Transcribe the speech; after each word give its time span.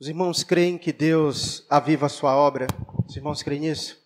Os 0.00 0.08
irmãos 0.08 0.42
creem 0.42 0.78
que 0.78 0.94
Deus 0.94 1.66
aviva 1.68 2.06
a 2.06 2.08
sua 2.08 2.34
obra? 2.34 2.66
Os 3.06 3.14
irmãos 3.14 3.42
creem 3.42 3.60
nisso? 3.60 4.02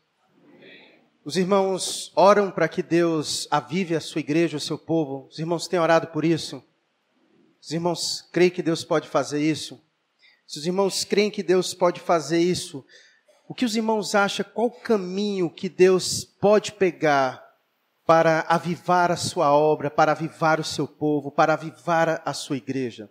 Os 1.24 1.36
irmãos 1.36 2.10
oram 2.16 2.50
para 2.50 2.66
que 2.66 2.82
Deus 2.82 3.46
avive 3.48 3.94
a 3.94 4.00
sua 4.00 4.18
igreja, 4.18 4.56
o 4.56 4.60
seu 4.60 4.76
povo. 4.76 5.28
Os 5.30 5.38
irmãos 5.38 5.68
têm 5.68 5.78
orado 5.78 6.08
por 6.08 6.24
isso? 6.24 6.60
Os 7.62 7.70
irmãos 7.70 8.28
creem 8.32 8.50
que 8.50 8.60
Deus 8.60 8.82
pode 8.82 9.06
fazer 9.06 9.40
isso? 9.40 9.80
Se 10.48 10.58
os 10.58 10.66
irmãos 10.66 11.04
creem 11.04 11.30
que 11.30 11.44
Deus 11.44 11.72
pode 11.72 12.00
fazer 12.00 12.40
isso, 12.40 12.84
o 13.48 13.54
que 13.54 13.64
os 13.64 13.76
irmãos 13.76 14.16
acham? 14.16 14.44
Qual 14.52 14.72
caminho 14.72 15.48
que 15.48 15.68
Deus 15.68 16.24
pode 16.24 16.72
pegar 16.72 17.40
para 18.04 18.40
avivar 18.48 19.12
a 19.12 19.16
sua 19.16 19.56
obra, 19.56 19.92
para 19.92 20.10
avivar 20.10 20.58
o 20.58 20.64
seu 20.64 20.88
povo, 20.88 21.30
para 21.30 21.52
avivar 21.52 22.20
a 22.24 22.34
sua 22.34 22.56
igreja? 22.56 23.08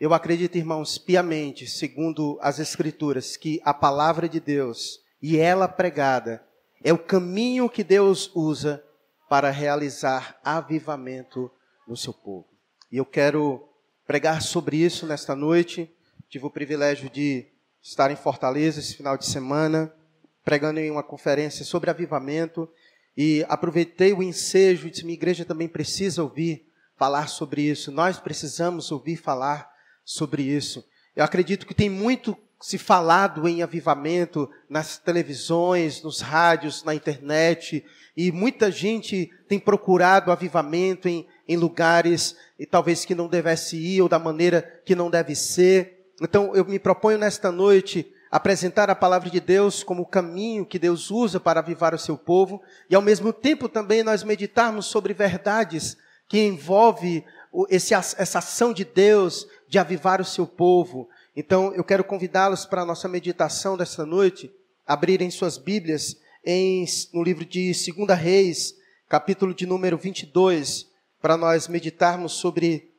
Eu 0.00 0.14
acredito, 0.14 0.56
irmãos, 0.56 0.96
piamente, 0.96 1.66
segundo 1.66 2.38
as 2.40 2.58
Escrituras, 2.58 3.36
que 3.36 3.60
a 3.62 3.74
palavra 3.74 4.26
de 4.26 4.40
Deus 4.40 4.98
e 5.20 5.36
ela 5.36 5.68
pregada 5.68 6.42
é 6.82 6.90
o 6.90 6.96
caminho 6.96 7.68
que 7.68 7.84
Deus 7.84 8.34
usa 8.34 8.82
para 9.28 9.50
realizar 9.50 10.40
avivamento 10.42 11.50
no 11.86 11.98
seu 11.98 12.14
povo. 12.14 12.48
E 12.90 12.96
eu 12.96 13.04
quero 13.04 13.68
pregar 14.06 14.40
sobre 14.40 14.78
isso 14.78 15.06
nesta 15.06 15.36
noite. 15.36 15.94
Tive 16.30 16.46
o 16.46 16.50
privilégio 16.50 17.10
de 17.10 17.46
estar 17.82 18.10
em 18.10 18.16
Fortaleza 18.16 18.80
esse 18.80 18.96
final 18.96 19.18
de 19.18 19.26
semana, 19.26 19.94
pregando 20.42 20.80
em 20.80 20.90
uma 20.90 21.02
conferência 21.02 21.62
sobre 21.62 21.90
avivamento. 21.90 22.66
E 23.14 23.44
aproveitei 23.50 24.14
o 24.14 24.22
ensejo 24.22 24.86
e 24.86 24.90
disse: 24.90 25.04
minha 25.04 25.12
igreja 25.18 25.44
também 25.44 25.68
precisa 25.68 26.22
ouvir 26.22 26.66
falar 26.96 27.26
sobre 27.26 27.60
isso. 27.60 27.92
Nós 27.92 28.18
precisamos 28.18 28.90
ouvir 28.90 29.16
falar 29.16 29.69
sobre 30.10 30.42
isso. 30.42 30.84
Eu 31.14 31.24
acredito 31.24 31.66
que 31.66 31.74
tem 31.74 31.88
muito 31.88 32.36
se 32.60 32.76
falado 32.76 33.48
em 33.48 33.62
avivamento 33.62 34.50
nas 34.68 34.98
televisões, 34.98 36.02
nos 36.02 36.20
rádios, 36.20 36.84
na 36.84 36.94
internet, 36.94 37.84
e 38.16 38.30
muita 38.32 38.70
gente 38.70 39.30
tem 39.48 39.58
procurado 39.58 40.30
avivamento 40.30 41.08
em, 41.08 41.26
em 41.48 41.56
lugares 41.56 42.36
e 42.58 42.66
talvez 42.66 43.04
que 43.04 43.14
não 43.14 43.28
devesse 43.28 43.76
ir 43.76 44.02
ou 44.02 44.08
da 44.08 44.18
maneira 44.18 44.82
que 44.84 44.94
não 44.94 45.08
deve 45.08 45.34
ser. 45.34 46.10
Então 46.20 46.54
eu 46.54 46.64
me 46.64 46.78
proponho 46.78 47.16
nesta 47.16 47.50
noite 47.50 48.12
apresentar 48.30 48.90
a 48.90 48.96
palavra 48.96 49.30
de 49.30 49.40
Deus 49.40 49.82
como 49.82 50.02
o 50.02 50.06
caminho 50.06 50.66
que 50.66 50.78
Deus 50.78 51.10
usa 51.10 51.40
para 51.40 51.60
avivar 51.60 51.94
o 51.94 51.98
seu 51.98 52.18
povo 52.18 52.60
e 52.90 52.94
ao 52.94 53.02
mesmo 53.02 53.32
tempo 53.32 53.68
também 53.68 54.02
nós 54.02 54.22
meditarmos 54.22 54.86
sobre 54.86 55.14
verdades 55.14 55.96
que 56.28 56.38
envolve 56.38 57.24
esse, 57.68 57.94
essa 57.94 58.38
ação 58.38 58.72
de 58.72 58.84
Deus 58.84 59.46
de 59.70 59.78
avivar 59.78 60.20
o 60.20 60.24
seu 60.24 60.48
povo. 60.48 61.08
Então, 61.34 61.72
eu 61.74 61.84
quero 61.84 62.02
convidá-los 62.02 62.66
para 62.66 62.82
a 62.82 62.84
nossa 62.84 63.08
meditação 63.08 63.76
desta 63.76 64.04
noite, 64.04 64.52
abrirem 64.84 65.30
suas 65.30 65.56
Bíblias 65.56 66.20
em, 66.44 66.84
no 67.14 67.22
livro 67.22 67.44
de 67.44 67.70
2 67.72 68.18
Reis, 68.18 68.74
capítulo 69.08 69.54
de 69.54 69.66
número 69.66 69.96
22, 69.96 70.90
para 71.22 71.36
nós 71.36 71.68
meditarmos 71.68 72.32
sobre 72.32 72.92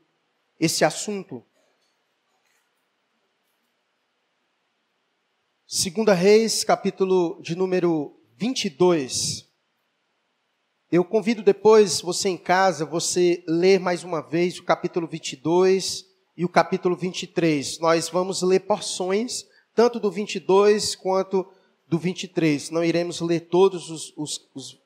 esse 0.58 0.86
assunto. 0.86 1.44
2 5.68 6.18
Reis, 6.18 6.64
capítulo 6.64 7.38
de 7.42 7.54
número 7.54 8.18
22. 8.38 9.46
Eu 10.90 11.04
convido 11.04 11.44
depois 11.44 12.00
você 12.00 12.30
em 12.30 12.38
casa, 12.38 12.86
você 12.86 13.44
ler 13.46 13.78
mais 13.78 14.06
uma 14.06 14.22
vez 14.22 14.58
o 14.58 14.64
capítulo 14.64 15.06
22 15.06 16.11
e 16.42 16.46
o 16.46 16.50
capítulo 16.50 16.96
23. 16.96 17.78
Nós 17.78 18.10
vamos 18.10 18.42
ler 18.42 18.62
porções, 18.62 19.46
tanto 19.76 20.00
do 20.00 20.10
22 20.10 20.96
quanto 20.96 21.48
do 21.88 22.00
23. 22.00 22.72
Não 22.72 22.84
iremos 22.84 23.22
ler 23.22 23.42
todos 23.42 23.92
os, 23.92 24.12
os, 24.18 24.50
os, 24.56 24.80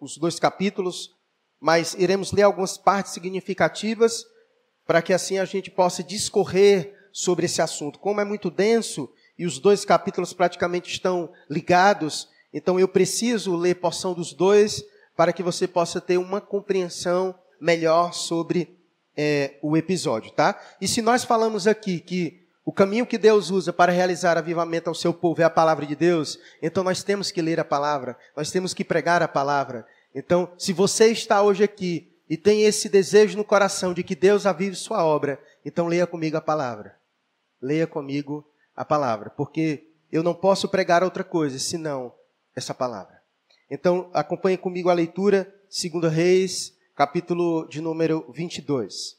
os 0.00 0.16
dois 0.16 0.40
capítulos, 0.40 1.14
mas 1.60 1.94
iremos 1.94 2.32
ler 2.32 2.42
algumas 2.42 2.76
partes 2.76 3.12
significativas 3.12 4.26
para 4.84 5.00
que 5.00 5.12
assim 5.12 5.38
a 5.38 5.44
gente 5.44 5.70
possa 5.70 6.02
discorrer 6.02 6.92
sobre 7.12 7.46
esse 7.46 7.62
assunto. 7.62 8.00
Como 8.00 8.20
é 8.20 8.24
muito 8.24 8.50
denso 8.50 9.08
e 9.38 9.46
os 9.46 9.60
dois 9.60 9.84
capítulos 9.84 10.32
praticamente 10.32 10.90
estão 10.90 11.30
ligados, 11.48 12.28
então 12.52 12.80
eu 12.80 12.88
preciso 12.88 13.54
ler 13.54 13.76
porção 13.76 14.12
dos 14.12 14.32
dois 14.32 14.82
para 15.16 15.32
que 15.32 15.44
você 15.44 15.68
possa 15.68 16.00
ter 16.00 16.18
uma 16.18 16.40
compreensão 16.40 17.32
melhor 17.60 18.12
sobre 18.12 18.79
é, 19.22 19.58
o 19.60 19.76
episódio, 19.76 20.30
tá? 20.30 20.58
E 20.80 20.88
se 20.88 21.02
nós 21.02 21.24
falamos 21.24 21.66
aqui 21.66 22.00
que 22.00 22.40
o 22.64 22.72
caminho 22.72 23.04
que 23.04 23.18
Deus 23.18 23.50
usa 23.50 23.70
para 23.70 23.92
realizar 23.92 24.38
avivamento 24.38 24.88
ao 24.88 24.94
seu 24.94 25.12
povo 25.12 25.42
é 25.42 25.44
a 25.44 25.50
palavra 25.50 25.84
de 25.84 25.94
Deus, 25.94 26.38
então 26.62 26.82
nós 26.82 27.02
temos 27.02 27.30
que 27.30 27.42
ler 27.42 27.60
a 27.60 27.64
palavra, 27.64 28.16
nós 28.34 28.50
temos 28.50 28.72
que 28.72 28.82
pregar 28.82 29.22
a 29.22 29.28
palavra. 29.28 29.86
Então, 30.14 30.50
se 30.56 30.72
você 30.72 31.08
está 31.08 31.42
hoje 31.42 31.62
aqui 31.62 32.10
e 32.30 32.36
tem 32.38 32.62
esse 32.62 32.88
desejo 32.88 33.36
no 33.36 33.44
coração 33.44 33.92
de 33.92 34.02
que 34.02 34.16
Deus 34.16 34.46
avive 34.46 34.74
sua 34.74 35.04
obra, 35.04 35.38
então 35.66 35.86
leia 35.86 36.06
comigo 36.06 36.38
a 36.38 36.40
palavra. 36.40 36.96
Leia 37.60 37.86
comigo 37.86 38.50
a 38.74 38.86
palavra, 38.86 39.28
porque 39.28 39.86
eu 40.10 40.22
não 40.22 40.32
posso 40.32 40.66
pregar 40.66 41.04
outra 41.04 41.22
coisa 41.22 41.58
senão 41.58 42.10
essa 42.56 42.72
palavra. 42.72 43.20
Então, 43.70 44.08
acompanhe 44.14 44.56
comigo 44.56 44.88
a 44.88 44.94
leitura, 44.94 45.52
2 45.68 46.10
Reis, 46.10 46.72
capítulo 47.00 47.66
de 47.66 47.80
número 47.80 48.30
22. 48.30 49.16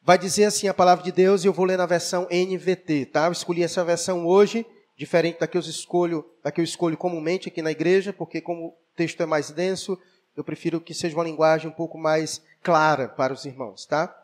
Vai 0.00 0.16
dizer 0.16 0.44
assim 0.44 0.68
a 0.68 0.72
palavra 0.72 1.04
de 1.04 1.10
Deus, 1.10 1.42
e 1.42 1.48
eu 1.48 1.52
vou 1.52 1.64
ler 1.64 1.76
na 1.76 1.84
versão 1.84 2.28
NVT, 2.30 3.06
tá? 3.06 3.26
Eu 3.26 3.32
escolhi 3.32 3.64
essa 3.64 3.84
versão 3.84 4.24
hoje, 4.24 4.64
diferente 4.96 5.40
da 5.40 5.48
que 5.48 5.56
eu 5.56 5.60
escolho, 5.60 6.24
da 6.40 6.52
que 6.52 6.60
eu 6.60 6.64
escolho 6.64 6.96
comumente 6.96 7.48
aqui 7.48 7.60
na 7.60 7.72
igreja, 7.72 8.12
porque 8.12 8.40
como 8.40 8.68
o 8.68 8.76
texto 8.94 9.20
é 9.20 9.26
mais 9.26 9.50
denso, 9.50 10.00
eu 10.36 10.44
prefiro 10.44 10.80
que 10.80 10.94
seja 10.94 11.16
uma 11.16 11.24
linguagem 11.24 11.68
um 11.68 11.74
pouco 11.74 11.98
mais 11.98 12.40
clara 12.62 13.08
para 13.08 13.32
os 13.32 13.44
irmãos, 13.44 13.84
tá? 13.84 14.16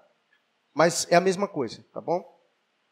Mas 0.72 1.08
é 1.10 1.16
a 1.16 1.20
mesma 1.20 1.48
coisa, 1.48 1.84
tá 1.92 2.00
bom? 2.00 2.24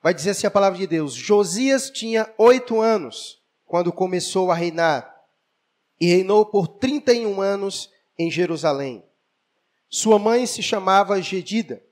Vai 0.03 0.13
dizer 0.13 0.31
assim 0.31 0.49
a 0.49 0.51
palavra 0.51 0.81
de 0.81 0.87
Deus: 0.89 1.15
Josias 1.15 1.91
tinha 1.91 2.29
oito 2.37 2.81
anos 2.81 3.41
quando 3.67 3.93
começou 3.93 4.51
a 4.51 4.57
reinar, 4.57 5.15
e 6.01 6.09
reinou 6.09 6.45
por 6.45 6.67
31 6.67 7.41
anos 7.41 7.89
em 8.19 8.29
Jerusalém. 8.29 9.05
Sua 9.95 10.19
mãe 10.19 10.47
se 10.47 10.63
chamava 10.63 11.21
Gedida 11.21 11.83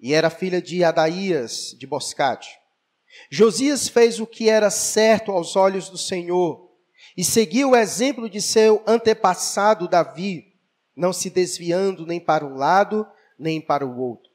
e 0.00 0.14
era 0.14 0.30
filha 0.30 0.62
de 0.62 0.82
Adaías 0.82 1.76
de 1.78 1.86
Boscate. 1.86 2.58
Josias 3.30 3.86
fez 3.86 4.18
o 4.18 4.26
que 4.26 4.48
era 4.48 4.70
certo 4.70 5.30
aos 5.30 5.56
olhos 5.56 5.90
do 5.90 5.98
Senhor 5.98 6.70
e 7.14 7.22
seguiu 7.22 7.72
o 7.72 7.76
exemplo 7.76 8.30
de 8.30 8.40
seu 8.40 8.82
antepassado 8.86 9.86
Davi, 9.86 10.54
não 10.96 11.12
se 11.12 11.28
desviando 11.28 12.06
nem 12.06 12.18
para 12.18 12.46
um 12.46 12.54
lado 12.54 13.06
nem 13.38 13.60
para 13.60 13.86
o 13.86 14.00
outro. 14.00 14.30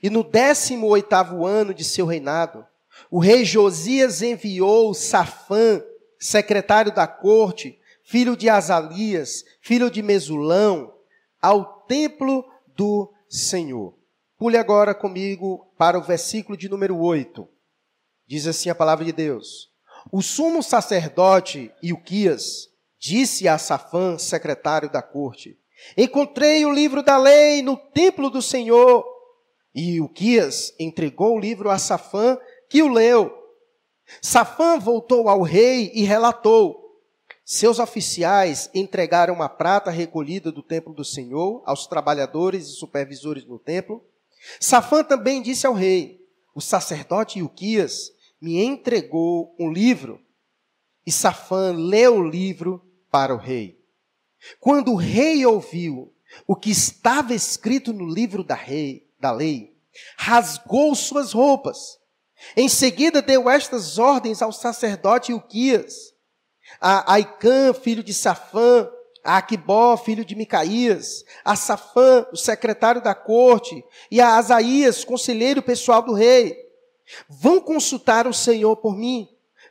E 0.00 0.08
no 0.08 0.22
décimo 0.22 0.86
oitavo 0.86 1.44
ano 1.44 1.74
de 1.74 1.82
seu 1.82 2.06
reinado, 2.06 2.64
o 3.10 3.18
rei 3.18 3.44
Josias 3.44 4.22
enviou 4.22 4.94
Safã, 4.94 5.82
secretário 6.16 6.94
da 6.94 7.08
corte, 7.08 7.76
filho 8.04 8.36
de 8.36 8.48
Azalias, 8.48 9.44
filho 9.60 9.90
de 9.90 10.00
Mesulão, 10.00 10.94
ao 11.40 11.82
templo 11.88 12.51
do 12.82 13.12
Senhor. 13.28 13.96
Pule 14.36 14.56
agora 14.56 14.92
comigo 14.92 15.72
para 15.78 15.96
o 15.96 16.02
versículo 16.02 16.58
de 16.58 16.68
número 16.68 16.98
8. 16.98 17.48
Diz 18.26 18.44
assim 18.48 18.70
a 18.70 18.74
palavra 18.74 19.04
de 19.04 19.12
Deus: 19.12 19.68
O 20.10 20.20
sumo 20.20 20.64
sacerdote 20.64 21.72
Ilquias 21.80 22.66
disse 22.98 23.46
a 23.46 23.56
Safã, 23.56 24.18
secretário 24.18 24.90
da 24.90 25.00
corte: 25.00 25.56
Encontrei 25.96 26.64
o 26.64 26.72
livro 26.72 27.04
da 27.04 27.16
lei 27.16 27.62
no 27.62 27.76
templo 27.76 28.28
do 28.28 28.42
Senhor. 28.42 29.04
E 29.72 29.98
Ilquias 29.98 30.74
entregou 30.76 31.36
o 31.36 31.40
livro 31.40 31.70
a 31.70 31.78
Safã, 31.78 32.36
que 32.68 32.82
o 32.82 32.88
leu. 32.88 33.32
Safã 34.20 34.76
voltou 34.76 35.28
ao 35.28 35.42
rei 35.42 35.92
e 35.94 36.02
relatou: 36.02 36.81
seus 37.52 37.78
oficiais 37.78 38.70
entregaram 38.72 39.42
a 39.42 39.48
prata 39.48 39.90
recolhida 39.90 40.50
do 40.50 40.62
templo 40.62 40.94
do 40.94 41.04
Senhor 41.04 41.62
aos 41.66 41.86
trabalhadores 41.86 42.66
e 42.66 42.72
supervisores 42.72 43.44
do 43.44 43.58
templo. 43.58 44.02
Safã 44.58 45.04
também 45.04 45.42
disse 45.42 45.66
ao 45.66 45.74
rei: 45.74 46.18
O 46.54 46.62
sacerdote 46.62 47.40
Ilquias 47.40 48.10
me 48.40 48.64
entregou 48.64 49.54
um 49.60 49.70
livro. 49.70 50.18
E 51.06 51.12
Safã 51.12 51.72
leu 51.72 52.20
o 52.20 52.26
livro 52.26 52.82
para 53.10 53.34
o 53.34 53.38
rei. 53.38 53.78
Quando 54.58 54.90
o 54.90 54.96
rei 54.96 55.44
ouviu 55.44 56.10
o 56.46 56.56
que 56.56 56.70
estava 56.70 57.34
escrito 57.34 57.92
no 57.92 58.06
livro 58.06 58.42
da, 58.42 58.54
rei, 58.54 59.10
da 59.20 59.30
lei, 59.30 59.76
rasgou 60.16 60.94
suas 60.94 61.32
roupas. 61.32 61.98
Em 62.56 62.66
seguida 62.66 63.20
deu 63.20 63.50
estas 63.50 63.98
ordens 63.98 64.40
ao 64.40 64.52
sacerdote 64.52 65.32
Ilquias 65.32 66.11
a 66.82 67.14
Aicã, 67.14 67.72
filho 67.72 68.02
de 68.02 68.12
Safã, 68.12 68.90
a 69.22 69.36
Aquibó, 69.36 69.96
filho 69.96 70.24
de 70.24 70.34
Micaías, 70.34 71.24
a 71.44 71.54
Safã, 71.54 72.26
o 72.32 72.36
secretário 72.36 73.00
da 73.00 73.14
corte, 73.14 73.84
e 74.10 74.20
a 74.20 74.36
Asaías, 74.36 75.04
conselheiro 75.04 75.62
pessoal 75.62 76.02
do 76.02 76.12
rei. 76.12 76.56
Vão 77.28 77.60
consultar 77.60 78.26
o 78.26 78.34
Senhor 78.34 78.76
por 78.76 78.96
mim, 78.96 79.28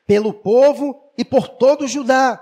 pelo 0.08 0.34
povo 0.34 1.12
e 1.18 1.26
por 1.26 1.50
todo 1.50 1.88
Judá. 1.88 2.42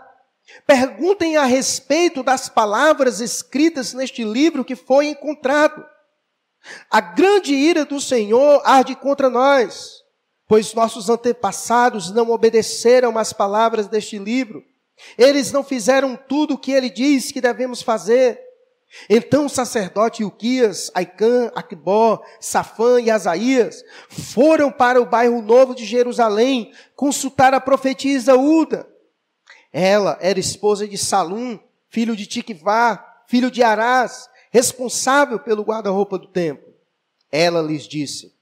Perguntem 0.68 1.36
a 1.36 1.45
respeito 1.45 2.22
das 2.22 2.48
palavras 2.48 3.19
escritas 3.19 3.94
neste 3.94 4.24
livro 4.24 4.63
que 4.63 4.75
foi 4.75 5.07
encontrado. 5.07 5.83
A 6.92 7.01
grande 7.01 7.54
ira 7.56 7.86
do 7.86 8.00
Senhor 8.00 8.62
arde 8.63 8.95
contra 8.95 9.30
nós, 9.30 9.99
pois 10.50 10.74
nossos 10.74 11.12
antepassados 11.12 12.10
não 12.10 12.31
obedeceram 12.31 13.19
às 13.19 13.31
palavras 13.31 13.88
deste 13.88 14.18
livro. 14.18 14.66
Eles 15.16 15.51
não 15.51 15.63
fizeram 15.63 16.16
tudo 16.16 16.56
o 16.56 16.57
que 16.57 16.72
ele 16.72 16.90
diz 16.90 17.31
que 17.31 17.40
devemos 17.40 17.84
fazer. 17.84 18.42
Então 19.07 19.46
o 19.46 19.50
sacerdote 19.50 20.24
Ilquias, 20.24 20.90
Aicã, 20.96 21.51
Aquibó, 21.54 22.19
Safã 22.40 23.00
e 23.00 23.12
Asaías 23.12 23.84
foram 24.10 24.72
para 24.72 25.00
o 25.00 25.06
bairro 25.06 25.40
novo 25.44 25.75
de 25.75 25.86
Jerusalém 25.86 26.74
consultar 26.96 27.54
a 27.54 27.62
profetisa 27.62 28.36
Uda. 28.36 28.90
Ela 29.72 30.18
era 30.19 30.40
esposa 30.40 30.88
de 30.88 30.98
Salum, 30.98 31.60
filho 31.90 32.16
de 32.16 32.25
Tiquivá, 32.25 33.22
filho 33.28 33.51
de 33.51 33.62
Arás, 33.62 34.28
responsável 34.50 35.38
pelo 35.38 35.62
guarda-roupa 35.62 36.18
do 36.18 36.25
templo. 36.25 36.74
Ela 37.31 37.62
lhes 37.62 37.88
disse: 37.88 38.38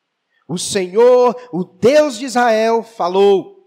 O 0.47 0.57
Senhor, 0.57 1.35
o 1.51 1.63
Deus 1.63 2.17
de 2.17 2.25
Israel, 2.25 2.81
falou: 2.81 3.57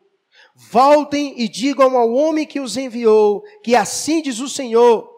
Voltem 0.54 1.34
e 1.36 1.48
digam 1.48 1.96
ao 1.96 2.12
homem 2.12 2.46
que 2.46 2.60
os 2.60 2.76
enviou, 2.76 3.42
que 3.62 3.76
assim 3.76 4.22
diz 4.22 4.40
o 4.40 4.48
Senhor: 4.48 5.08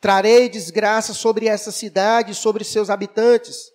Trarei 0.00 0.48
desgraça 0.48 1.14
sobre 1.14 1.46
essa 1.46 1.72
cidade 1.72 2.32
e 2.32 2.34
sobre 2.34 2.62
seus 2.62 2.90
habitantes. 2.90 3.70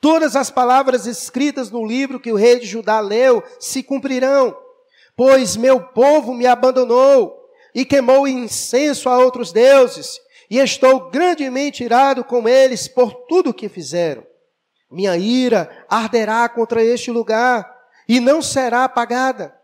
Todas 0.00 0.36
as 0.36 0.50
palavras 0.50 1.06
escritas 1.06 1.70
no 1.70 1.84
livro 1.84 2.20
que 2.20 2.30
o 2.30 2.36
rei 2.36 2.60
de 2.60 2.66
Judá 2.66 3.00
leu 3.00 3.42
se 3.58 3.82
cumprirão, 3.82 4.56
pois 5.16 5.56
meu 5.56 5.80
povo 5.80 6.34
me 6.34 6.46
abandonou 6.46 7.34
e 7.74 7.84
queimou 7.84 8.28
incenso 8.28 9.08
a 9.08 9.18
outros 9.18 9.52
deuses, 9.52 10.20
e 10.48 10.58
estou 10.58 11.10
grandemente 11.10 11.82
irado 11.82 12.24
com 12.24 12.48
eles 12.48 12.86
por 12.86 13.12
tudo 13.26 13.50
o 13.50 13.54
que 13.54 13.68
fizeram. 13.68 14.24
Minha 14.90 15.16
ira 15.16 15.86
arderá 15.88 16.48
contra 16.48 16.82
este 16.82 17.10
lugar 17.10 17.74
e 18.08 18.20
não 18.20 18.40
será 18.40 18.84
apagada. 18.84 19.54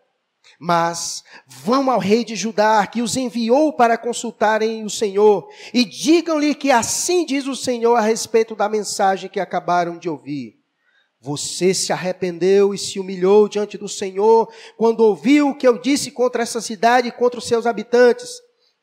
Mas 0.59 1.23
vão 1.47 1.91
ao 1.91 1.99
rei 1.99 2.25
de 2.25 2.37
Judá, 2.37 2.87
que 2.87 3.03
os 3.03 3.17
enviou 3.17 3.73
para 3.73 3.99
consultarem 3.99 4.85
o 4.85 4.91
Senhor, 4.91 5.49
e 5.73 5.85
digam-lhe 5.85 6.55
que 6.55 6.71
assim 6.71 7.25
diz 7.25 7.47
o 7.47 7.57
Senhor 7.57 7.95
a 7.97 8.01
respeito 8.01 8.55
da 8.55 8.69
mensagem 8.69 9.31
que 9.31 9.41
acabaram 9.41 9.99
de 9.99 10.09
ouvir. 10.09 10.61
Você 11.21 11.73
se 11.73 11.93
arrependeu 11.93 12.75
e 12.75 12.79
se 12.79 12.99
humilhou 12.99 13.49
diante 13.49 13.79
do 13.79 13.89
Senhor 13.89 14.53
quando 14.77 15.01
ouviu 15.01 15.51
o 15.51 15.55
que 15.57 15.67
eu 15.67 15.79
disse 15.79 16.11
contra 16.11 16.43
essa 16.43 16.61
cidade 16.61 17.09
e 17.09 17.13
contra 17.13 17.39
os 17.39 17.47
seus 17.47 17.65
habitantes, 17.65 18.29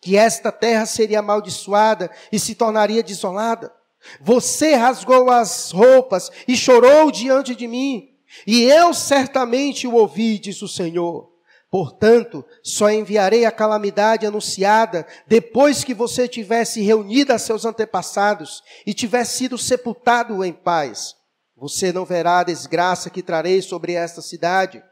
que 0.01 0.15
esta 0.15 0.49
terra 0.49 0.85
seria 0.85 1.19
amaldiçoada 1.19 2.09
e 2.31 2.39
se 2.39 2.55
tornaria 2.55 3.03
desolada. 3.03 3.73
Você 4.21 4.75
rasgou 4.75 5.29
as 5.29 5.71
roupas 5.71 6.31
e 6.47 6.55
chorou 6.55 7.11
diante 7.11 7.55
de 7.55 7.67
mim, 7.67 8.09
e 8.45 8.63
eu 8.63 8.93
certamente 8.93 9.87
o 9.87 9.95
ouvi, 9.95 10.39
diz 10.39 10.61
o 10.61 10.67
Senhor. 10.67 11.29
Portanto, 11.71 12.43
só 12.63 12.89
enviarei 12.89 13.45
a 13.45 13.51
calamidade 13.51 14.25
anunciada 14.25 15.05
depois 15.27 15.83
que 15.83 15.93
você 15.93 16.27
tivesse 16.27 16.81
reunido 16.81 17.31
a 17.31 17.37
seus 17.37 17.63
antepassados 17.63 18.63
e 18.87 18.93
tivesse 18.93 19.37
sido 19.37 19.57
sepultado 19.57 20.43
em 20.43 20.51
paz. 20.51 21.15
Você 21.55 21.93
não 21.93 22.05
verá 22.05 22.39
a 22.39 22.43
desgraça 22.43 23.09
que 23.09 23.21
trarei 23.21 23.61
sobre 23.61 23.93
esta 23.93 24.21
cidade. 24.21 24.83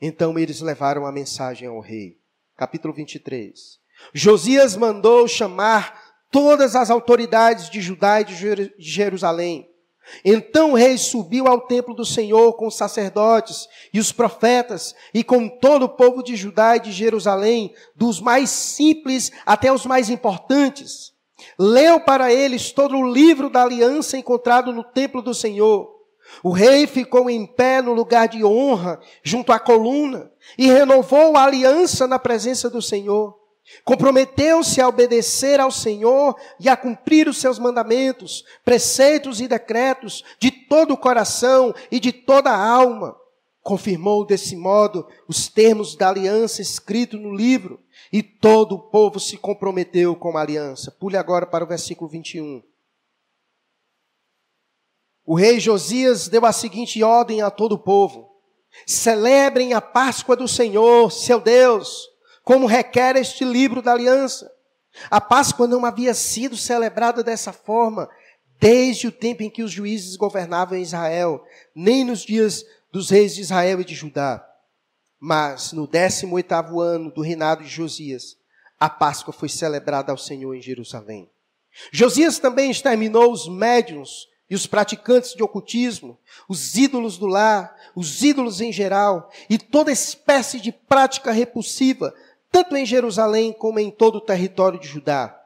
Então 0.00 0.38
eles 0.38 0.60
levaram 0.60 1.04
a 1.04 1.12
mensagem 1.12 1.68
ao 1.68 1.80
rei. 1.80 2.16
Capítulo 2.56 2.94
23. 2.94 3.78
Josias 4.14 4.74
mandou 4.74 5.28
chamar 5.28 6.01
todas 6.32 6.74
as 6.74 6.90
autoridades 6.90 7.70
de 7.70 7.80
Judá 7.80 8.20
e 8.20 8.24
de 8.24 8.72
Jerusalém 8.78 9.72
então 10.24 10.72
o 10.72 10.74
rei 10.74 10.98
subiu 10.98 11.46
ao 11.46 11.62
templo 11.62 11.94
do 11.94 12.04
Senhor 12.04 12.54
com 12.54 12.66
os 12.66 12.76
sacerdotes 12.76 13.68
e 13.92 13.98
os 13.98 14.12
profetas 14.12 14.94
e 15.14 15.24
com 15.24 15.48
todo 15.48 15.84
o 15.84 15.88
povo 15.88 16.22
de 16.22 16.36
Judá 16.36 16.76
e 16.76 16.80
de 16.80 16.92
Jerusalém, 16.92 17.74
dos 17.94 18.20
mais 18.20 18.50
simples 18.50 19.30
até 19.46 19.72
os 19.72 19.86
mais 19.86 20.10
importantes. 20.10 21.12
Leu 21.58 22.00
para 22.00 22.32
eles 22.32 22.72
todo 22.72 22.96
o 22.96 23.10
livro 23.10 23.50
da 23.50 23.62
aliança 23.62 24.16
encontrado 24.16 24.72
no 24.72 24.84
templo 24.84 25.22
do 25.22 25.34
Senhor. 25.34 25.90
O 26.42 26.50
rei 26.50 26.86
ficou 26.86 27.28
em 27.28 27.44
pé 27.44 27.82
no 27.82 27.92
lugar 27.92 28.28
de 28.28 28.44
honra, 28.44 29.00
junto 29.24 29.52
à 29.52 29.58
coluna, 29.58 30.30
e 30.56 30.66
renovou 30.66 31.36
a 31.36 31.44
aliança 31.44 32.06
na 32.06 32.18
presença 32.18 32.70
do 32.70 32.80
Senhor. 32.80 33.41
Comprometeu-se 33.84 34.80
a 34.80 34.88
obedecer 34.88 35.60
ao 35.60 35.70
Senhor 35.70 36.36
e 36.58 36.68
a 36.68 36.76
cumprir 36.76 37.28
os 37.28 37.38
seus 37.38 37.58
mandamentos, 37.58 38.44
preceitos 38.64 39.40
e 39.40 39.48
decretos 39.48 40.22
de 40.38 40.50
todo 40.50 40.94
o 40.94 40.96
coração 40.96 41.74
e 41.90 41.98
de 41.98 42.12
toda 42.12 42.50
a 42.50 42.68
alma. 42.68 43.16
Confirmou 43.62 44.26
desse 44.26 44.56
modo 44.56 45.06
os 45.28 45.48
termos 45.48 45.94
da 45.96 46.08
aliança 46.08 46.60
escrito 46.60 47.16
no 47.16 47.32
livro, 47.32 47.80
e 48.12 48.20
todo 48.22 48.74
o 48.74 48.90
povo 48.90 49.20
se 49.20 49.36
comprometeu 49.36 50.16
com 50.16 50.36
a 50.36 50.40
aliança. 50.40 50.90
Pule 50.90 51.16
agora 51.16 51.46
para 51.46 51.64
o 51.64 51.68
versículo 51.68 52.10
21. 52.10 52.62
O 55.24 55.36
rei 55.36 55.60
Josias 55.60 56.26
deu 56.26 56.44
a 56.44 56.52
seguinte 56.52 57.02
ordem 57.04 57.40
a 57.40 57.50
todo 57.50 57.76
o 57.76 57.78
povo: 57.78 58.28
Celebrem 58.84 59.72
a 59.72 59.80
Páscoa 59.80 60.34
do 60.34 60.48
Senhor, 60.48 61.12
seu 61.12 61.40
Deus 61.40 62.11
como 62.42 62.66
requer 62.66 63.16
este 63.16 63.44
livro 63.44 63.82
da 63.82 63.92
aliança. 63.92 64.50
A 65.10 65.20
Páscoa 65.20 65.66
não 65.66 65.84
havia 65.84 66.14
sido 66.14 66.56
celebrada 66.56 67.22
dessa 67.22 67.52
forma 67.52 68.08
desde 68.60 69.08
o 69.08 69.12
tempo 69.12 69.42
em 69.42 69.50
que 69.50 69.62
os 69.62 69.72
juízes 69.72 70.14
governavam 70.14 70.78
Israel, 70.78 71.44
nem 71.74 72.04
nos 72.04 72.20
dias 72.20 72.64
dos 72.92 73.10
reis 73.10 73.34
de 73.34 73.40
Israel 73.40 73.80
e 73.80 73.84
de 73.84 73.94
Judá. 73.94 74.46
Mas 75.18 75.72
no 75.72 75.88
18º 75.88 76.80
ano 76.80 77.10
do 77.10 77.22
reinado 77.22 77.64
de 77.64 77.68
Josias, 77.68 78.36
a 78.78 78.88
Páscoa 78.88 79.32
foi 79.32 79.48
celebrada 79.48 80.12
ao 80.12 80.18
Senhor 80.18 80.54
em 80.54 80.60
Jerusalém. 80.60 81.28
Josias 81.90 82.38
também 82.38 82.70
exterminou 82.70 83.32
os 83.32 83.48
médiuns 83.48 84.28
e 84.48 84.54
os 84.54 84.66
praticantes 84.66 85.34
de 85.34 85.42
ocultismo, 85.42 86.18
os 86.48 86.76
ídolos 86.76 87.16
do 87.16 87.26
lar, 87.26 87.74
os 87.96 88.22
ídolos 88.22 88.60
em 88.60 88.70
geral 88.70 89.30
e 89.48 89.56
toda 89.56 89.90
espécie 89.90 90.60
de 90.60 90.70
prática 90.70 91.32
repulsiva 91.32 92.14
tanto 92.52 92.76
em 92.76 92.84
Jerusalém 92.84 93.52
como 93.52 93.80
em 93.80 93.90
todo 93.90 94.16
o 94.16 94.20
território 94.20 94.78
de 94.78 94.86
Judá. 94.86 95.36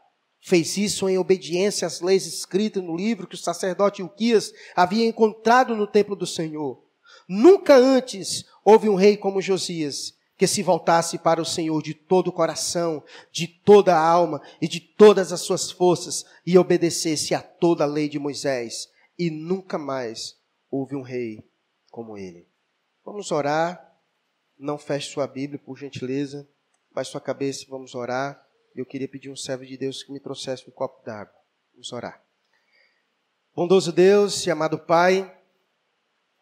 Fez 0.41 0.77
isso 0.77 1.09
em 1.09 1.17
obediência 1.17 1.87
às 1.87 2.01
leis 2.01 2.27
escritas 2.27 2.83
no 2.83 2.97
livro 2.97 3.27
que 3.27 3.37
o 3.37 3.39
sacerdote 3.39 4.03
Ilquias 4.03 4.53
havia 4.75 5.07
encontrado 5.07 5.75
no 5.75 5.87
templo 5.87 6.17
do 6.17 6.27
Senhor. 6.27 6.83
Nunca 7.29 7.77
antes 7.77 8.45
houve 8.65 8.89
um 8.89 8.97
rei 8.97 9.17
como 9.17 9.41
Josias 9.41 10.15
que 10.37 10.47
se 10.47 10.63
voltasse 10.63 11.17
para 11.17 11.41
o 11.41 11.47
Senhor 11.47 11.83
de 11.83 11.95
todo 11.95 12.29
o 12.29 12.33
coração, 12.33 13.03
de 13.33 13.49
toda 13.49 13.97
a 13.97 14.07
alma 14.07 14.43
e 14.61 14.69
de 14.69 14.81
todas 14.81 15.33
as 15.33 15.41
suas 15.41 15.71
forças 15.71 16.27
e 16.45 16.59
obedecesse 16.59 17.35
a 17.35 17.41
toda 17.41 17.85
a 17.85 17.87
lei 17.87 18.09
de 18.09 18.19
Moisés. 18.19 18.89
E 19.19 19.31
nunca 19.31 19.79
mais 19.79 20.37
houve 20.71 20.95
um 20.95 21.03
rei 21.03 21.43
como 21.91 22.19
ele. 22.19 22.47
Vamos 23.05 23.31
orar. 23.31 23.83
Não 24.59 24.79
feche 24.79 25.11
sua 25.11 25.27
Bíblia, 25.27 25.59
por 25.59 25.79
gentileza. 25.79 26.47
Baixe 26.97 27.11
sua 27.11 27.21
cabeça 27.21 27.67
vamos 27.69 27.95
orar. 27.95 28.43
Eu 28.75 28.87
queria 28.87 29.07
pedir 29.07 29.29
um 29.29 29.37
servo 29.37 29.67
de 29.67 29.77
Deus 29.77 30.03
que 30.03 30.11
me 30.11 30.19
trouxesse 30.19 30.67
um 30.67 30.73
copo 30.73 31.05
d'água. 31.05 31.35
Vamos 31.75 31.93
orar. 31.93 32.25
Bondoso 33.55 33.93
Deus 33.93 34.47
e 34.47 34.51
amado 34.51 34.79
Pai, 34.79 35.31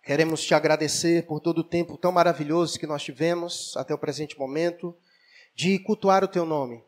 queremos 0.04 0.44
te 0.44 0.54
agradecer 0.54 1.26
por 1.26 1.40
todo 1.40 1.58
o 1.58 1.64
tempo 1.64 1.98
tão 1.98 2.12
maravilhoso 2.12 2.78
que 2.78 2.86
nós 2.86 3.02
tivemos 3.02 3.76
até 3.76 3.92
o 3.92 3.98
presente 3.98 4.38
momento 4.38 4.96
de 5.56 5.76
cultuar 5.80 6.22
o 6.22 6.28
teu 6.28 6.46
nome, 6.46 6.84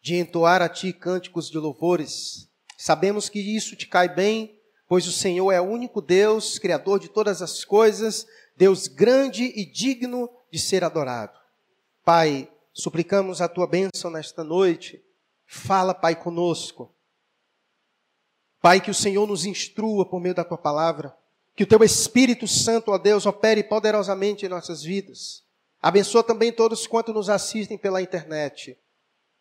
de 0.00 0.14
entoar 0.14 0.62
a 0.62 0.68
ti 0.68 0.92
cânticos 0.92 1.50
de 1.50 1.58
louvores. 1.58 2.48
Sabemos 2.76 3.28
que 3.28 3.40
isso 3.40 3.74
te 3.74 3.88
cai 3.88 4.08
bem, 4.08 4.60
pois 4.86 5.08
o 5.08 5.12
Senhor 5.12 5.50
é 5.50 5.60
o 5.60 5.68
único 5.68 6.00
Deus, 6.00 6.56
criador 6.56 7.00
de 7.00 7.08
todas 7.08 7.42
as 7.42 7.64
coisas, 7.64 8.28
Deus 8.56 8.86
grande 8.86 9.42
e 9.56 9.66
digno 9.66 10.30
de 10.52 10.60
ser 10.60 10.84
adorado. 10.84 11.36
Pai, 12.04 12.48
Suplicamos 12.78 13.40
a 13.40 13.48
tua 13.48 13.66
bênção 13.66 14.08
nesta 14.08 14.44
noite. 14.44 15.04
Fala, 15.44 15.92
Pai, 15.92 16.14
conosco. 16.14 16.94
Pai, 18.60 18.80
que 18.80 18.88
o 18.90 18.94
Senhor 18.94 19.26
nos 19.26 19.44
instrua 19.44 20.08
por 20.08 20.20
meio 20.20 20.34
da 20.36 20.44
tua 20.44 20.56
palavra. 20.56 21.12
Que 21.56 21.64
o 21.64 21.66
teu 21.66 21.82
Espírito 21.82 22.46
Santo, 22.46 22.92
ó 22.92 22.98
Deus, 22.98 23.26
opere 23.26 23.64
poderosamente 23.64 24.46
em 24.46 24.48
nossas 24.48 24.80
vidas. 24.80 25.42
Abençoa 25.82 26.22
também 26.22 26.52
todos 26.52 26.86
quanto 26.86 27.12
nos 27.12 27.28
assistem 27.28 27.76
pela 27.76 28.00
internet. 28.00 28.78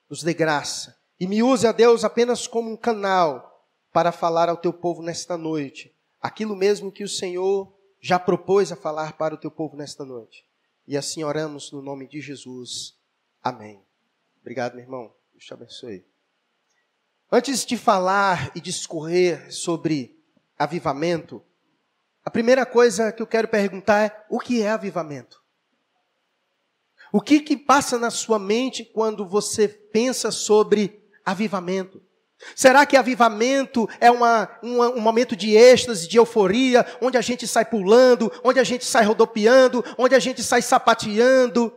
Nos 0.09 0.23
dê 0.23 0.33
graça. 0.33 0.97
E 1.19 1.27
me 1.27 1.43
use, 1.43 1.67
a 1.67 1.71
Deus, 1.71 2.03
apenas 2.03 2.47
como 2.47 2.71
um 2.71 2.77
canal 2.77 3.67
para 3.93 4.11
falar 4.11 4.49
ao 4.49 4.57
teu 4.57 4.73
povo 4.73 5.03
nesta 5.03 5.37
noite. 5.37 5.93
Aquilo 6.19 6.55
mesmo 6.55 6.91
que 6.91 7.03
o 7.03 7.09
Senhor 7.09 7.71
já 8.01 8.17
propôs 8.17 8.71
a 8.71 8.75
falar 8.75 9.13
para 9.13 9.35
o 9.35 9.37
teu 9.37 9.51
povo 9.51 9.77
nesta 9.77 10.03
noite. 10.03 10.43
E 10.87 10.97
assim 10.97 11.23
oramos 11.23 11.71
no 11.71 11.83
nome 11.83 12.07
de 12.07 12.19
Jesus. 12.19 12.96
Amém. 13.43 13.83
Obrigado, 14.41 14.75
meu 14.75 14.83
irmão. 14.83 15.13
Deus 15.31 15.45
te 15.45 15.53
abençoe. 15.53 16.05
Antes 17.31 17.65
de 17.65 17.77
falar 17.77 18.51
e 18.55 18.61
discorrer 18.61 19.53
sobre 19.53 20.17
avivamento, 20.57 21.43
a 22.23 22.29
primeira 22.29 22.65
coisa 22.65 23.11
que 23.11 23.21
eu 23.21 23.27
quero 23.27 23.47
perguntar 23.47 24.05
é: 24.05 24.25
o 24.29 24.39
que 24.39 24.61
é 24.61 24.69
avivamento? 24.69 25.41
O 27.11 27.21
que 27.21 27.39
que 27.39 27.55
passa 27.55 27.97
na 27.97 28.09
sua 28.09 28.37
mente 28.37 28.83
quando 28.83 29.25
você 29.25 29.67
pensa 29.67 30.31
sobre 30.31 31.01
avivamento? 31.25 32.01
Será 32.55 32.85
que 32.85 32.95
avivamento 32.95 33.89
é 33.99 34.11
uma, 34.11 34.49
uma, 34.61 34.89
um 34.89 34.99
momento 34.99 35.35
de 35.35 35.55
êxtase, 35.55 36.07
de 36.07 36.17
euforia, 36.17 36.85
onde 37.01 37.17
a 37.17 37.21
gente 37.21 37.47
sai 37.47 37.65
pulando, 37.65 38.31
onde 38.43 38.59
a 38.59 38.63
gente 38.63 38.85
sai 38.85 39.03
rodopiando, 39.03 39.83
onde 39.97 40.13
a 40.13 40.19
gente 40.19 40.43
sai 40.43 40.61
sapateando? 40.61 41.75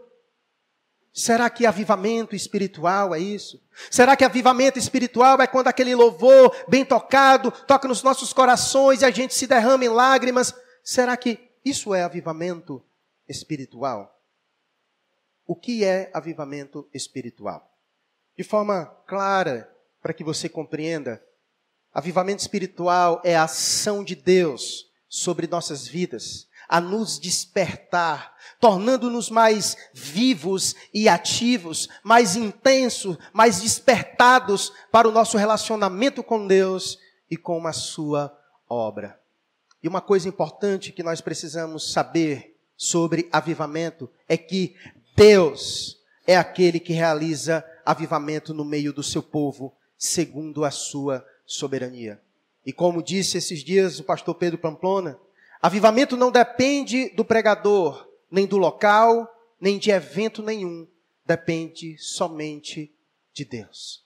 Será 1.21 1.50
que 1.50 1.67
avivamento 1.67 2.35
espiritual 2.35 3.15
é 3.15 3.19
isso? 3.19 3.62
Será 3.91 4.17
que 4.17 4.25
avivamento 4.25 4.79
espiritual 4.79 5.39
é 5.43 5.47
quando 5.47 5.69
aquele 5.69 5.95
louvor 5.95 6.57
bem 6.67 6.83
tocado 6.83 7.50
toca 7.50 7.87
nos 7.87 8.03
nossos 8.03 8.33
corações 8.33 9.03
e 9.03 9.05
a 9.05 9.11
gente 9.11 9.35
se 9.35 9.47
derrama 9.47 9.85
em 9.85 9.91
lágrimas? 9.91 10.55
Será 10.83 11.15
que 11.19 11.39
isso 11.62 11.93
é 11.95 12.03
avivamento 12.03 12.83
espiritual? 13.29 14.19
O 15.47 15.55
que 15.55 15.85
é 15.85 16.11
avivamento 16.15 16.89
espiritual? 16.95 17.71
De 18.35 18.43
forma 18.43 18.87
clara, 19.07 19.71
para 20.00 20.15
que 20.15 20.25
você 20.25 20.49
compreenda, 20.49 21.23
avivamento 21.93 22.41
espiritual 22.41 23.21
é 23.23 23.37
a 23.37 23.43
ação 23.43 24.03
de 24.03 24.15
Deus 24.15 24.91
sobre 25.07 25.47
nossas 25.47 25.87
vidas, 25.87 26.49
a 26.71 26.81
nos 26.81 27.19
despertar, 27.19 28.33
tornando-nos 28.61 29.29
mais 29.29 29.77
vivos 29.93 30.77
e 30.95 31.09
ativos, 31.09 31.89
mais 32.05 32.37
intensos, 32.37 33.19
mais 33.33 33.61
despertados 33.61 34.73
para 34.93 35.09
o 35.09 35.11
nosso 35.11 35.37
relacionamento 35.37 36.23
com 36.23 36.47
Deus 36.47 36.97
e 37.29 37.37
com 37.37 37.67
a 37.67 37.73
sua 37.73 38.33
obra. 38.69 39.21
E 39.83 39.89
uma 39.89 40.00
coisa 40.00 40.29
importante 40.29 40.93
que 40.93 41.03
nós 41.03 41.21
precisamos 41.21 41.93
saber 41.93 42.57
sobre 42.77 43.29
avivamento 43.33 44.09
é 44.29 44.37
que 44.37 44.77
Deus 45.17 45.99
é 46.25 46.37
aquele 46.37 46.79
que 46.79 46.93
realiza 46.93 47.65
avivamento 47.85 48.55
no 48.55 48.65
meio 48.65 48.93
do 48.93 49.03
seu 49.03 49.25
povo 49.25 49.75
segundo 49.99 50.65
a 50.65 50.71
sua 50.71 51.27
soberania. 51.45 52.23
E 52.65 52.73
como 52.73 53.03
disse 53.03 53.39
esses 53.39 53.65
dias 53.65 53.99
o 53.99 54.05
pastor 54.05 54.37
Pedro 54.37 54.59
Pamplona, 54.59 55.19
avivamento 55.61 56.17
não 56.17 56.31
depende 56.31 57.11
do 57.11 57.25
pregador, 57.25 58.09
nem 58.31 58.47
do 58.47 58.57
local, 58.57 59.29
nem 59.61 59.79
de 59.79 59.90
evento 59.90 60.43
nenhum, 60.43 60.88
depende 61.25 61.97
somente 61.99 62.95
de 63.33 63.45
Deus. 63.45 64.05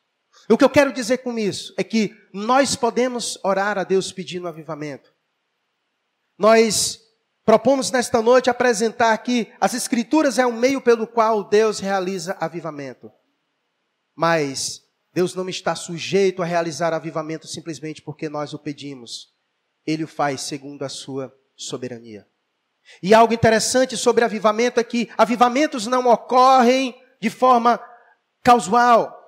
O 0.49 0.59
que 0.59 0.65
eu 0.65 0.71
quero 0.71 0.93
dizer 0.93 1.19
com 1.19 1.39
isso 1.39 1.73
é 1.77 1.85
que 1.85 2.15
nós 2.33 2.77
podemos 2.77 3.39
orar 3.43 3.79
a 3.79 3.85
Deus 3.85 4.13
pedindo 4.13 4.49
avivamento. 4.49 5.13
Nós 6.37 7.01
propomos 7.45 7.91
nesta 7.91 8.21
noite 8.21 8.51
apresentar 8.51 9.17
que 9.19 9.51
as 9.61 9.73
Escrituras 9.75 10.39
é 10.39 10.47
o 10.47 10.53
meio 10.53 10.81
pelo 10.81 11.07
qual 11.07 11.45
Deus 11.45 11.79
realiza 11.79 12.37
avivamento. 12.41 13.11
Mas 14.15 14.83
Deus 15.13 15.35
não 15.35 15.49
está 15.49 15.75
sujeito 15.75 16.43
a 16.43 16.47
realizar 16.47 16.93
avivamento 16.93 17.47
simplesmente 17.47 18.03
porque 18.03 18.29
nós 18.29 18.53
o 18.53 18.59
pedimos. 18.59 19.33
Ele 19.87 20.05
o 20.05 20.09
faz 20.09 20.43
segundo 20.43 20.83
a 20.83 20.89
sua 20.89 21.35
soberania. 21.57 22.27
E 23.03 23.15
algo 23.15 23.33
interessante 23.33 23.97
sobre 23.97 24.25
avivamento 24.25 24.79
é 24.79 24.85
que 24.85 25.11
avivamentos 25.17 25.87
não 25.87 26.07
ocorrem 26.07 26.95
de 27.21 27.31
forma 27.31 27.81
casual 28.43 29.24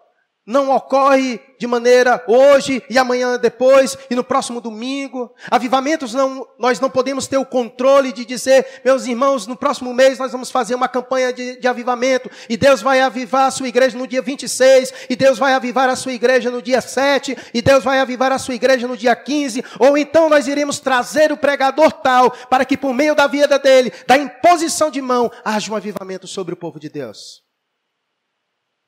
não 0.47 0.71
ocorre 0.71 1.41
de 1.59 1.67
maneira 1.67 2.23
hoje 2.29 2.81
e 2.89 2.97
amanhã 2.97 3.37
depois 3.37 3.99
e 4.09 4.15
no 4.15 4.23
próximo 4.23 4.61
domingo. 4.61 5.35
Avivamentos 5.51 6.15
não, 6.15 6.47
nós 6.57 6.79
não 6.79 6.89
podemos 6.89 7.27
ter 7.27 7.37
o 7.37 7.45
controle 7.45 8.13
de 8.13 8.25
dizer, 8.25 8.81
meus 8.85 9.07
irmãos, 9.07 9.47
no 9.49 9.57
próximo 9.57 9.93
mês 9.93 10.21
nós 10.21 10.31
vamos 10.31 10.51
fazer 10.51 10.77
uma 10.77 10.87
campanha 10.87 11.33
de, 11.33 11.59
de 11.59 11.67
avivamento 11.67 12.31
e 12.49 12.57
Deus 12.57 12.81
vai 12.81 13.01
avivar 13.01 13.49
a 13.49 13.51
sua 13.51 13.67
igreja 13.67 13.99
no 13.99 14.07
dia 14.07 14.23
26 14.23 14.93
e 15.11 15.17
Deus 15.17 15.37
vai 15.37 15.53
avivar 15.53 15.89
a 15.89 15.97
sua 15.97 16.13
igreja 16.13 16.49
no 16.49 16.63
dia 16.63 16.81
7 16.81 17.37
e 17.53 17.61
Deus 17.61 17.83
vai 17.83 17.99
avivar 17.99 18.31
a 18.31 18.39
sua 18.39 18.55
igreja 18.55 18.87
no 18.87 18.97
dia 18.97 19.17
15 19.17 19.65
ou 19.81 19.99
então 19.99 20.29
nós 20.29 20.47
iremos 20.47 20.79
trazer 20.79 21.33
o 21.33 21.37
pregador 21.37 21.91
tal 21.91 22.31
para 22.31 22.65
que 22.65 22.77
por 22.77 22.95
meio 22.95 23.17
da 23.17 23.27
vida 23.27 23.59
dele, 23.59 23.93
da 24.07 24.17
imposição 24.17 24.93
de 24.93 25.03
mão, 25.03 25.29
haja 25.45 25.73
um 25.73 25.77
avivamento 25.77 26.29
sobre 26.29 26.55
o 26.55 26.57
povo 26.57 26.79
de 26.79 26.89
Deus. 26.89 27.43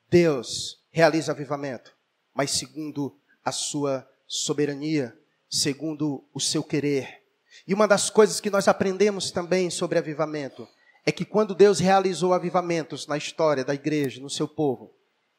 Deus 0.09 0.78
realiza 0.91 1.31
avivamento, 1.31 1.95
mas 2.33 2.51
segundo 2.51 3.17
a 3.43 3.51
sua 3.51 4.07
soberania, 4.27 5.17
segundo 5.49 6.27
o 6.33 6.39
seu 6.39 6.63
querer. 6.63 7.23
E 7.67 7.73
uma 7.73 7.87
das 7.87 8.09
coisas 8.09 8.39
que 8.39 8.49
nós 8.49 8.67
aprendemos 8.67 9.31
também 9.31 9.69
sobre 9.69 9.97
avivamento 9.97 10.67
é 11.05 11.11
que 11.11 11.25
quando 11.25 11.55
Deus 11.55 11.79
realizou 11.79 12.33
avivamentos 12.33 13.07
na 13.07 13.17
história 13.17 13.63
da 13.63 13.73
igreja, 13.73 14.21
no 14.21 14.29
seu 14.29 14.47
povo, 14.47 14.93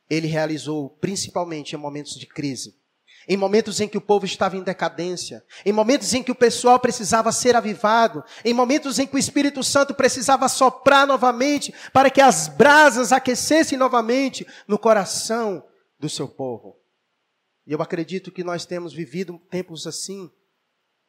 ele 0.08 0.26
realizou 0.26 0.90
principalmente 0.90 1.74
em 1.74 1.78
momentos 1.78 2.14
de 2.18 2.26
crise 2.26 2.79
em 3.28 3.36
momentos 3.36 3.80
em 3.80 3.88
que 3.88 3.98
o 3.98 4.00
povo 4.00 4.24
estava 4.24 4.56
em 4.56 4.62
decadência, 4.62 5.44
em 5.64 5.72
momentos 5.72 6.12
em 6.14 6.22
que 6.22 6.32
o 6.32 6.34
pessoal 6.34 6.78
precisava 6.78 7.30
ser 7.32 7.54
avivado, 7.54 8.24
em 8.44 8.54
momentos 8.54 8.98
em 8.98 9.06
que 9.06 9.14
o 9.14 9.18
Espírito 9.18 9.62
Santo 9.62 9.94
precisava 9.94 10.48
soprar 10.48 11.06
novamente 11.06 11.72
para 11.92 12.10
que 12.10 12.20
as 12.20 12.48
brasas 12.48 13.12
aquecessem 13.12 13.78
novamente 13.78 14.46
no 14.66 14.78
coração 14.78 15.64
do 15.98 16.08
seu 16.08 16.28
povo. 16.28 16.76
E 17.66 17.72
eu 17.72 17.82
acredito 17.82 18.32
que 18.32 18.42
nós 18.42 18.64
temos 18.64 18.92
vivido 18.92 19.38
tempos 19.50 19.86
assim, 19.86 20.30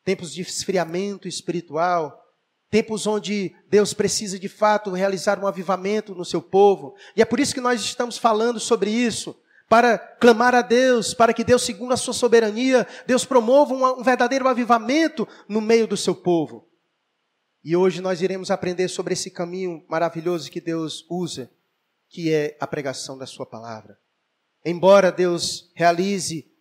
tempos 0.04 0.34
de 0.34 0.42
esfriamento 0.42 1.28
espiritual, 1.28 2.22
tempos 2.70 3.08
onde 3.08 3.56
Deus 3.70 3.94
precisa 3.94 4.38
de 4.38 4.48
fato 4.48 4.92
realizar 4.92 5.40
um 5.40 5.48
avivamento 5.48 6.14
no 6.14 6.26
seu 6.26 6.42
povo. 6.42 6.96
E 7.16 7.22
é 7.22 7.26
por 7.26 7.40
isso 7.40 7.54
que 7.54 7.62
nós 7.62 7.82
estamos 7.82 8.18
falando 8.18 8.60
sobre 8.60 8.90
isso 8.90 9.36
para 9.72 9.98
clamar 9.98 10.54
a 10.54 10.62
Deus, 10.62 11.14
para 11.14 11.34
que 11.34 11.46
Deus, 11.46 11.62
segundo 11.62 11.94
a 11.94 11.98
sua 11.98 12.14
soberania, 12.14 12.86
Deus 13.08 13.24
promova 13.24 13.74
um, 13.74 14.04
verdadeiro 14.04 14.46
avivamento 14.50 15.26
no 15.48 15.62
meio 15.62 15.88
do 15.88 15.96
seu 15.96 16.14
povo. 16.14 16.68
E 17.64 17.74
hoje 17.74 18.02
nós 18.02 18.22
iremos 18.22 18.52
aprender 18.52 18.90
sobre 18.90 19.14
esse 19.14 19.32
caminho 19.32 19.86
maravilhoso 19.88 20.52
que 20.52 20.60
Deus 20.60 21.06
usa, 21.10 21.50
que 22.10 22.34
é 22.34 22.58
a 22.60 22.68
pregação 22.68 23.18
da 23.18 23.26
sua 23.26 23.46
palavra. 23.46 23.98
Embora 24.66 25.10
Deus 25.10 25.72
realize 25.74 26.52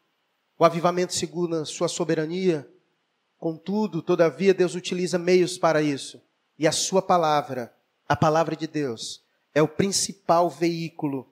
o 0.57 0.65
avivamento 0.65 1.13
segundo 1.13 1.57
a 1.57 1.65
sua 1.65 1.89
soberania, 1.89 2.65
contudo, 3.37 4.03
todavia, 4.03 4.55
Deus 4.55 4.77
utiliza 4.77 5.19
meios 5.19 5.59
para 5.59 5.83
isso. 5.83 6.23
E 6.57 6.65
a 6.65 6.71
sua 6.71 7.03
palavra, 7.03 7.75
a 8.09 8.15
palavra 8.15 8.55
de 8.55 8.69
Deus, 8.69 9.21
é 9.53 9.61
o 9.61 9.67
principal 9.67 10.49
veículo 10.49 11.30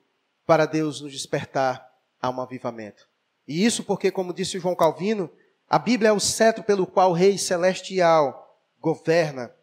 para 0.49 0.65
Deus 0.65 0.99
nos 0.99 1.11
despertar 1.11 1.87
a 2.19 2.27
um 2.27 2.41
avivamento. 2.41 3.07
E 3.47 3.63
isso 3.63 3.83
porque, 3.83 4.09
como 4.09 4.33
disse 4.33 4.57
João 4.57 4.73
Calvino, 4.73 5.29
a 5.69 5.77
Bíblia 5.77 6.09
é 6.09 6.11
o 6.11 6.19
cetro 6.19 6.63
pelo 6.63 6.87
qual 6.87 7.11
o 7.11 7.13
Rei 7.13 7.37
Celestial 7.37 8.59
governa 8.81 9.53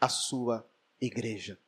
a 0.00 0.08
sua 0.08 0.66
igreja. 0.98 1.58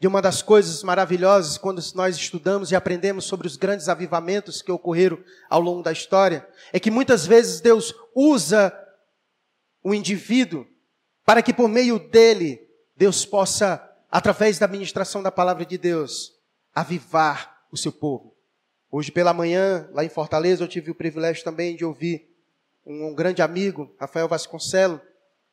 E 0.00 0.06
uma 0.06 0.22
das 0.22 0.40
coisas 0.40 0.84
maravilhosas 0.84 1.58
quando 1.58 1.82
nós 1.96 2.14
estudamos 2.14 2.70
e 2.70 2.76
aprendemos 2.76 3.24
sobre 3.24 3.48
os 3.48 3.56
grandes 3.56 3.88
avivamentos 3.88 4.62
que 4.62 4.70
ocorreram 4.70 5.18
ao 5.48 5.60
longo 5.60 5.82
da 5.82 5.90
história, 5.90 6.48
é 6.72 6.78
que 6.78 6.92
muitas 6.92 7.26
vezes 7.26 7.60
Deus 7.60 7.92
usa 8.14 8.72
o 9.82 9.92
indivíduo 9.92 10.64
para 11.26 11.42
que 11.42 11.52
por 11.52 11.68
meio 11.68 11.98
dele 11.98 12.70
Deus 12.96 13.26
possa, 13.26 13.84
através 14.08 14.60
da 14.60 14.68
ministração 14.68 15.24
da 15.24 15.32
palavra 15.32 15.66
de 15.66 15.76
Deus, 15.76 16.38
avivar 16.72 17.49
o 17.70 17.76
seu 17.76 17.92
povo. 17.92 18.34
Hoje 18.90 19.12
pela 19.12 19.32
manhã, 19.32 19.88
lá 19.92 20.04
em 20.04 20.08
Fortaleza, 20.08 20.64
eu 20.64 20.68
tive 20.68 20.90
o 20.90 20.94
privilégio 20.94 21.44
também 21.44 21.76
de 21.76 21.84
ouvir 21.84 22.28
um, 22.84 23.14
grande 23.14 23.40
amigo, 23.40 23.94
Rafael 23.98 24.26
Vasconcelos, 24.26 25.00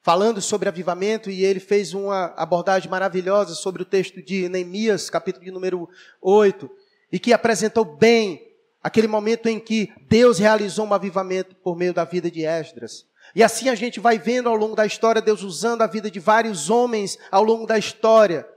falando 0.01 0.41
sobre 0.41 0.69
avivamento 0.69 1.29
e 1.29 1.43
ele 1.43 1.59
fez 1.59 1.93
uma 1.93 2.33
abordagem 2.37 2.89
maravilhosa 2.89 3.53
sobre 3.53 3.81
o 3.81 3.85
texto 3.85 4.21
de 4.21 4.47
Neemias, 4.49 5.09
capítulo 5.09 5.45
de 5.45 5.51
número 5.51 5.87
8, 6.21 6.69
e 7.11 7.19
que 7.19 7.33
apresentou 7.33 7.85
bem 7.85 8.41
aquele 8.81 9.07
momento 9.07 9.47
em 9.47 9.59
que 9.59 9.91
Deus 10.07 10.39
realizou 10.39 10.85
um 10.85 10.93
avivamento 10.93 11.55
por 11.57 11.75
meio 11.75 11.93
da 11.93 12.05
vida 12.05 12.31
de 12.31 12.45
Esdras. 12.45 13.05
E 13.35 13.43
assim 13.43 13.69
a 13.69 13.75
gente 13.75 13.99
vai 13.99 14.17
vendo 14.17 14.47
ao 14.47 14.55
longo 14.55 14.75
da 14.75 14.85
história 14.85 15.21
Deus 15.21 15.43
usando 15.43 15.81
a 15.81 15.87
vida 15.87 16.09
de 16.09 16.19
vários 16.19 16.69
homens 16.69 17.19
ao 17.29 17.43
longo 17.43 17.65
da 17.65 17.77
história 17.77 18.47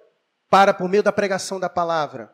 para, 0.48 0.72
por 0.72 0.88
meio 0.88 1.02
da 1.02 1.12
pregação 1.12 1.60
da 1.60 1.68
palavra, 1.68 2.32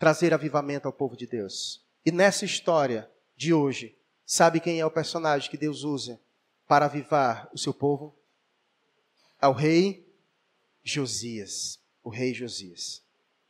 trazer 0.00 0.34
avivamento 0.34 0.88
ao 0.88 0.92
povo 0.92 1.16
de 1.16 1.28
Deus. 1.28 1.86
E 2.04 2.10
nessa 2.10 2.44
história 2.44 3.08
de 3.36 3.54
hoje, 3.54 3.96
sabe 4.26 4.58
quem 4.58 4.80
é 4.80 4.84
o 4.84 4.90
personagem 4.90 5.48
que 5.48 5.56
Deus 5.56 5.84
usa 5.84 6.20
para 6.66 6.86
avivar 6.86 7.48
o 7.54 7.58
seu 7.58 7.72
povo? 7.72 8.18
ao 9.40 9.52
rei 9.52 10.06
Josias. 10.82 11.80
O 12.02 12.10
rei 12.10 12.34
Josias. 12.34 13.02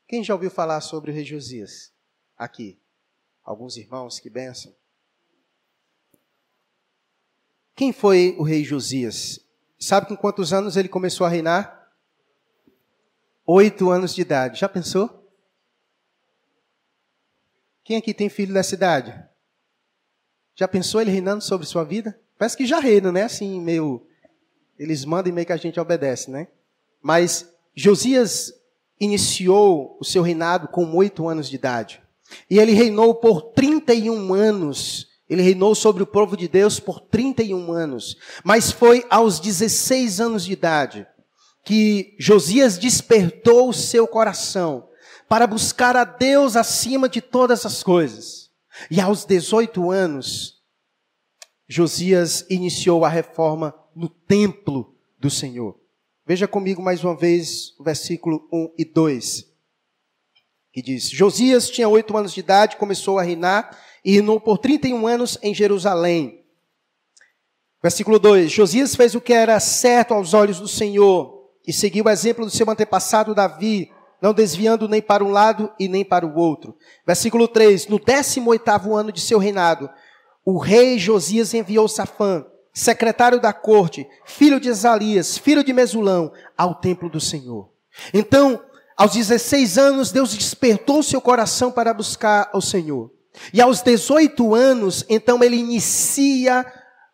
Quem 0.06 0.22
já 0.22 0.34
ouviu 0.34 0.50
falar 0.50 0.80
sobre 0.80 1.10
o 1.10 1.14
rei 1.14 1.24
Josias? 1.24 1.92
Aqui. 2.36 2.78
Alguns 3.44 3.76
irmãos, 3.76 4.18
que 4.18 4.30
benção. 4.30 4.74
Quem 7.74 7.92
foi 7.92 8.36
o 8.38 8.42
rei 8.42 8.62
Josias? 8.62 9.40
Sabe 9.78 10.06
com 10.06 10.16
quantos 10.16 10.52
anos 10.52 10.76
ele 10.76 10.88
começou 10.88 11.26
a 11.26 11.30
reinar? 11.30 11.92
Oito 13.46 13.90
anos 13.90 14.14
de 14.14 14.20
idade. 14.20 14.60
Já 14.60 14.68
pensou? 14.68 15.19
Quem 17.90 17.96
aqui 17.96 18.14
tem 18.14 18.28
filho 18.28 18.54
dessa 18.54 18.72
idade? 18.72 19.12
Já 20.54 20.68
pensou 20.68 21.00
ele 21.00 21.10
reinando 21.10 21.42
sobre 21.42 21.66
sua 21.66 21.82
vida? 21.82 22.16
Parece 22.38 22.56
que 22.56 22.64
já 22.64 22.78
reina, 22.78 23.10
né? 23.10 23.24
Assim, 23.24 23.60
meio. 23.60 24.06
Eles 24.78 25.04
mandam 25.04 25.28
e 25.28 25.34
meio 25.34 25.44
que 25.44 25.52
a 25.52 25.56
gente 25.56 25.80
obedece, 25.80 26.30
né? 26.30 26.46
Mas 27.02 27.52
Josias 27.74 28.52
iniciou 29.00 29.98
o 30.00 30.04
seu 30.04 30.22
reinado 30.22 30.68
com 30.68 30.94
oito 30.94 31.26
anos 31.26 31.50
de 31.50 31.56
idade. 31.56 32.00
E 32.48 32.60
ele 32.60 32.74
reinou 32.74 33.12
por 33.12 33.42
31 33.54 34.34
anos. 34.34 35.08
Ele 35.28 35.42
reinou 35.42 35.74
sobre 35.74 36.04
o 36.04 36.06
povo 36.06 36.36
de 36.36 36.46
Deus 36.46 36.78
por 36.78 37.00
31 37.00 37.72
anos. 37.72 38.16
Mas 38.44 38.70
foi 38.70 39.04
aos 39.10 39.40
16 39.40 40.20
anos 40.20 40.44
de 40.44 40.52
idade 40.52 41.08
que 41.64 42.14
Josias 42.20 42.78
despertou 42.78 43.68
o 43.68 43.74
seu 43.74 44.06
coração 44.06 44.89
para 45.30 45.46
buscar 45.46 45.96
a 45.96 46.02
Deus 46.02 46.56
acima 46.56 47.08
de 47.08 47.20
todas 47.20 47.64
as 47.64 47.84
coisas. 47.84 48.50
E 48.90 49.00
aos 49.00 49.24
18 49.24 49.88
anos, 49.88 50.60
Josias 51.68 52.44
iniciou 52.50 53.04
a 53.04 53.08
reforma 53.08 53.72
no 53.94 54.08
templo 54.08 54.92
do 55.20 55.30
Senhor. 55.30 55.78
Veja 56.26 56.48
comigo 56.48 56.82
mais 56.82 57.04
uma 57.04 57.16
vez 57.16 57.78
o 57.78 57.84
versículo 57.84 58.48
1 58.52 58.74
e 58.76 58.84
2, 58.84 59.46
que 60.72 60.82
diz: 60.82 61.08
Josias 61.08 61.70
tinha 61.70 61.88
oito 61.88 62.16
anos 62.16 62.34
de 62.34 62.40
idade, 62.40 62.76
começou 62.76 63.16
a 63.16 63.22
reinar 63.22 63.78
e 64.04 64.10
reinou 64.10 64.40
por 64.40 64.58
31 64.58 65.06
anos 65.06 65.38
em 65.42 65.54
Jerusalém. 65.54 66.44
Versículo 67.80 68.18
2: 68.18 68.50
Josias 68.50 68.96
fez 68.96 69.14
o 69.14 69.20
que 69.20 69.32
era 69.32 69.60
certo 69.60 70.12
aos 70.12 70.34
olhos 70.34 70.58
do 70.58 70.66
Senhor 70.66 71.52
e 71.64 71.72
seguiu 71.72 72.06
o 72.06 72.10
exemplo 72.10 72.44
do 72.44 72.50
seu 72.50 72.68
antepassado 72.68 73.32
Davi, 73.32 73.92
não 74.20 74.34
desviando 74.34 74.88
nem 74.88 75.00
para 75.00 75.24
um 75.24 75.30
lado 75.30 75.72
e 75.78 75.88
nem 75.88 76.04
para 76.04 76.26
o 76.26 76.36
outro. 76.36 76.76
Versículo 77.06 77.48
3: 77.48 77.86
No 77.88 77.98
18 77.98 78.94
ano 78.94 79.12
de 79.12 79.20
seu 79.20 79.38
reinado, 79.38 79.88
o 80.44 80.58
rei 80.58 80.98
Josias 80.98 81.54
enviou 81.54 81.88
Safã, 81.88 82.44
secretário 82.72 83.40
da 83.40 83.52
corte, 83.52 84.06
filho 84.24 84.60
de 84.60 84.68
Ezalias, 84.68 85.38
filho 85.38 85.64
de 85.64 85.72
Mesulão, 85.72 86.32
ao 86.56 86.74
templo 86.74 87.08
do 87.08 87.20
Senhor. 87.20 87.70
Então, 88.12 88.60
aos 88.96 89.12
16 89.12 89.78
anos, 89.78 90.12
Deus 90.12 90.34
despertou 90.34 91.02
seu 91.02 91.20
coração 91.20 91.70
para 91.72 91.94
buscar 91.94 92.50
o 92.52 92.60
Senhor. 92.60 93.10
E 93.52 93.60
aos 93.60 93.80
18 93.80 94.54
anos, 94.54 95.04
então 95.08 95.42
ele 95.42 95.56
inicia 95.56 96.66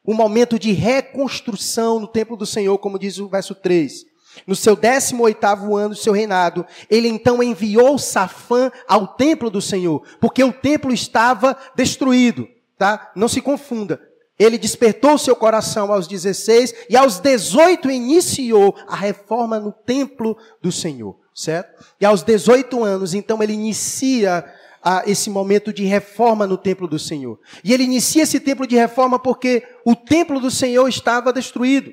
um 0.07 0.15
momento 0.15 0.59
de 0.59 0.73
reconstrução 0.73 2.01
no 2.01 2.07
templo 2.07 2.37
do 2.37 2.47
Senhor, 2.47 2.79
como 2.79 2.99
diz 2.99 3.19
o 3.19 3.29
verso 3.29 3.55
3. 3.55 4.06
No 4.47 4.57
seu 4.57 4.77
18º 4.77 5.77
ano 5.77 5.91
do 5.91 5.95
seu 5.95 6.13
reinado, 6.13 6.67
ele 6.91 7.09
então 7.09 7.43
enviou 7.43 7.99
Safã 7.99 8.71
ao 8.89 9.07
templo 9.07 9.51
do 9.51 9.61
Senhor, 9.63 10.03
porque 10.21 10.43
o 10.43 10.53
templo 10.53 10.93
estava 10.93 11.57
destruído, 11.75 12.49
tá? 12.77 13.13
Não 13.15 13.29
se 13.29 13.41
confunda. 13.41 14.01
Ele 14.39 14.59
despertou 14.59 15.17
seu 15.17 15.35
coração 15.35 15.93
aos 15.93 16.07
16 16.07 16.75
e 16.91 16.97
aos 16.97 17.19
18 17.19 17.91
iniciou 17.91 18.77
a 18.87 18.95
reforma 18.95 19.59
no 19.59 19.73
templo 19.73 20.37
do 20.61 20.71
Senhor, 20.71 21.17
certo? 21.35 21.85
E 22.01 22.05
aos 22.05 22.23
18 22.23 22.85
anos, 22.85 23.15
então 23.15 23.43
ele 23.43 23.55
inicia 23.55 24.45
a, 24.83 25.03
esse 25.07 25.31
momento 25.31 25.73
de 25.73 25.85
reforma 25.85 26.47
no 26.47 26.59
templo 26.59 26.87
do 26.87 26.99
Senhor. 26.99 27.41
E 27.65 27.73
ele 27.73 27.83
inicia 27.85 28.23
esse 28.23 28.39
templo 28.39 28.67
de 28.67 28.77
reforma 28.77 29.19
porque 29.19 29.63
o 29.85 29.97
templo 29.97 30.39
do 30.39 30.51
Senhor 30.51 30.87
estava 30.87 31.33
destruído. 31.33 31.93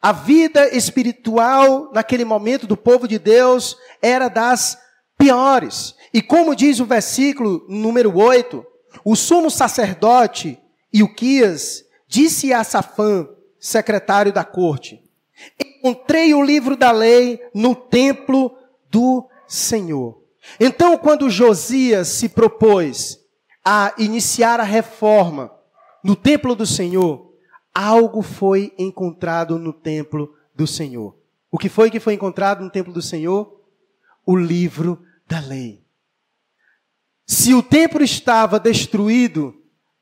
A 0.00 0.12
vida 0.12 0.74
espiritual 0.76 1.90
naquele 1.92 2.24
momento 2.24 2.66
do 2.66 2.76
povo 2.76 3.08
de 3.08 3.18
Deus 3.18 3.76
era 4.00 4.28
das 4.28 4.78
piores. 5.18 5.94
E 6.14 6.22
como 6.22 6.54
diz 6.54 6.78
o 6.78 6.86
versículo 6.86 7.66
número 7.68 8.16
8, 8.16 8.64
o 9.04 9.16
sumo 9.16 9.50
sacerdote 9.50 10.58
Ilquias 10.92 11.84
disse 12.06 12.52
a 12.52 12.62
Safã, 12.62 13.28
secretário 13.58 14.32
da 14.32 14.44
corte: 14.44 15.02
Encontrei 15.58 16.32
o 16.32 16.42
livro 16.42 16.76
da 16.76 16.92
lei 16.92 17.40
no 17.52 17.74
templo 17.74 18.56
do 18.90 19.28
Senhor. 19.46 20.22
Então, 20.58 20.96
quando 20.96 21.28
Josias 21.28 22.08
se 22.08 22.28
propôs 22.28 23.18
a 23.64 23.92
iniciar 23.98 24.60
a 24.60 24.64
reforma 24.64 25.52
no 26.02 26.16
templo 26.16 26.54
do 26.54 26.64
Senhor, 26.64 27.27
algo 27.78 28.22
foi 28.22 28.72
encontrado 28.78 29.58
no 29.58 29.72
templo 29.72 30.34
do 30.54 30.66
Senhor. 30.66 31.16
O 31.50 31.58
que 31.58 31.68
foi 31.68 31.90
que 31.90 32.00
foi 32.00 32.14
encontrado 32.14 32.62
no 32.62 32.70
templo 32.70 32.92
do 32.92 33.02
Senhor? 33.02 33.60
O 34.24 34.36
livro 34.36 35.02
da 35.26 35.40
lei. 35.40 35.84
Se 37.26 37.54
o 37.54 37.62
templo 37.62 38.02
estava 38.02 38.58
destruído, 38.58 39.58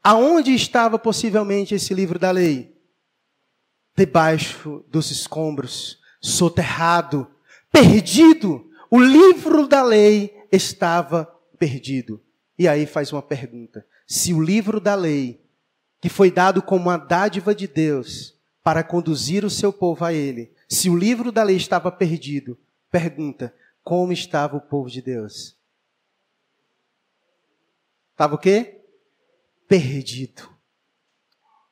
Aonde 0.06 0.54
estava 0.54 1.00
possivelmente 1.00 1.74
esse 1.74 1.92
livro 1.92 2.16
da 2.16 2.30
lei? 2.30 2.72
Debaixo 3.96 4.84
dos 4.86 5.10
escombros, 5.10 5.98
soterrado, 6.20 7.28
perdido. 7.72 8.70
O 8.88 9.00
livro 9.00 9.66
da 9.66 9.82
lei 9.82 10.32
estava 10.52 11.24
perdido. 11.58 12.22
E 12.56 12.68
aí 12.68 12.86
faz 12.86 13.12
uma 13.12 13.20
pergunta: 13.20 13.84
se 14.06 14.32
o 14.32 14.40
livro 14.40 14.78
da 14.78 14.94
lei, 14.94 15.44
que 16.00 16.08
foi 16.08 16.30
dado 16.30 16.62
como 16.62 16.84
uma 16.84 16.96
dádiva 16.96 17.54
de 17.54 17.66
Deus 17.66 18.34
para 18.62 18.82
conduzir 18.82 19.44
o 19.44 19.50
seu 19.50 19.72
povo 19.72 20.04
a 20.04 20.12
ele, 20.12 20.52
se 20.68 20.90
o 20.90 20.96
livro 20.96 21.30
da 21.30 21.42
lei 21.42 21.56
estava 21.56 21.90
perdido, 21.90 22.58
pergunta: 22.90 23.54
como 23.82 24.12
estava 24.12 24.56
o 24.56 24.60
povo 24.60 24.90
de 24.90 25.00
Deus? 25.00 25.56
Estava 28.12 28.34
o 28.34 28.38
quê? 28.38 28.76
perdido. 29.68 30.48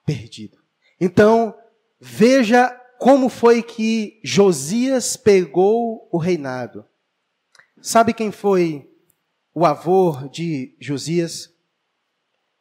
Perdido. 0.05 0.59
Então, 1.01 1.57
veja 2.01 2.69
como 2.99 3.29
foi 3.29 3.63
que 3.63 4.21
Josias 4.23 5.17
pegou 5.17 6.09
o 6.11 6.19
reinado. 6.19 6.85
Sabe 7.81 8.15
quem 8.15 8.31
foi 8.31 8.91
o 9.55 9.65
avô 9.65 10.29
de 10.29 10.77
Josias? 10.81 11.53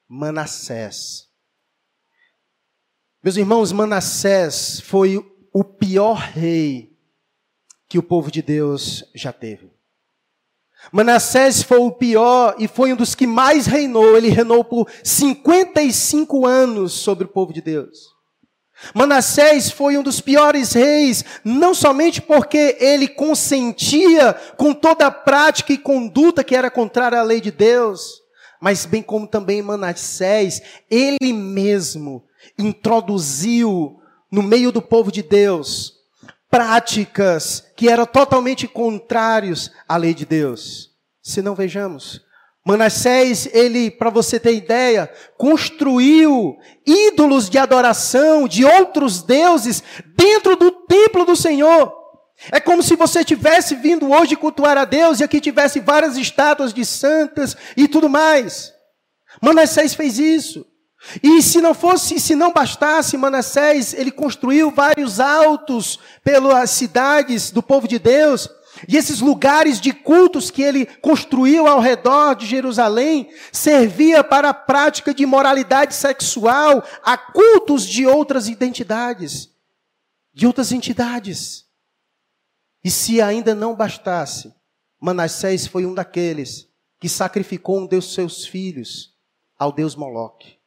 Manassés. 0.07 1.29
Meus 3.23 3.37
irmãos, 3.37 3.71
Manassés 3.71 4.81
foi 4.81 5.25
o 5.53 5.63
pior 5.63 6.17
rei 6.17 6.91
que 7.87 7.97
o 7.97 8.03
povo 8.03 8.29
de 8.29 8.41
Deus 8.41 9.05
já 9.15 9.31
teve. 9.31 9.71
Manassés 10.91 11.63
foi 11.63 11.77
o 11.77 11.89
pior 11.89 12.53
e 12.59 12.67
foi 12.67 12.91
um 12.91 12.97
dos 12.97 13.15
que 13.15 13.25
mais 13.25 13.65
reinou. 13.65 14.17
Ele 14.17 14.27
reinou 14.27 14.61
por 14.65 14.89
55 15.01 16.45
anos 16.45 16.91
sobre 16.91 17.23
o 17.23 17.29
povo 17.29 17.53
de 17.53 17.61
Deus. 17.61 18.13
Manassés 18.93 19.71
foi 19.71 19.97
um 19.97 20.03
dos 20.03 20.19
piores 20.19 20.73
reis, 20.73 21.23
não 21.45 21.73
somente 21.73 22.21
porque 22.21 22.75
ele 22.77 23.07
consentia 23.07 24.33
com 24.57 24.73
toda 24.73 25.07
a 25.07 25.11
prática 25.11 25.71
e 25.71 25.77
conduta 25.77 26.43
que 26.43 26.57
era 26.57 26.69
contrária 26.69 27.21
à 27.21 27.23
lei 27.23 27.39
de 27.39 27.51
Deus, 27.51 28.21
mas 28.59 28.85
bem 28.85 29.01
como 29.01 29.25
também 29.25 29.61
Manassés, 29.61 30.61
ele 30.91 31.31
mesmo 31.31 32.27
introduziu 32.57 33.99
no 34.31 34.41
meio 34.41 34.71
do 34.71 34.81
povo 34.81 35.11
de 35.11 35.21
Deus 35.21 35.93
práticas 36.53 37.65
que 37.75 37.89
eram 37.89 38.05
totalmente 38.05 38.67
contrários 38.67 39.71
à 39.87 39.97
lei 39.97 40.13
de 40.13 40.23
Deus. 40.23 40.91
Se 41.19 41.41
não 41.41 41.55
vejamos, 41.55 42.21
Manassés, 42.63 43.49
ele, 43.51 43.89
para 43.89 44.09
você 44.09 44.39
ter 44.39 44.53
ideia, 44.53 45.11
construiu 45.35 46.55
ídolos 46.85 47.49
de 47.49 47.57
adoração 47.57 48.47
de 48.47 48.63
outros 48.63 49.23
deuses 49.23 49.83
dentro 50.15 50.55
do 50.55 50.69
templo 50.71 51.25
do 51.25 51.35
Senhor. 51.35 51.91
É 52.51 52.59
como 52.59 52.83
se 52.83 52.95
você 52.95 53.23
tivesse 53.23 53.75
vindo 53.75 54.11
hoje 54.11 54.35
cultuar 54.35 54.77
a 54.77 54.85
Deus 54.85 55.19
e 55.19 55.23
aqui 55.23 55.41
tivesse 55.41 55.79
várias 55.79 56.17
estátuas 56.17 56.73
de 56.73 56.85
santas 56.85 57.57
e 57.75 57.87
tudo 57.87 58.07
mais. 58.07 58.71
Manassés 59.41 59.93
fez 59.93 60.19
isso. 60.19 60.65
E 61.21 61.41
se 61.41 61.59
não 61.59 61.73
fosse, 61.73 62.19
se 62.19 62.35
não 62.35 62.53
bastasse, 62.53 63.17
Manassés, 63.17 63.93
ele 63.93 64.11
construiu 64.11 64.71
vários 64.71 65.19
altos 65.19 65.99
pelas 66.23 66.69
cidades 66.69 67.51
do 67.51 67.61
povo 67.61 67.87
de 67.87 67.99
Deus, 67.99 68.49
e 68.87 68.97
esses 68.97 69.19
lugares 69.19 69.79
de 69.79 69.93
cultos 69.93 70.49
que 70.49 70.61
ele 70.61 70.85
construiu 70.85 71.67
ao 71.67 71.79
redor 71.79 72.35
de 72.35 72.45
Jerusalém 72.45 73.29
servia 73.51 74.23
para 74.23 74.49
a 74.49 74.53
prática 74.53 75.13
de 75.13 75.25
moralidade 75.25 75.93
sexual, 75.93 76.83
a 77.03 77.17
cultos 77.17 77.85
de 77.85 78.05
outras 78.07 78.47
identidades. 78.47 79.51
de 80.33 80.47
outras 80.47 80.71
entidades. 80.71 81.65
E 82.83 82.89
se 82.89 83.21
ainda 83.21 83.53
não 83.53 83.75
bastasse, 83.75 84.51
Manassés 84.99 85.67
foi 85.67 85.85
um 85.85 85.93
daqueles 85.93 86.67
que 86.99 87.07
sacrificou 87.07 87.81
um 87.81 87.85
dos 87.85 88.15
seus 88.15 88.43
filhos 88.43 89.13
ao 89.59 89.71
deus 89.71 89.95
Moloque. 89.95 90.57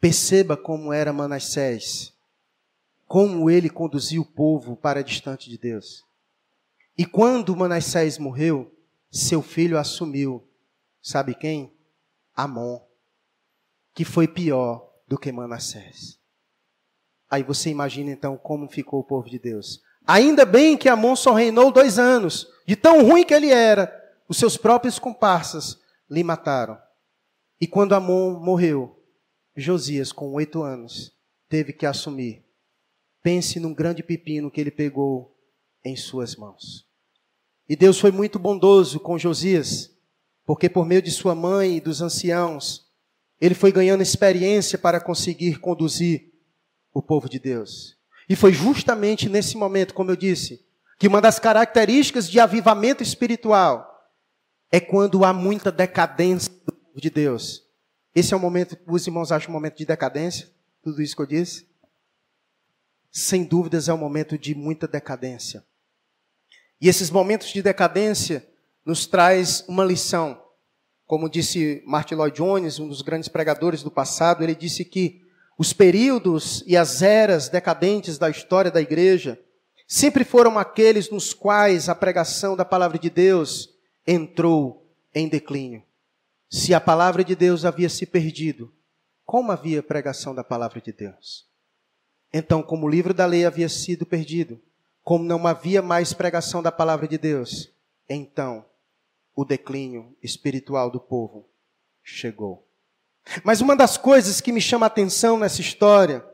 Perceba 0.00 0.56
como 0.56 0.92
era 0.92 1.12
Manassés, 1.12 2.14
como 3.06 3.50
ele 3.50 3.68
conduziu 3.68 4.22
o 4.22 4.26
povo 4.26 4.74
para 4.74 5.04
distante 5.04 5.50
de 5.50 5.58
Deus. 5.58 6.04
E 6.96 7.04
quando 7.04 7.54
Manassés 7.54 8.16
morreu, 8.16 8.74
seu 9.10 9.42
filho 9.42 9.78
assumiu, 9.78 10.46
sabe 11.02 11.34
quem? 11.34 11.74
Amon, 12.34 12.80
que 13.94 14.04
foi 14.04 14.26
pior 14.26 14.90
do 15.06 15.18
que 15.18 15.30
Manassés. 15.30 16.18
Aí 17.28 17.42
você 17.42 17.68
imagina 17.68 18.10
então 18.10 18.36
como 18.36 18.68
ficou 18.68 19.00
o 19.00 19.04
povo 19.04 19.28
de 19.28 19.38
Deus. 19.38 19.82
Ainda 20.06 20.46
bem 20.46 20.76
que 20.76 20.88
Amon 20.88 21.14
só 21.14 21.34
reinou 21.34 21.70
dois 21.70 21.98
anos, 21.98 22.48
de 22.66 22.74
tão 22.74 23.04
ruim 23.04 23.24
que 23.24 23.34
ele 23.34 23.50
era, 23.50 23.92
os 24.28 24.38
seus 24.38 24.56
próprios 24.56 24.98
comparsas 24.98 25.78
lhe 26.08 26.24
mataram. 26.24 26.78
E 27.60 27.66
quando 27.66 27.94
Amon 27.94 28.40
morreu, 28.40 28.99
Josias, 29.60 30.12
com 30.12 30.32
oito 30.32 30.62
anos, 30.62 31.12
teve 31.48 31.72
que 31.72 31.86
assumir. 31.86 32.44
Pense 33.22 33.60
num 33.60 33.74
grande 33.74 34.02
pepino 34.02 34.50
que 34.50 34.60
ele 34.60 34.70
pegou 34.70 35.36
em 35.84 35.96
suas 35.96 36.36
mãos. 36.36 36.86
E 37.68 37.76
Deus 37.76 38.00
foi 38.00 38.10
muito 38.10 38.38
bondoso 38.38 38.98
com 38.98 39.18
Josias, 39.18 39.90
porque 40.44 40.68
por 40.68 40.84
meio 40.84 41.02
de 41.02 41.10
sua 41.10 41.34
mãe 41.34 41.76
e 41.76 41.80
dos 41.80 42.02
anciãos, 42.02 42.88
ele 43.40 43.54
foi 43.54 43.70
ganhando 43.70 44.02
experiência 44.02 44.78
para 44.78 45.00
conseguir 45.00 45.60
conduzir 45.60 46.32
o 46.92 47.00
povo 47.00 47.28
de 47.28 47.38
Deus. 47.38 47.96
E 48.28 48.36
foi 48.36 48.52
justamente 48.52 49.28
nesse 49.28 49.56
momento, 49.56 49.94
como 49.94 50.10
eu 50.10 50.16
disse, 50.16 50.64
que 50.98 51.08
uma 51.08 51.20
das 51.20 51.38
características 51.38 52.28
de 52.28 52.38
avivamento 52.38 53.02
espiritual 53.02 53.86
é 54.70 54.78
quando 54.78 55.24
há 55.24 55.32
muita 55.32 55.72
decadência 55.72 56.52
do 56.66 56.72
povo 56.72 57.00
de 57.00 57.10
Deus. 57.10 57.62
Esse 58.14 58.34
é 58.34 58.36
o 58.36 58.40
momento, 58.40 58.76
os 58.86 59.06
irmãos 59.06 59.30
acham 59.30 59.50
um 59.50 59.52
momento 59.52 59.76
de 59.76 59.86
decadência? 59.86 60.50
Tudo 60.82 61.00
isso 61.00 61.14
que 61.14 61.22
eu 61.22 61.26
disse? 61.26 61.68
Sem 63.10 63.44
dúvidas 63.44 63.88
é 63.88 63.94
um 63.94 63.98
momento 63.98 64.36
de 64.36 64.54
muita 64.54 64.88
decadência. 64.88 65.64
E 66.80 66.88
esses 66.88 67.10
momentos 67.10 67.48
de 67.48 67.62
decadência 67.62 68.46
nos 68.84 69.06
traz 69.06 69.64
uma 69.68 69.84
lição. 69.84 70.42
Como 71.06 71.28
disse 71.28 71.82
Martin 71.86 72.14
Lloyd 72.14 72.36
Jones, 72.36 72.78
um 72.78 72.88
dos 72.88 73.02
grandes 73.02 73.28
pregadores 73.28 73.82
do 73.82 73.90
passado, 73.90 74.42
ele 74.42 74.54
disse 74.54 74.84
que 74.84 75.20
os 75.58 75.72
períodos 75.72 76.64
e 76.66 76.76
as 76.76 77.02
eras 77.02 77.48
decadentes 77.48 78.16
da 78.16 78.30
história 78.30 78.70
da 78.70 78.80
igreja 78.80 79.38
sempre 79.86 80.24
foram 80.24 80.58
aqueles 80.58 81.10
nos 81.10 81.34
quais 81.34 81.88
a 81.88 81.94
pregação 81.94 82.56
da 82.56 82.64
palavra 82.64 82.98
de 82.98 83.10
Deus 83.10 83.68
entrou 84.06 84.90
em 85.14 85.28
declínio. 85.28 85.82
Se 86.50 86.74
a 86.74 86.80
palavra 86.80 87.22
de 87.22 87.36
Deus 87.36 87.64
havia 87.64 87.88
se 87.88 88.04
perdido, 88.04 88.74
como 89.24 89.52
havia 89.52 89.84
pregação 89.84 90.34
da 90.34 90.42
palavra 90.42 90.80
de 90.80 90.92
Deus? 90.92 91.48
Então, 92.32 92.60
como 92.60 92.86
o 92.86 92.88
livro 92.88 93.14
da 93.14 93.24
lei 93.24 93.44
havia 93.44 93.68
sido 93.68 94.04
perdido, 94.04 94.60
como 95.04 95.22
não 95.22 95.46
havia 95.46 95.80
mais 95.80 96.12
pregação 96.12 96.60
da 96.60 96.72
palavra 96.72 97.06
de 97.06 97.16
Deus, 97.16 97.72
então 98.08 98.64
o 99.34 99.44
declínio 99.44 100.16
espiritual 100.20 100.90
do 100.90 101.00
povo 101.00 101.48
chegou. 102.02 102.68
Mas 103.44 103.60
uma 103.60 103.76
das 103.76 103.96
coisas 103.96 104.40
que 104.40 104.50
me 104.50 104.60
chama 104.60 104.86
a 104.86 104.88
atenção 104.88 105.38
nessa 105.38 105.60
história, 105.60 106.24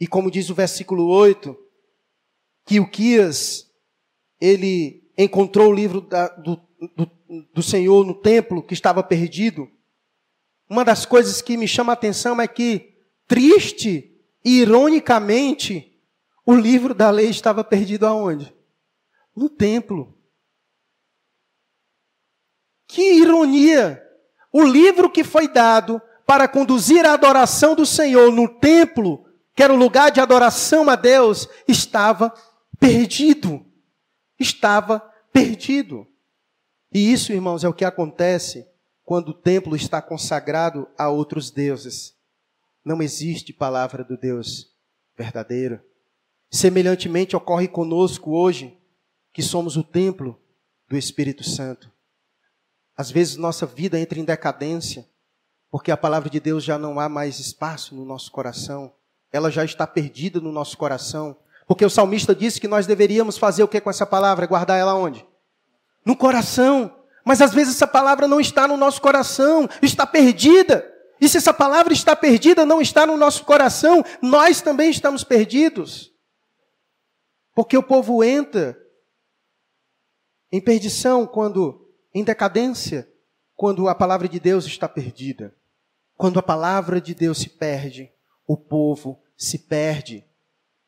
e 0.00 0.06
como 0.06 0.30
diz 0.30 0.48
o 0.48 0.54
versículo 0.54 1.06
8, 1.06 1.54
que 2.64 2.80
o 2.80 2.90
Quias, 2.90 3.70
ele 4.40 5.06
encontrou 5.18 5.70
o 5.70 5.74
livro 5.74 6.00
da, 6.00 6.28
do, 6.28 6.56
do, 6.96 7.10
do 7.52 7.62
Senhor 7.62 8.04
no 8.04 8.14
templo 8.14 8.62
que 8.62 8.74
estava 8.74 9.02
perdido, 9.02 9.70
uma 10.68 10.84
das 10.84 11.06
coisas 11.06 11.40
que 11.40 11.56
me 11.56 11.66
chama 11.66 11.92
a 11.92 11.94
atenção 11.94 12.40
é 12.40 12.46
que, 12.46 12.94
triste 13.26 14.14
e 14.44 14.60
ironicamente, 14.60 15.98
o 16.44 16.54
livro 16.54 16.94
da 16.94 17.10
lei 17.10 17.28
estava 17.28 17.62
perdido 17.62 18.06
aonde? 18.06 18.54
No 19.34 19.48
templo. 19.48 20.14
Que 22.86 23.14
ironia! 23.14 24.02
O 24.50 24.62
livro 24.62 25.10
que 25.10 25.22
foi 25.22 25.46
dado 25.46 26.00
para 26.26 26.48
conduzir 26.48 27.04
a 27.04 27.12
adoração 27.12 27.74
do 27.74 27.84
Senhor 27.84 28.32
no 28.32 28.48
templo, 28.48 29.26
que 29.54 29.62
era 29.62 29.72
o 29.72 29.76
lugar 29.76 30.10
de 30.10 30.20
adoração 30.20 30.88
a 30.88 30.96
Deus, 30.96 31.48
estava 31.66 32.32
perdido. 32.78 33.64
Estava 34.38 35.00
perdido. 35.32 36.06
E 36.92 37.12
isso, 37.12 37.32
irmãos, 37.32 37.64
é 37.64 37.68
o 37.68 37.74
que 37.74 37.84
acontece 37.84 38.66
quando 39.04 39.30
o 39.30 39.34
templo 39.34 39.74
está 39.74 40.02
consagrado 40.02 40.88
a 40.96 41.08
outros 41.08 41.50
deuses. 41.50 42.14
Não 42.84 43.02
existe 43.02 43.52
palavra 43.52 44.04
do 44.04 44.16
Deus 44.16 44.70
verdadeiro. 45.16 45.80
Semelhantemente 46.50 47.36
ocorre 47.36 47.68
conosco 47.68 48.32
hoje, 48.32 48.78
que 49.32 49.42
somos 49.42 49.76
o 49.76 49.84
templo 49.84 50.40
do 50.88 50.96
Espírito 50.96 51.44
Santo. 51.44 51.90
Às 52.96 53.10
vezes 53.10 53.36
nossa 53.36 53.66
vida 53.66 53.98
entra 53.98 54.18
em 54.18 54.24
decadência, 54.24 55.06
porque 55.70 55.90
a 55.90 55.96
palavra 55.96 56.30
de 56.30 56.40
Deus 56.40 56.64
já 56.64 56.78
não 56.78 56.98
há 56.98 57.08
mais 57.08 57.38
espaço 57.38 57.94
no 57.94 58.04
nosso 58.04 58.32
coração, 58.32 58.92
ela 59.30 59.50
já 59.50 59.64
está 59.64 59.86
perdida 59.86 60.40
no 60.40 60.50
nosso 60.50 60.76
coração, 60.78 61.36
porque 61.66 61.84
o 61.84 61.90
salmista 61.90 62.34
disse 62.34 62.60
que 62.60 62.66
nós 62.66 62.86
deveríamos 62.86 63.36
fazer 63.36 63.62
o 63.62 63.68
que 63.68 63.80
com 63.80 63.90
essa 63.90 64.06
palavra? 64.06 64.46
Guardar 64.46 64.78
ela 64.78 64.94
onde? 64.94 65.26
No 66.04 66.16
coração. 66.16 66.94
Mas 67.24 67.42
às 67.42 67.52
vezes 67.52 67.74
essa 67.74 67.86
palavra 67.86 68.26
não 68.26 68.40
está 68.40 68.66
no 68.66 68.76
nosso 68.76 69.00
coração, 69.00 69.68
está 69.82 70.06
perdida. 70.06 70.84
E 71.20 71.28
se 71.28 71.36
essa 71.36 71.52
palavra 71.52 71.92
está 71.92 72.14
perdida, 72.14 72.64
não 72.64 72.80
está 72.80 73.04
no 73.04 73.16
nosso 73.16 73.44
coração, 73.44 74.04
nós 74.22 74.60
também 74.60 74.90
estamos 74.90 75.24
perdidos. 75.24 76.12
Porque 77.54 77.76
o 77.76 77.82
povo 77.82 78.22
entra 78.22 78.78
em 80.50 80.60
perdição 80.60 81.26
quando, 81.26 81.90
em 82.14 82.22
decadência, 82.22 83.10
quando 83.54 83.88
a 83.88 83.94
palavra 83.94 84.28
de 84.28 84.38
Deus 84.38 84.64
está 84.64 84.88
perdida. 84.88 85.54
Quando 86.16 86.38
a 86.38 86.42
palavra 86.42 87.00
de 87.00 87.14
Deus 87.14 87.38
se 87.38 87.50
perde, 87.50 88.10
o 88.46 88.56
povo 88.56 89.20
se 89.36 89.58
perde. 89.58 90.24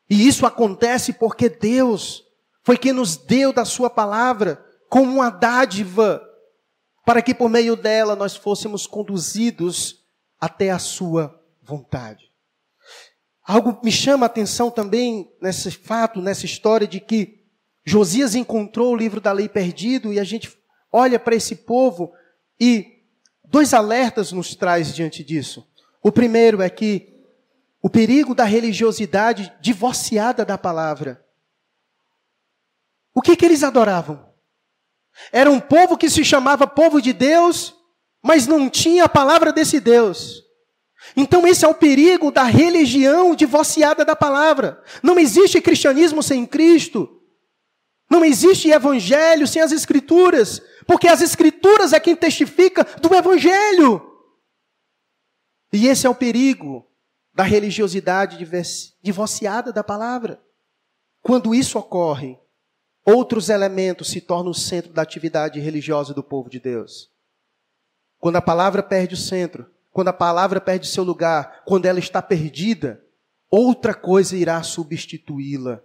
E 0.09 0.27
isso 0.27 0.45
acontece 0.45 1.13
porque 1.13 1.49
Deus 1.49 2.25
foi 2.63 2.77
quem 2.77 2.93
nos 2.93 3.15
deu 3.15 3.53
da 3.53 3.65
sua 3.65 3.89
palavra 3.89 4.65
como 4.91 5.09
uma 5.09 5.29
dádiva, 5.29 6.21
para 7.05 7.21
que 7.21 7.33
por 7.33 7.49
meio 7.49 7.77
dela 7.77 8.13
nós 8.13 8.35
fôssemos 8.35 8.85
conduzidos 8.85 10.03
até 10.37 10.69
a 10.69 10.77
sua 10.77 11.41
vontade. 11.61 12.29
Algo 13.41 13.79
me 13.81 13.91
chama 13.91 14.25
a 14.25 14.27
atenção 14.27 14.69
também 14.69 15.33
nesse 15.41 15.71
fato, 15.71 16.21
nessa 16.21 16.45
história 16.45 16.85
de 16.85 16.99
que 16.99 17.41
Josias 17.85 18.35
encontrou 18.35 18.91
o 18.91 18.95
livro 18.97 19.21
da 19.21 19.31
lei 19.31 19.47
perdido 19.47 20.11
e 20.11 20.19
a 20.19 20.25
gente 20.25 20.53
olha 20.91 21.17
para 21.17 21.35
esse 21.35 21.55
povo 21.55 22.11
e 22.59 23.05
dois 23.45 23.73
alertas 23.73 24.33
nos 24.33 24.55
traz 24.55 24.93
diante 24.93 25.23
disso. 25.23 25.65
O 26.03 26.11
primeiro 26.11 26.61
é 26.61 26.69
que 26.69 27.17
o 27.81 27.89
perigo 27.89 28.35
da 28.35 28.43
religiosidade 28.43 29.53
divorciada 29.61 30.43
da 30.43 30.57
palavra. 30.57 31.25
O 33.15 33.21
que, 33.21 33.37
que 33.37 33.45
eles 33.45 33.63
adoravam? 33.63 34.30
Era 35.31 35.49
um 35.51 35.59
povo 35.59 35.97
que 35.97 36.09
se 36.09 36.23
chamava 36.23 36.67
povo 36.67 37.01
de 37.01 37.13
Deus, 37.13 37.75
mas 38.23 38.47
não 38.47 38.69
tinha 38.69 39.05
a 39.05 39.09
palavra 39.09 39.51
desse 39.51 39.79
Deus. 39.79 40.43
Então, 41.15 41.47
esse 41.47 41.65
é 41.65 41.67
o 41.67 41.73
perigo 41.73 42.31
da 42.31 42.43
religião 42.43 43.35
divorciada 43.35 44.05
da 44.05 44.15
palavra. 44.15 44.81
Não 45.01 45.19
existe 45.19 45.59
cristianismo 45.59 46.21
sem 46.21 46.45
Cristo. 46.45 47.21
Não 48.09 48.23
existe 48.23 48.69
evangelho 48.69 49.47
sem 49.47 49.61
as 49.61 49.71
Escrituras. 49.71 50.61
Porque 50.85 51.07
as 51.07 51.21
Escrituras 51.21 51.93
é 51.93 51.99
quem 51.99 52.15
testifica 52.15 52.83
do 53.01 53.13
evangelho. 53.15 54.09
E 55.73 55.87
esse 55.87 56.05
é 56.05 56.09
o 56.09 56.15
perigo 56.15 56.85
da 57.33 57.43
religiosidade 57.43 58.37
divorciada 59.01 59.71
da 59.71 59.83
palavra. 59.83 60.41
Quando 61.21 61.55
isso 61.55 61.79
ocorre, 61.79 62.37
outros 63.05 63.49
elementos 63.49 64.09
se 64.09 64.21
tornam 64.21 64.51
o 64.51 64.55
centro 64.55 64.93
da 64.93 65.01
atividade 65.01 65.59
religiosa 65.59 66.13
do 66.13 66.23
povo 66.23 66.49
de 66.49 66.59
Deus. 66.59 67.09
Quando 68.19 68.35
a 68.35 68.41
palavra 68.41 68.83
perde 68.83 69.15
o 69.15 69.17
centro, 69.17 69.69
quando 69.91 70.09
a 70.09 70.13
palavra 70.13 70.61
perde 70.61 70.87
seu 70.87 71.03
lugar, 71.03 71.63
quando 71.65 71.85
ela 71.85 71.99
está 71.99 72.21
perdida, 72.21 73.03
outra 73.49 73.93
coisa 73.93 74.37
irá 74.37 74.61
substituí-la 74.63 75.81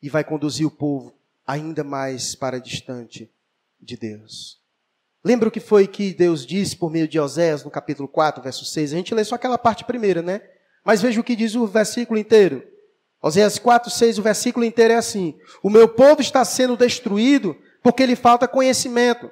e 0.00 0.08
vai 0.08 0.24
conduzir 0.24 0.66
o 0.66 0.70
povo 0.70 1.14
ainda 1.46 1.84
mais 1.84 2.34
para 2.34 2.60
distante 2.60 3.30
de 3.80 3.96
Deus. 3.96 4.60
Lembra 5.24 5.48
o 5.48 5.52
que 5.52 5.60
foi 5.60 5.86
que 5.86 6.12
Deus 6.12 6.44
disse 6.44 6.76
por 6.76 6.90
meio 6.90 7.06
de 7.06 7.20
Oséias 7.20 7.62
no 7.64 7.70
capítulo 7.70 8.08
4, 8.08 8.42
verso 8.42 8.64
6? 8.64 8.92
A 8.92 8.96
gente 8.96 9.14
lê 9.14 9.22
só 9.24 9.36
aquela 9.36 9.58
parte 9.58 9.84
primeira, 9.84 10.20
né? 10.20 10.40
Mas 10.84 11.00
veja 11.00 11.20
o 11.20 11.24
que 11.24 11.36
diz 11.36 11.54
o 11.54 11.66
versículo 11.66 12.18
inteiro. 12.18 12.66
Oséias 13.22 13.56
4, 13.56 13.88
6, 13.88 14.18
o 14.18 14.22
versículo 14.22 14.66
inteiro 14.66 14.94
é 14.94 14.96
assim: 14.96 15.38
O 15.62 15.70
meu 15.70 15.88
povo 15.88 16.20
está 16.20 16.44
sendo 16.44 16.76
destruído 16.76 17.56
porque 17.80 18.04
lhe 18.04 18.16
falta 18.16 18.48
conhecimento. 18.48 19.30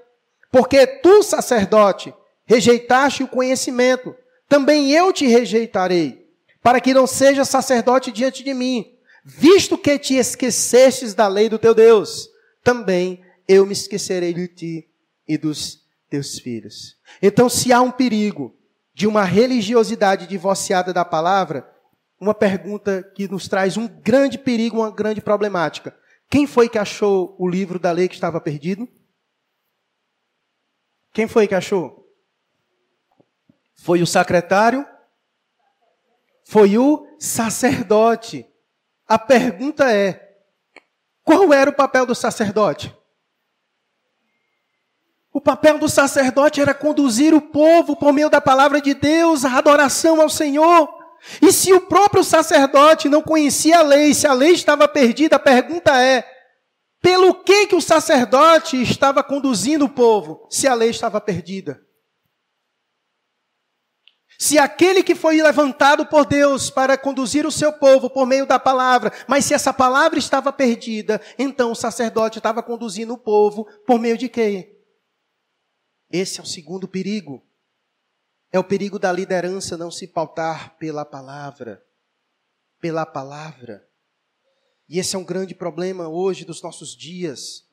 Porque 0.51 0.87
tu, 0.87 1.23
sacerdote, 1.23 2.15
rejeitaste 2.45 3.23
o 3.23 3.29
conhecimento, 3.29 4.15
também 4.49 4.91
eu 4.91 5.13
te 5.13 5.27
rejeitarei, 5.27 6.27
para 6.63 6.81
que 6.81 6.95
não 6.95 7.07
seja 7.07 7.45
sacerdote 7.45 8.11
diante 8.11 8.43
de 8.43 8.55
mim. 8.55 8.95
Visto 9.25 9.77
que 9.77 9.99
te 9.99 10.15
esquecestes 10.15 11.15
da 11.15 11.29
lei 11.29 11.49
do 11.49 11.59
teu 11.59 11.75
Deus, 11.75 12.29
também 12.65 13.23
eu 13.47 13.67
me 13.67 13.73
esquecerei 13.73 14.33
de 14.33 14.49
ti 14.49 14.89
e 15.29 15.37
dos 15.37 15.85
teus 16.09 16.39
filhos. 16.39 16.97
Então, 17.23 17.49
se 17.49 17.73
há 17.73 17.81
um 17.81 17.91
perigo 17.91 18.57
de 18.95 19.07
uma 19.07 19.25
religiosidade 19.25 20.27
divorciada 20.27 20.93
da 20.93 21.05
palavra, 21.05 21.69
uma 22.21 22.35
pergunta 22.35 23.03
que 23.03 23.27
nos 23.27 23.49
traz 23.49 23.79
um 23.79 23.89
grande 23.89 24.39
perigo, 24.39 24.77
uma 24.77 24.91
grande 24.91 25.23
problemática. 25.23 25.99
Quem 26.29 26.47
foi 26.47 26.69
que 26.69 26.79
achou 26.79 27.35
o 27.39 27.49
livro 27.49 27.79
da 27.79 27.91
lei 27.91 28.07
que 28.07 28.15
estava 28.15 28.41
perdido? 28.41 28.87
Quem 31.13 31.27
foi 31.27 31.49
que 31.49 31.55
achou? 31.55 32.07
Foi 33.75 34.03
o 34.03 34.07
secretário? 34.07 34.87
Foi 36.45 36.77
o 36.77 37.07
sacerdote. 37.19 38.47
A 39.09 39.19
pergunta 39.19 39.91
é: 39.91 40.37
qual 41.25 41.53
era 41.53 41.71
o 41.71 41.75
papel 41.75 42.05
do 42.05 42.15
sacerdote? 42.15 42.95
O 45.33 45.41
papel 45.41 45.79
do 45.79 45.89
sacerdote 45.89 46.61
era 46.61 46.75
conduzir 46.75 47.33
o 47.33 47.41
povo 47.41 47.97
por 47.97 48.13
meio 48.13 48.29
da 48.29 48.41
palavra 48.41 48.81
de 48.81 48.95
Deus 48.95 49.45
à 49.45 49.57
adoração 49.57 50.21
ao 50.21 50.29
Senhor. 50.29 51.00
E 51.43 51.53
se 51.53 51.73
o 51.73 51.83
próprio 51.83 52.25
sacerdote 52.25 53.09
não 53.09 53.23
conhecia 53.23 53.79
a 53.79 53.83
lei, 53.83 54.15
se 54.15 54.27
a 54.27 54.33
lei 54.33 54.53
estava 54.53 54.89
perdida, 54.89 55.37
a 55.37 55.41
pergunta 55.41 56.01
é: 56.03 56.25
pelo 57.03 57.35
que 57.43 57.67
que 57.67 57.75
o 57.75 57.81
sacerdote 57.81 58.81
estava 58.81 59.23
conduzindo 59.23 59.85
o 59.85 59.89
povo, 59.89 60.47
se 60.51 60.67
a 60.67 60.75
lei 60.75 60.91
estava 60.91 61.21
perdida? 61.21 61.81
Se 64.39 64.59
aquele 64.59 65.03
que 65.03 65.15
foi 65.15 65.43
levantado 65.43 66.07
por 66.07 66.25
Deus 66.25 66.71
para 66.71 66.97
conduzir 66.97 67.45
o 67.45 67.51
seu 67.51 67.75
povo 67.75 68.09
por 68.09 68.25
meio 68.25 68.47
da 68.47 68.59
palavra, 68.59 69.13
mas 69.29 69.45
se 69.45 69.53
essa 69.53 69.71
palavra 69.71 70.19
estava 70.19 70.51
perdida, 70.51 71.21
então 71.39 71.73
o 71.73 71.75
sacerdote 71.75 72.39
estava 72.39 72.63
conduzindo 72.63 73.13
o 73.13 73.19
povo 73.19 73.67
por 73.87 73.99
meio 74.01 74.17
de 74.17 74.31
quê? 74.31 74.81
Esse 76.11 76.41
é 76.41 76.43
o 76.43 76.47
segundo 76.47 76.89
perigo. 76.89 77.47
É 78.53 78.59
o 78.59 78.65
perigo 78.65 78.99
da 78.99 79.13
liderança 79.13 79.77
não 79.77 79.91
se 79.91 80.09
pautar 80.09 80.77
pela 80.77 81.05
palavra. 81.05 81.85
Pela 82.81 83.07
palavra. 83.07 83.87
E 84.89 84.99
esse 84.99 85.15
é 85.15 85.19
um 85.19 85.25
grande 85.25 85.55
problema 85.55 86.09
hoje 86.09 86.45
dos 86.45 86.61
nossos 86.61 86.97
dias. 86.97 87.65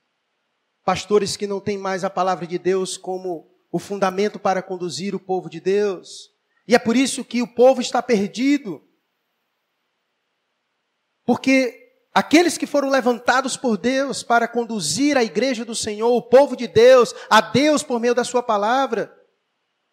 Pastores 0.86 1.36
que 1.36 1.48
não 1.48 1.60
têm 1.60 1.78
mais 1.78 2.04
a 2.04 2.10
palavra 2.10 2.46
de 2.46 2.60
Deus 2.60 2.96
como 2.96 3.52
o 3.72 3.80
fundamento 3.80 4.40
para 4.40 4.62
conduzir 4.62 5.16
o 5.16 5.20
povo 5.20 5.50
de 5.50 5.60
Deus. 5.60 6.32
E 6.68 6.76
é 6.76 6.80
por 6.80 6.96
isso 6.96 7.26
que 7.26 7.42
o 7.42 7.48
povo 7.48 7.82
está 7.82 8.02
perdido. 8.04 8.88
Porque 11.26 11.92
aqueles 12.14 12.56
que 12.56 12.68
foram 12.68 12.90
levantados 12.90 13.58
por 13.58 13.78
Deus 13.78 14.22
para 14.22 14.48
conduzir 14.48 15.18
a 15.18 15.24
igreja 15.24 15.66
do 15.66 15.74
Senhor, 15.74 16.16
o 16.16 16.22
povo 16.22 16.56
de 16.56 16.68
Deus, 16.68 17.16
a 17.30 17.42
Deus 17.42 17.82
por 17.82 18.00
meio 18.00 18.14
da 18.14 18.24
sua 18.24 18.44
palavra, 18.44 19.17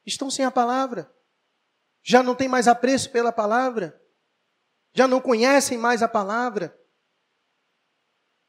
estão 0.07 0.31
sem 0.31 0.45
a 0.45 0.51
palavra. 0.51 1.13
Já 2.03 2.23
não 2.23 2.35
têm 2.35 2.49
mais 2.49 2.69
apreço 2.69 3.11
pela 3.11 3.33
palavra. 3.33 4.01
Já 4.93 5.09
não 5.09 5.21
conhecem 5.21 5.79
mais 5.79 6.03
a 6.03 6.09
palavra. 6.09 6.79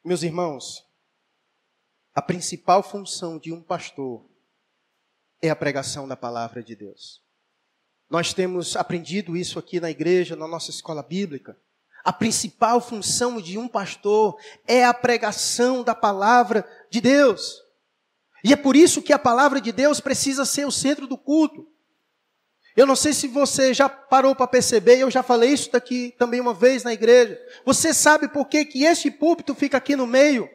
Meus 0.03 0.21
irmãos, 0.21 0.85
a 2.13 2.21
principal 2.21 2.83
função 2.83 3.39
de 3.39 3.51
um 3.51 3.61
pastor 3.61 4.29
é 5.41 5.49
a 5.49 5.55
pregação 5.55 6.07
da 6.07 6.15
palavra 6.15 6.63
de 6.63 6.75
Deus. 6.75 7.23
Nós 8.09 8.33
temos 8.33 8.75
aprendido 8.75 9.35
isso 9.35 9.57
aqui 9.57 9.79
na 9.79 9.89
igreja, 9.89 10.35
na 10.35 10.47
nossa 10.47 10.69
escola 10.69 11.01
bíblica. 11.01 11.59
A 12.03 12.13
principal 12.13 12.79
função 12.79 13.41
de 13.41 13.57
um 13.57 13.67
pastor 13.67 14.39
é 14.67 14.85
a 14.85 14.93
pregação 14.93 15.83
da 15.83 15.95
palavra 15.95 16.63
de 16.91 17.01
Deus. 17.01 17.64
E 18.45 18.53
é 18.53 18.55
por 18.55 18.75
isso 18.75 19.01
que 19.01 19.12
a 19.12 19.17
palavra 19.17 19.60
de 19.60 19.71
Deus 19.71 19.99
precisa 19.99 20.45
ser 20.45 20.67
o 20.67 20.71
centro 20.71 21.08
do 21.08 21.17
culto. 21.17 21.65
Eu 22.77 22.86
não 22.86 22.95
sei 22.95 23.12
se 23.12 23.27
você 23.27 23.73
já 23.73 23.89
parou 23.89 24.36
para 24.36 24.45
perceber, 24.45 24.99
eu 24.99 25.10
já 25.10 25.23
falei 25.23 25.49
isso 25.49 25.71
daqui 25.71 26.13
também 26.15 26.39
uma 26.39 26.53
vez 26.53 26.84
na 26.84 26.93
igreja. 26.93 27.39
Você 27.65 27.91
sabe 27.91 28.27
por 28.27 28.45
que, 28.45 28.63
que 28.63 28.84
este 28.84 29.10
púlpito 29.10 29.55
fica 29.55 29.77
aqui 29.77 29.95
no 29.95 30.05
meio? 30.05 30.47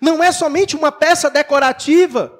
Não 0.00 0.20
é 0.20 0.32
somente 0.32 0.74
uma 0.74 0.90
peça 0.90 1.30
decorativa, 1.30 2.36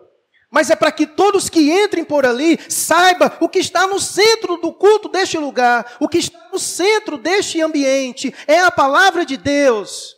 mas 0.50 0.68
é 0.68 0.74
para 0.74 0.90
que 0.90 1.06
todos 1.06 1.48
que 1.48 1.70
entrem 1.70 2.02
por 2.02 2.26
ali 2.26 2.58
saibam 2.68 3.30
o 3.38 3.48
que 3.48 3.60
está 3.60 3.86
no 3.86 4.00
centro 4.00 4.56
do 4.56 4.72
culto 4.72 5.08
deste 5.08 5.38
lugar, 5.38 5.96
o 6.00 6.08
que 6.08 6.18
está 6.18 6.48
no 6.52 6.58
centro 6.58 7.16
deste 7.16 7.60
ambiente, 7.60 8.34
é 8.48 8.58
a 8.58 8.70
palavra 8.72 9.24
de 9.24 9.36
Deus. 9.36 10.16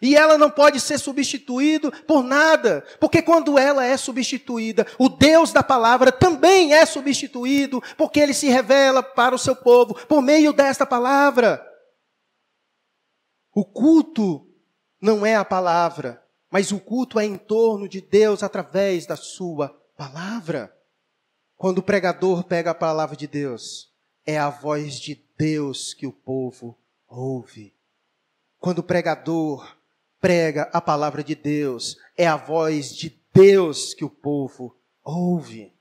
E 0.00 0.14
ela 0.14 0.36
não 0.36 0.50
pode 0.50 0.78
ser 0.80 0.98
substituída 0.98 1.90
por 1.90 2.22
nada, 2.22 2.84
porque 3.00 3.22
quando 3.22 3.58
ela 3.58 3.84
é 3.84 3.96
substituída, 3.96 4.86
o 4.98 5.08
Deus 5.08 5.52
da 5.52 5.62
palavra 5.62 6.12
também 6.12 6.74
é 6.74 6.84
substituído, 6.84 7.82
porque 7.96 8.20
ele 8.20 8.34
se 8.34 8.48
revela 8.48 9.02
para 9.02 9.34
o 9.34 9.38
seu 9.38 9.56
povo 9.56 9.94
por 10.06 10.20
meio 10.20 10.52
desta 10.52 10.84
palavra. 10.84 11.64
O 13.54 13.64
culto 13.64 14.46
não 15.00 15.24
é 15.24 15.34
a 15.34 15.44
palavra, 15.44 16.22
mas 16.50 16.72
o 16.72 16.78
culto 16.78 17.18
é 17.18 17.24
em 17.24 17.36
torno 17.36 17.88
de 17.88 18.00
Deus 18.00 18.42
através 18.42 19.06
da 19.06 19.16
sua 19.16 19.70
palavra. 19.96 20.76
Quando 21.56 21.78
o 21.78 21.82
pregador 21.82 22.44
pega 22.44 22.72
a 22.72 22.74
palavra 22.74 23.16
de 23.16 23.26
Deus, 23.26 23.90
é 24.26 24.36
a 24.36 24.50
voz 24.50 25.00
de 25.00 25.24
Deus 25.38 25.94
que 25.94 26.06
o 26.06 26.12
povo 26.12 26.76
ouve. 27.08 27.74
Quando 28.58 28.80
o 28.80 28.82
pregador 28.82 29.76
prega 30.20 30.70
a 30.72 30.80
palavra 30.80 31.22
de 31.22 31.34
Deus, 31.34 31.96
é 32.16 32.26
a 32.26 32.36
voz 32.36 32.94
de 32.94 33.22
Deus 33.32 33.94
que 33.94 34.04
o 34.04 34.10
povo 34.10 34.78
ouve. 35.02 35.74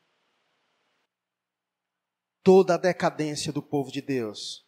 Toda 2.44 2.76
a 2.76 2.78
decadência 2.78 3.52
do 3.52 3.62
povo 3.62 3.92
de 3.92 4.02
Deus 4.02 4.66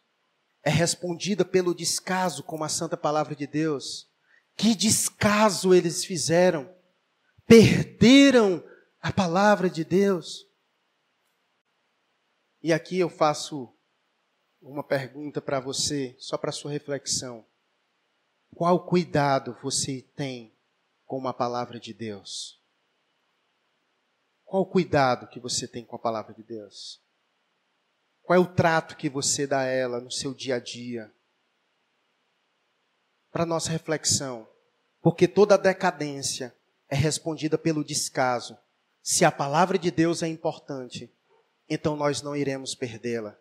é 0.62 0.70
respondida 0.70 1.44
pelo 1.44 1.74
descaso 1.74 2.42
com 2.42 2.62
a 2.62 2.68
santa 2.68 2.96
palavra 2.96 3.34
de 3.34 3.46
Deus. 3.46 4.10
Que 4.56 4.74
descaso 4.74 5.72
eles 5.72 6.04
fizeram! 6.04 6.74
Perderam 7.46 8.62
a 9.00 9.10
palavra 9.10 9.70
de 9.70 9.84
Deus. 9.84 10.46
E 12.62 12.72
aqui 12.72 12.98
eu 12.98 13.08
faço 13.08 13.74
uma 14.60 14.82
pergunta 14.82 15.40
para 15.40 15.60
você, 15.60 16.14
só 16.18 16.36
para 16.36 16.52
sua 16.52 16.70
reflexão. 16.70 17.46
Qual 18.54 18.84
cuidado 18.84 19.56
você 19.62 20.02
tem 20.16 20.52
com 21.06 21.26
a 21.26 21.32
palavra 21.32 21.78
de 21.78 21.94
Deus? 21.94 22.60
Qual 24.44 24.64
cuidado 24.66 25.28
que 25.28 25.38
você 25.38 25.68
tem 25.68 25.84
com 25.84 25.94
a 25.94 25.98
palavra 25.98 26.34
de 26.34 26.42
Deus? 26.42 27.00
Qual 28.22 28.36
é 28.36 28.40
o 28.40 28.46
trato 28.46 28.96
que 28.96 29.08
você 29.08 29.46
dá 29.46 29.60
a 29.60 29.66
ela 29.66 30.00
no 30.00 30.10
seu 30.10 30.34
dia 30.34 30.56
a 30.56 30.58
dia? 30.58 31.12
Para 33.30 33.46
nossa 33.46 33.70
reflexão, 33.70 34.48
porque 35.00 35.28
toda 35.28 35.56
decadência 35.56 36.54
é 36.88 36.96
respondida 36.96 37.56
pelo 37.56 37.84
descaso. 37.84 38.58
Se 39.02 39.24
a 39.24 39.30
palavra 39.30 39.78
de 39.78 39.90
Deus 39.90 40.22
é 40.22 40.28
importante, 40.28 41.12
então 41.68 41.96
nós 41.96 42.22
não 42.22 42.34
iremos 42.34 42.74
perdê-la. 42.74 43.38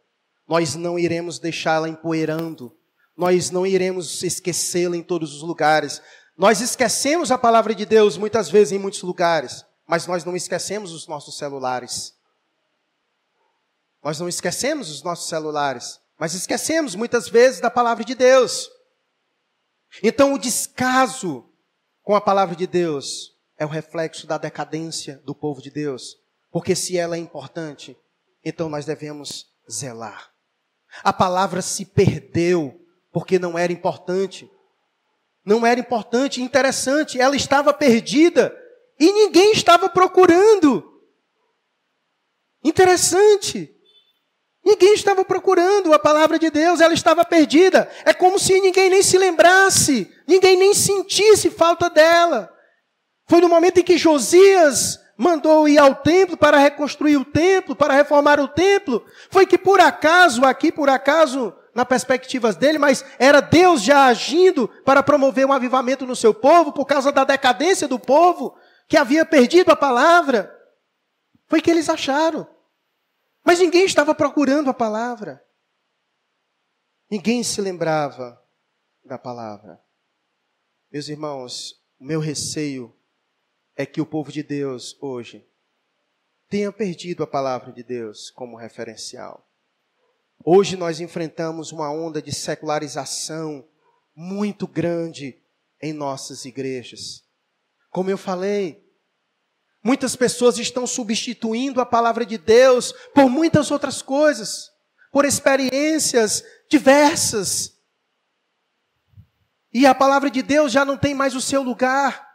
Nós 0.48 0.76
não 0.76 1.00
iremos 1.00 1.39
deixá-la 1.39 1.89
empoeirando 1.89 2.77
nós 3.18 3.50
não 3.50 3.66
iremos 3.66 4.22
esquecê-la 4.22 4.96
em 4.96 5.02
todos 5.02 5.34
os 5.34 5.42
lugares. 5.42 6.02
Nós 6.38 6.62
esquecemos 6.62 7.32
a 7.32 7.38
palavra 7.38 7.74
de 7.74 7.84
Deus 7.84 8.16
muitas 8.16 8.48
vezes 8.48 8.74
em 8.74 8.80
muitos 8.80 9.02
lugares, 9.02 9.66
mas 9.88 10.06
nós 10.06 10.24
não 10.24 10.36
esquecemos 10.36 10.92
os 10.94 11.08
nossos 11.08 11.36
celulares. 11.36 12.14
Nós 14.04 14.20
não 14.20 14.30
esquecemos 14.30 14.92
os 14.92 15.02
nossos 15.02 15.28
celulares, 15.28 16.00
mas 16.20 16.36
esquecemos 16.36 16.94
muitas 16.94 17.28
vezes 17.28 17.60
da 17.60 17.72
palavra 17.72 18.06
de 18.06 18.14
Deus. 18.14 18.70
Então, 20.04 20.34
o 20.34 20.38
descaso 20.38 21.50
com 22.04 22.16
a 22.16 22.22
palavra 22.22 22.56
de 22.56 22.68
Deus 22.68 23.36
é 23.58 23.66
o 23.66 23.70
reflexo 23.70 24.28
da 24.28 24.38
decadência 24.38 25.20
do 25.26 25.34
povo 25.34 25.60
de 25.60 25.72
Deus, 25.72 26.16
porque 26.52 26.76
se 26.76 26.98
ela 26.98 27.16
é 27.16 27.20
importante, 27.20 27.98
então 28.46 28.70
nós 28.70 28.86
devemos 28.86 29.48
zelar. 29.70 30.32
A 31.04 31.12
palavra 31.12 31.62
se 31.62 31.84
perdeu 31.84 32.87
porque 33.18 33.40
não 33.40 33.58
era 33.58 33.74
importante. 33.74 34.48
Não 35.44 35.66
era 35.66 35.80
importante, 35.80 36.40
interessante, 36.40 37.20
ela 37.20 37.36
estava 37.36 37.74
perdida 37.74 38.56
e 39.00 39.12
ninguém 39.12 39.54
estava 39.54 39.90
procurando. 39.90 41.02
Interessante. 42.64 43.76
Ninguém 44.64 44.94
estava 44.94 45.26
procurando 45.26 45.92
a 45.96 45.98
palavra 45.98 46.38
de 46.38 46.52
Deus, 46.52 46.80
ela 46.80 46.94
estava 46.94 47.26
perdida. 47.26 47.90
É 48.06 48.14
como 48.14 48.38
se 48.38 48.62
ninguém 48.62 48.88
nem 48.88 49.02
se 49.02 49.18
lembrasse, 49.18 50.14
ninguém 50.28 50.56
nem 50.56 50.76
sentisse 50.76 51.50
falta 51.50 51.90
dela. 51.90 52.54
Foi 53.28 53.42
no 53.42 53.50
momento 53.50 53.80
em 53.80 53.84
que 53.84 53.98
Josias 53.98 55.00
mandou 55.18 55.68
ir 55.68 55.80
ao 55.80 55.96
templo 55.96 56.38
para 56.38 56.60
reconstruir 56.60 57.18
o 57.18 57.26
templo, 57.26 57.76
para 57.76 57.96
reformar 57.96 58.40
o 58.40 58.48
templo. 58.48 59.04
Foi 59.32 59.48
que 59.48 59.58
por 59.58 59.80
acaso, 59.80 60.46
aqui 60.46 60.72
por 60.72 60.88
acaso, 60.88 61.52
na 61.78 61.86
perspectiva 61.86 62.52
dele, 62.54 62.80
mas 62.80 63.06
era 63.20 63.40
Deus 63.40 63.84
já 63.84 64.08
agindo 64.08 64.68
para 64.84 65.04
promover 65.04 65.46
um 65.46 65.54
avivamento 65.54 66.08
no 66.08 66.16
seu 66.16 66.34
povo, 66.34 66.74
por 66.74 66.86
causa 66.86 67.12
da 67.12 67.24
decadência 67.24 67.88
do 67.88 68.00
povo, 68.00 68.58
que 68.88 68.98
havia 68.98 69.24
perdido 69.24 69.70
a 69.70 69.76
palavra. 69.76 70.52
Foi 71.46 71.62
que 71.62 71.70
eles 71.70 71.88
acharam. 71.88 72.50
Mas 73.46 73.60
ninguém 73.60 73.86
estava 73.86 74.16
procurando 74.16 74.72
a 74.72 74.74
palavra. 74.74 75.46
Ninguém 77.12 77.44
se 77.44 77.62
lembrava 77.62 78.42
da 79.06 79.20
palavra. 79.20 79.80
Meus 80.92 81.10
irmãos, 81.10 81.80
o 82.00 82.06
meu 82.06 82.20
receio 82.20 82.92
é 83.76 83.86
que 83.86 84.02
o 84.02 84.06
povo 84.06 84.32
de 84.32 84.42
Deus 84.42 84.98
hoje 85.00 85.48
tenha 86.50 86.72
perdido 86.72 87.22
a 87.22 87.28
palavra 87.28 87.72
de 87.72 87.84
Deus 87.84 88.32
como 88.32 88.58
referencial. 88.58 89.47
Hoje 90.43 90.78
nós 90.78 91.00
enfrentamos 91.00 91.71
uma 91.71 91.91
onda 91.91 92.21
de 92.21 92.34
secularização 92.34 93.67
muito 94.15 94.67
grande 94.67 95.41
em 95.82 95.93
nossas 95.93 96.45
igrejas. 96.45 97.23
Como 97.91 98.10
eu 98.10 98.17
falei, 98.17 98.88
Muitas 99.88 100.17
pessoas 100.17 100.58
estão 100.58 100.86
substituindo 100.86 101.80
a 101.80 101.86
palavra 101.86 102.26
de 102.26 102.38
Deus 102.38 102.93
por 103.13 103.30
muitas 103.30 103.71
outras 103.71 104.02
coisas, 104.02 104.69
por 105.13 105.23
experiências 105.23 106.43
diversas. 106.69 107.71
E 109.73 109.86
a 109.86 109.95
palavra 109.95 110.30
de 110.30 110.41
Deus 110.41 110.73
já 110.73 110.84
não 110.84 110.97
tem 110.97 111.13
mais 111.13 111.36
o 111.36 111.39
seu 111.39 111.63
lugar. 111.63 112.28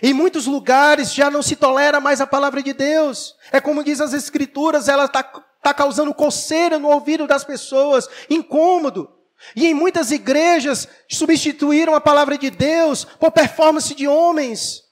Em 0.00 0.14
muitos 0.14 0.46
lugares 0.46 1.12
já 1.12 1.28
não 1.28 1.42
se 1.42 1.56
tolera 1.56 1.98
mais 1.98 2.20
a 2.20 2.28
palavra 2.28 2.62
de 2.62 2.72
Deus. 2.72 3.34
É 3.50 3.60
como 3.60 3.82
diz 3.82 4.00
as 4.00 4.12
Escrituras, 4.12 4.86
ela 4.86 5.06
está 5.06 5.24
tá 5.62 5.74
causando 5.74 6.14
coceira 6.14 6.78
no 6.78 6.88
ouvido 6.88 7.26
das 7.26 7.44
pessoas, 7.44 8.08
incômodo. 8.28 9.10
E 9.56 9.66
em 9.66 9.74
muitas 9.74 10.10
igrejas 10.10 10.86
substituíram 11.08 11.94
a 11.94 12.00
palavra 12.00 12.36
de 12.36 12.50
Deus 12.50 13.04
por 13.04 13.32
performance 13.32 13.94
de 13.94 14.06
homens 14.06 14.90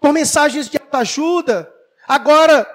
por 0.00 0.12
mensagens 0.12 0.68
de 0.68 0.80
ajuda. 0.92 1.70
Agora, 2.08 2.66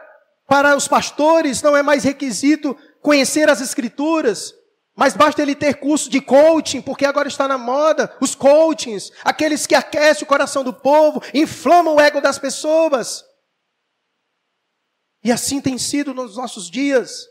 para 0.47 0.75
os 0.75 0.87
pastores, 0.87 1.61
não 1.61 1.75
é 1.75 1.81
mais 1.81 2.03
requisito 2.03 2.77
conhecer 3.01 3.49
as 3.49 3.59
Escrituras, 3.59 4.53
mas 4.95 5.13
basta 5.13 5.41
ele 5.41 5.55
ter 5.55 5.75
curso 5.75 6.09
de 6.09 6.21
coaching, 6.21 6.81
porque 6.81 7.05
agora 7.05 7.27
está 7.27 7.47
na 7.47 7.57
moda, 7.57 8.15
os 8.21 8.35
coachings, 8.35 9.11
aqueles 9.23 9.65
que 9.65 9.75
aquecem 9.75 10.23
o 10.23 10.27
coração 10.27 10.63
do 10.63 10.71
povo, 10.71 11.21
inflamam 11.33 11.95
o 11.95 11.99
ego 11.99 12.21
das 12.21 12.39
pessoas. 12.39 13.23
E 15.25 15.31
assim 15.31 15.59
tem 15.59 15.75
sido 15.75 16.13
nos 16.13 16.37
nossos 16.37 16.69
dias. 16.69 17.25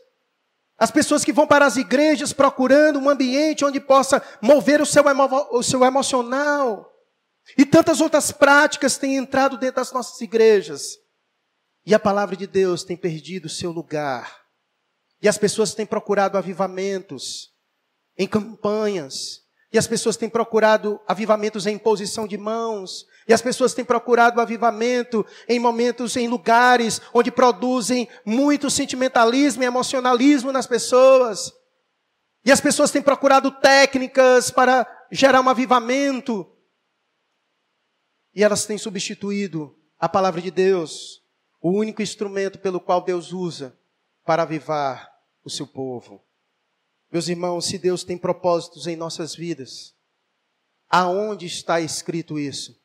As 0.76 0.90
pessoas 0.90 1.24
que 1.24 1.32
vão 1.32 1.46
para 1.46 1.64
as 1.64 1.76
igrejas 1.76 2.32
procurando 2.32 2.98
um 2.98 3.08
ambiente 3.08 3.64
onde 3.64 3.78
possa 3.78 4.20
mover 4.42 4.80
o 4.80 4.86
seu, 4.86 5.08
emo 5.08 5.28
o 5.52 5.62
seu 5.62 5.84
emocional, 5.84 6.92
e 7.56 7.64
tantas 7.64 8.00
outras 8.00 8.32
práticas 8.32 8.98
têm 8.98 9.14
entrado 9.14 9.56
dentro 9.56 9.76
das 9.76 9.92
nossas 9.92 10.20
igrejas. 10.20 10.98
E 11.86 11.94
a 11.94 12.00
palavra 12.00 12.34
de 12.34 12.48
Deus 12.48 12.82
tem 12.82 12.96
perdido 12.96 13.48
seu 13.48 13.70
lugar. 13.70 14.40
E 15.22 15.28
as 15.28 15.38
pessoas 15.38 15.72
têm 15.72 15.86
procurado 15.86 16.36
avivamentos 16.36 17.52
em 18.18 18.26
campanhas. 18.26 19.42
E 19.72 19.78
as 19.78 19.86
pessoas 19.86 20.16
têm 20.16 20.28
procurado 20.28 21.00
avivamentos 21.06 21.64
em 21.64 21.78
posição 21.78 22.26
de 22.26 22.38
mãos. 22.38 23.06
E 23.26 23.32
as 23.32 23.40
pessoas 23.40 23.72
têm 23.72 23.84
procurado 23.84 24.40
avivamento 24.40 25.24
em 25.48 25.58
momentos, 25.58 26.16
em 26.16 26.28
lugares 26.28 27.00
onde 27.12 27.30
produzem 27.30 28.08
muito 28.24 28.70
sentimentalismo 28.70 29.62
e 29.62 29.66
emocionalismo 29.66 30.52
nas 30.52 30.66
pessoas. 30.66 31.52
E 32.44 32.52
as 32.52 32.60
pessoas 32.60 32.90
têm 32.90 33.00
procurado 33.00 33.50
técnicas 33.50 34.50
para 34.50 34.86
gerar 35.10 35.40
um 35.40 35.48
avivamento. 35.48 36.46
E 38.34 38.44
elas 38.44 38.66
têm 38.66 38.76
substituído 38.76 39.74
a 39.98 40.08
palavra 40.08 40.42
de 40.42 40.50
Deus, 40.50 41.22
o 41.62 41.70
único 41.70 42.02
instrumento 42.02 42.58
pelo 42.58 42.80
qual 42.80 43.00
Deus 43.00 43.32
usa 43.32 43.78
para 44.24 44.42
avivar 44.42 45.10
o 45.42 45.48
seu 45.48 45.66
povo. 45.66 46.22
Meus 47.10 47.28
irmãos, 47.28 47.66
se 47.66 47.78
Deus 47.78 48.04
tem 48.04 48.18
propósitos 48.18 48.86
em 48.86 48.96
nossas 48.96 49.34
vidas, 49.34 49.94
aonde 50.90 51.46
está 51.46 51.80
escrito 51.80 52.38
isso? 52.38 52.83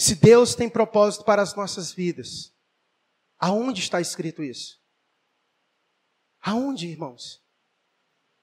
Se 0.00 0.14
Deus 0.14 0.54
tem 0.54 0.66
propósito 0.66 1.26
para 1.26 1.42
as 1.42 1.54
nossas 1.54 1.92
vidas, 1.92 2.54
aonde 3.38 3.82
está 3.82 4.00
escrito 4.00 4.42
isso? 4.42 4.80
Aonde, 6.40 6.88
irmãos? 6.88 7.44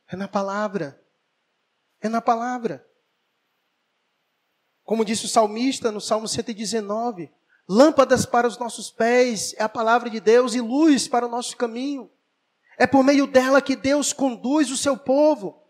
É 0.08 0.16
na 0.16 0.28
palavra. 0.28 1.04
É 2.00 2.08
na 2.08 2.22
palavra. 2.22 2.88
Como 4.84 5.04
disse 5.04 5.26
o 5.26 5.28
salmista 5.28 5.92
no 5.92 6.00
Salmo 6.00 6.28
119, 6.28 7.34
lâmpadas 7.68 8.24
para 8.24 8.48
os 8.48 8.60
nossos 8.60 8.92
pés 8.92 9.56
é 9.58 9.64
a 9.64 9.70
palavra 9.70 10.12
de 10.12 10.20
Deus 10.20 10.54
e 10.54 10.62
luz 10.62 11.08
para 11.08 11.26
o 11.26 11.30
nosso 11.30 11.58
caminho. 11.58 12.08
É 12.78 12.86
por 12.86 13.04
meio 13.04 13.26
dela 13.26 13.64
que 13.64 13.76
Deus 13.76 14.14
conduz 14.14 14.70
o 14.70 14.78
seu 14.78 14.96
povo. 14.96 15.67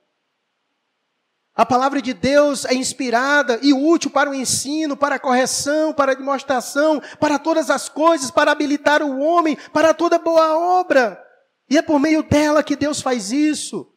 A 1.58 1.66
palavra 1.66 2.00
de 2.00 2.14
Deus 2.14 2.66
é 2.66 2.76
inspirada 2.76 3.60
e 3.64 3.74
útil 3.74 4.12
para 4.12 4.30
o 4.30 4.36
ensino, 4.36 4.96
para 4.96 5.16
a 5.16 5.20
correção, 5.20 5.92
para 5.92 6.12
a 6.12 6.16
demonstração, 6.16 7.02
para 7.20 7.40
todas 7.40 7.72
as 7.72 7.90
coisas, 7.90 8.30
para 8.30 8.52
habilitar 8.52 9.02
o 9.02 9.20
homem, 9.20 9.58
para 9.74 9.92
toda 9.92 10.20
boa 10.20 10.56
obra. 10.80 11.20
E 11.68 11.76
é 11.76 11.82
por 11.82 12.00
meio 12.00 12.22
dela 12.22 12.62
que 12.62 12.76
Deus 12.76 13.02
faz 13.02 13.32
isso. 13.32 13.92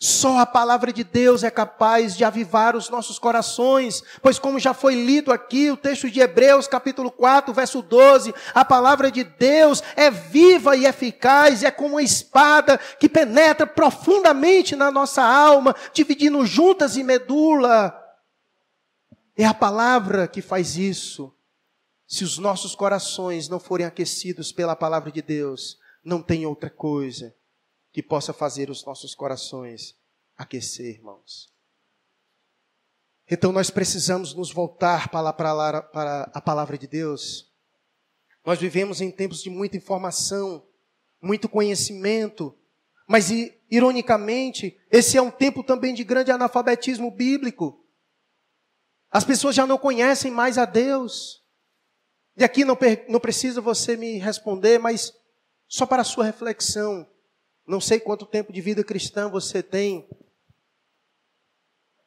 Só 0.00 0.38
a 0.38 0.46
palavra 0.46 0.92
de 0.92 1.02
Deus 1.02 1.42
é 1.42 1.50
capaz 1.50 2.16
de 2.16 2.22
avivar 2.22 2.76
os 2.76 2.88
nossos 2.88 3.18
corações, 3.18 4.00
pois 4.22 4.38
como 4.38 4.60
já 4.60 4.72
foi 4.72 4.94
lido 4.94 5.32
aqui, 5.32 5.72
o 5.72 5.76
texto 5.76 6.08
de 6.08 6.20
Hebreus, 6.20 6.68
capítulo 6.68 7.10
4, 7.10 7.52
verso 7.52 7.82
12, 7.82 8.32
a 8.54 8.64
palavra 8.64 9.10
de 9.10 9.24
Deus 9.24 9.82
é 9.96 10.08
viva 10.08 10.76
e 10.76 10.86
eficaz, 10.86 11.64
é 11.64 11.70
como 11.72 11.96
uma 11.96 12.02
espada 12.02 12.78
que 13.00 13.08
penetra 13.08 13.66
profundamente 13.66 14.76
na 14.76 14.92
nossa 14.92 15.20
alma, 15.20 15.74
dividindo 15.92 16.46
juntas 16.46 16.96
e 16.96 17.02
medula. 17.02 17.92
É 19.36 19.44
a 19.44 19.54
palavra 19.54 20.28
que 20.28 20.40
faz 20.40 20.76
isso. 20.76 21.34
Se 22.06 22.22
os 22.22 22.38
nossos 22.38 22.76
corações 22.76 23.48
não 23.48 23.58
forem 23.58 23.84
aquecidos 23.84 24.52
pela 24.52 24.76
palavra 24.76 25.10
de 25.10 25.20
Deus, 25.20 25.76
não 26.04 26.22
tem 26.22 26.46
outra 26.46 26.70
coisa 26.70 27.34
que 27.92 28.02
possa 28.02 28.32
fazer 28.32 28.70
os 28.70 28.84
nossos 28.84 29.14
corações 29.14 29.96
aquecer, 30.36 30.94
irmãos. 30.94 31.52
Então 33.30 33.52
nós 33.52 33.70
precisamos 33.70 34.32
nos 34.32 34.52
voltar 34.52 35.08
para, 35.08 36.30
a 36.32 36.40
palavra 36.40 36.78
de 36.78 36.86
Deus. 36.86 37.52
Nós 38.44 38.58
vivemos 38.58 39.00
em 39.00 39.10
tempos 39.10 39.42
de 39.42 39.50
muita 39.50 39.76
informação, 39.76 40.66
muito 41.20 41.48
conhecimento, 41.48 42.56
mas 43.06 43.28
ironicamente, 43.70 44.78
esse 44.90 45.18
é 45.18 45.22
um 45.22 45.30
tempo 45.30 45.62
também 45.62 45.92
de 45.92 46.04
grande 46.04 46.30
analfabetismo 46.30 47.10
bíblico. 47.10 47.84
As 49.10 49.24
pessoas 49.24 49.54
já 49.54 49.66
não 49.66 49.76
conhecem 49.76 50.30
mais 50.30 50.56
a 50.56 50.64
Deus. 50.64 51.42
E 52.36 52.44
aqui 52.44 52.64
não, 52.64 52.78
não 53.08 53.18
precisa 53.18 53.60
você 53.60 53.96
me 53.96 54.18
responder, 54.18 54.78
mas 54.78 55.12
só 55.66 55.84
para 55.84 56.02
a 56.02 56.04
sua 56.04 56.24
reflexão. 56.24 57.06
Não 57.68 57.82
sei 57.82 58.00
quanto 58.00 58.24
tempo 58.24 58.50
de 58.50 58.62
vida 58.62 58.82
cristã 58.82 59.28
você 59.28 59.62
tem, 59.62 60.08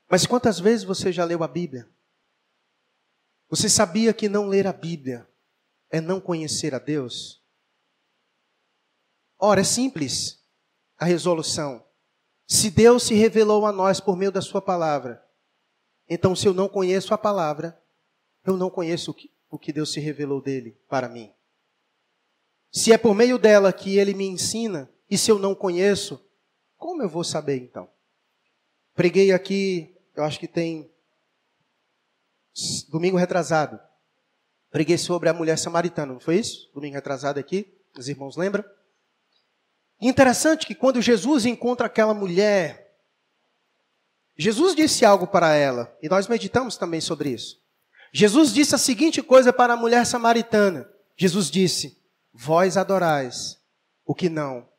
mas 0.10 0.26
quantas 0.26 0.60
vezes 0.60 0.84
você 0.84 1.12
já 1.12 1.24
leu 1.24 1.44
a 1.44 1.48
Bíblia? 1.48 1.88
Você 3.48 3.70
sabia 3.70 4.12
que 4.12 4.28
não 4.28 4.48
ler 4.48 4.66
a 4.66 4.74
Bíblia 4.74 5.30
é 5.92 6.02
não 6.02 6.20
conhecer 6.20 6.74
a 6.74 6.80
Deus? 6.80 7.44
Ora, 9.38 9.62
é 9.62 9.64
simples 9.64 10.44
a 10.98 11.06
resolução. 11.06 11.86
Se 12.48 12.72
Deus 12.72 13.04
se 13.04 13.14
revelou 13.14 13.68
a 13.68 13.72
nós 13.72 14.00
por 14.00 14.18
meio 14.18 14.32
da 14.32 14.42
Sua 14.42 14.64
palavra, 14.64 15.24
então 16.10 16.36
se 16.36 16.48
eu 16.48 16.56
não 16.56 16.68
conheço 16.68 17.14
a 17.14 17.20
palavra, 17.20 17.80
eu 18.44 18.58
não 18.58 18.70
conheço 18.72 19.12
o 19.12 19.14
que, 19.14 19.32
o 19.48 19.60
que 19.60 19.72
Deus 19.72 19.94
se 19.94 20.00
revelou 20.00 20.42
dele 20.42 20.76
para 20.90 21.08
mim. 21.08 21.32
Se 22.72 22.92
é 22.92 22.98
por 22.98 23.14
meio 23.14 23.38
dela 23.38 23.72
que 23.72 23.98
ele 24.00 24.16
me 24.16 24.26
ensina, 24.26 24.90
e 25.12 25.18
se 25.18 25.30
eu 25.30 25.38
não 25.38 25.54
conheço, 25.54 26.26
como 26.78 27.04
eu 27.04 27.10
vou 27.10 27.26
saber 27.26 27.58
então? 27.58 27.90
Preguei 28.96 29.34
aqui, 29.34 29.94
eu 30.16 30.24
acho 30.24 30.40
que 30.40 30.48
tem 30.48 30.90
domingo 32.88 33.18
retrasado. 33.18 33.78
Preguei 34.70 34.98
sobre 34.98 35.28
a 35.28 35.34
mulher 35.34 35.58
samaritana, 35.58 36.14
não 36.14 36.20
foi 36.22 36.38
isso? 36.38 36.72
Domingo 36.74 36.96
retrasado 36.96 37.38
aqui, 37.38 37.78
os 37.98 38.08
irmãos 38.08 38.38
lembram? 38.38 38.64
Interessante 40.00 40.66
que 40.66 40.74
quando 40.74 41.02
Jesus 41.02 41.46
encontra 41.46 41.88
aquela 41.88 42.14
mulher, 42.14 42.98
Jesus 44.38 44.74
disse 44.74 45.04
algo 45.04 45.28
para 45.28 45.54
ela, 45.54 45.94
e 46.02 46.08
nós 46.08 46.30
meditamos 46.30 46.78
também 46.78 47.02
sobre 47.02 47.32
isso. 47.32 47.62
Jesus 48.14 48.54
disse 48.54 48.76
a 48.76 48.78
seguinte 48.78 49.22
coisa 49.22 49.52
para 49.52 49.74
a 49.74 49.78
mulher 49.78 50.06
samaritana: 50.06 50.90
Jesus 51.18 51.52
disse: 51.52 52.02
Vós 52.34 52.78
adorais 52.78 53.62
o 54.06 54.16
que 54.16 54.30
não 54.30 54.71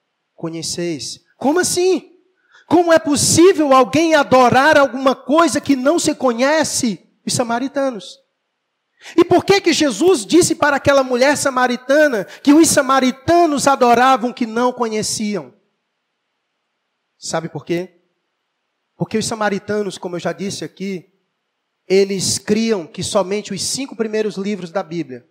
conheceis. 0.43 1.21
Como 1.37 1.61
assim? 1.61 2.19
Como 2.67 2.93
é 2.93 2.99
possível 2.99 3.73
alguém 3.73 4.17
adorar 4.17 4.77
alguma 4.77 5.15
coisa 5.15 5.61
que 5.61 5.77
não 5.77 6.01
se 6.01 6.17
conhece? 6.17 7.09
Os 7.25 7.33
samaritanos. 7.33 8.19
E 9.17 9.25
por 9.25 9.45
que 9.45 9.61
que 9.61 9.73
Jesus 9.73 10.27
disse 10.27 10.57
para 10.57 10.77
aquela 10.77 11.05
mulher 11.05 11.37
samaritana 11.37 12.25
que 12.25 12.53
os 12.53 12.69
samaritanos 12.69 13.69
adoravam 13.69 14.33
que 14.33 14.45
não 14.45 14.73
conheciam? 14.73 15.55
Sabe 17.17 17.49
por 17.49 17.65
quê? 17.65 18.01
Porque 18.97 19.19
os 19.19 19.27
samaritanos, 19.27 19.97
como 19.97 20.17
eu 20.17 20.21
já 20.21 20.33
disse 20.33 20.65
aqui, 20.65 21.09
eles 21.87 22.37
criam 22.37 22.85
que 22.85 23.05
somente 23.05 23.55
os 23.55 23.63
cinco 23.63 23.95
primeiros 23.95 24.37
livros 24.37 24.73
da 24.73 24.83
Bíblia 24.83 25.25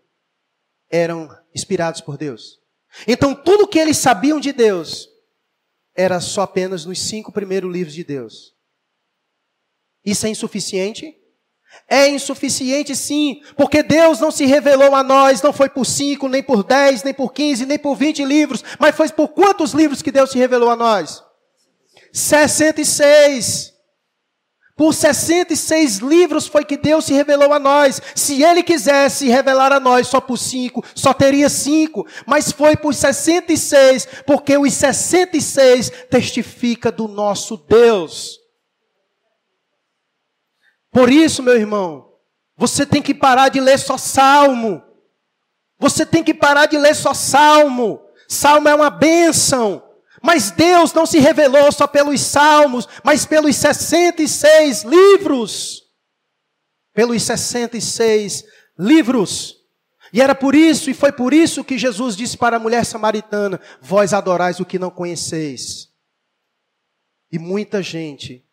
eram 0.89 1.29
inspirados 1.53 1.99
por 1.99 2.17
Deus. 2.17 2.60
Então 3.07 3.33
tudo 3.33 3.67
que 3.67 3.79
eles 3.79 3.97
sabiam 3.97 4.39
de 4.39 4.51
Deus 4.51 5.09
era 5.95 6.19
só 6.19 6.41
apenas 6.41 6.85
nos 6.85 6.99
cinco 6.99 7.31
primeiros 7.31 7.71
livros 7.71 7.93
de 7.93 8.03
Deus. 8.03 8.53
Isso 10.05 10.25
é 10.25 10.29
insuficiente? 10.29 11.17
É 11.87 12.07
insuficiente 12.09 12.95
sim, 12.95 13.41
porque 13.55 13.81
Deus 13.81 14.19
não 14.19 14.31
se 14.31 14.45
revelou 14.45 14.93
a 14.93 15.03
nós, 15.03 15.41
não 15.41 15.53
foi 15.53 15.69
por 15.69 15.85
cinco, 15.85 16.27
nem 16.27 16.43
por 16.43 16.63
dez, 16.63 17.03
nem 17.03 17.13
por 17.13 17.31
quinze, 17.31 17.65
nem 17.65 17.79
por 17.79 17.95
vinte 17.95 18.23
livros, 18.25 18.63
mas 18.77 18.95
foi 18.95 19.09
por 19.09 19.29
quantos 19.29 19.71
livros 19.71 20.01
que 20.01 20.11
Deus 20.11 20.31
se 20.31 20.37
revelou 20.37 20.69
a 20.69 20.75
nós? 20.75 21.23
66. 22.11 23.73
Por 24.81 24.95
66 24.95 25.99
livros 25.99 26.47
foi 26.47 26.65
que 26.65 26.75
Deus 26.75 27.05
se 27.05 27.13
revelou 27.13 27.53
a 27.53 27.59
nós. 27.59 28.01
Se 28.15 28.41
Ele 28.41 28.63
quisesse 28.63 29.27
revelar 29.27 29.71
a 29.71 29.79
nós 29.79 30.07
só 30.07 30.19
por 30.19 30.37
cinco, 30.37 30.83
só 30.95 31.13
teria 31.13 31.49
cinco. 31.49 32.03
Mas 32.25 32.51
foi 32.51 32.75
por 32.75 32.91
66, 32.91 34.07
porque 34.25 34.57
os 34.57 34.73
66 34.73 35.91
testifica 36.09 36.91
do 36.91 37.07
nosso 37.07 37.57
Deus. 37.57 38.39
Por 40.89 41.11
isso, 41.11 41.43
meu 41.43 41.55
irmão, 41.55 42.15
você 42.57 42.83
tem 42.83 43.03
que 43.03 43.13
parar 43.13 43.49
de 43.49 43.59
ler 43.59 43.77
só 43.77 43.99
salmo. 43.99 44.81
Você 45.77 46.07
tem 46.07 46.23
que 46.23 46.33
parar 46.33 46.65
de 46.65 46.79
ler 46.79 46.95
só 46.95 47.13
salmo. 47.13 48.01
Salmo 48.27 48.67
é 48.67 48.73
uma 48.73 48.89
bênção. 48.89 49.90
Mas 50.21 50.51
Deus 50.51 50.93
não 50.93 51.05
se 51.05 51.19
revelou 51.19 51.71
só 51.71 51.87
pelos 51.87 52.21
salmos, 52.21 52.87
mas 53.03 53.25
pelos 53.25 53.55
66 53.55 54.83
livros. 54.83 55.83
Pelos 56.93 57.23
66 57.23 58.45
livros. 58.77 59.57
E 60.13 60.21
era 60.21 60.35
por 60.35 60.53
isso, 60.53 60.89
e 60.89 60.93
foi 60.93 61.11
por 61.11 61.33
isso 61.33 61.63
que 61.63 61.77
Jesus 61.77 62.15
disse 62.15 62.37
para 62.37 62.57
a 62.57 62.59
mulher 62.59 62.85
samaritana: 62.85 63.59
Vós 63.81 64.13
adorais 64.13 64.59
o 64.59 64.65
que 64.65 64.77
não 64.77 64.91
conheceis. 64.91 65.89
E 67.31 67.39
muita 67.39 67.81
gente 67.81 68.45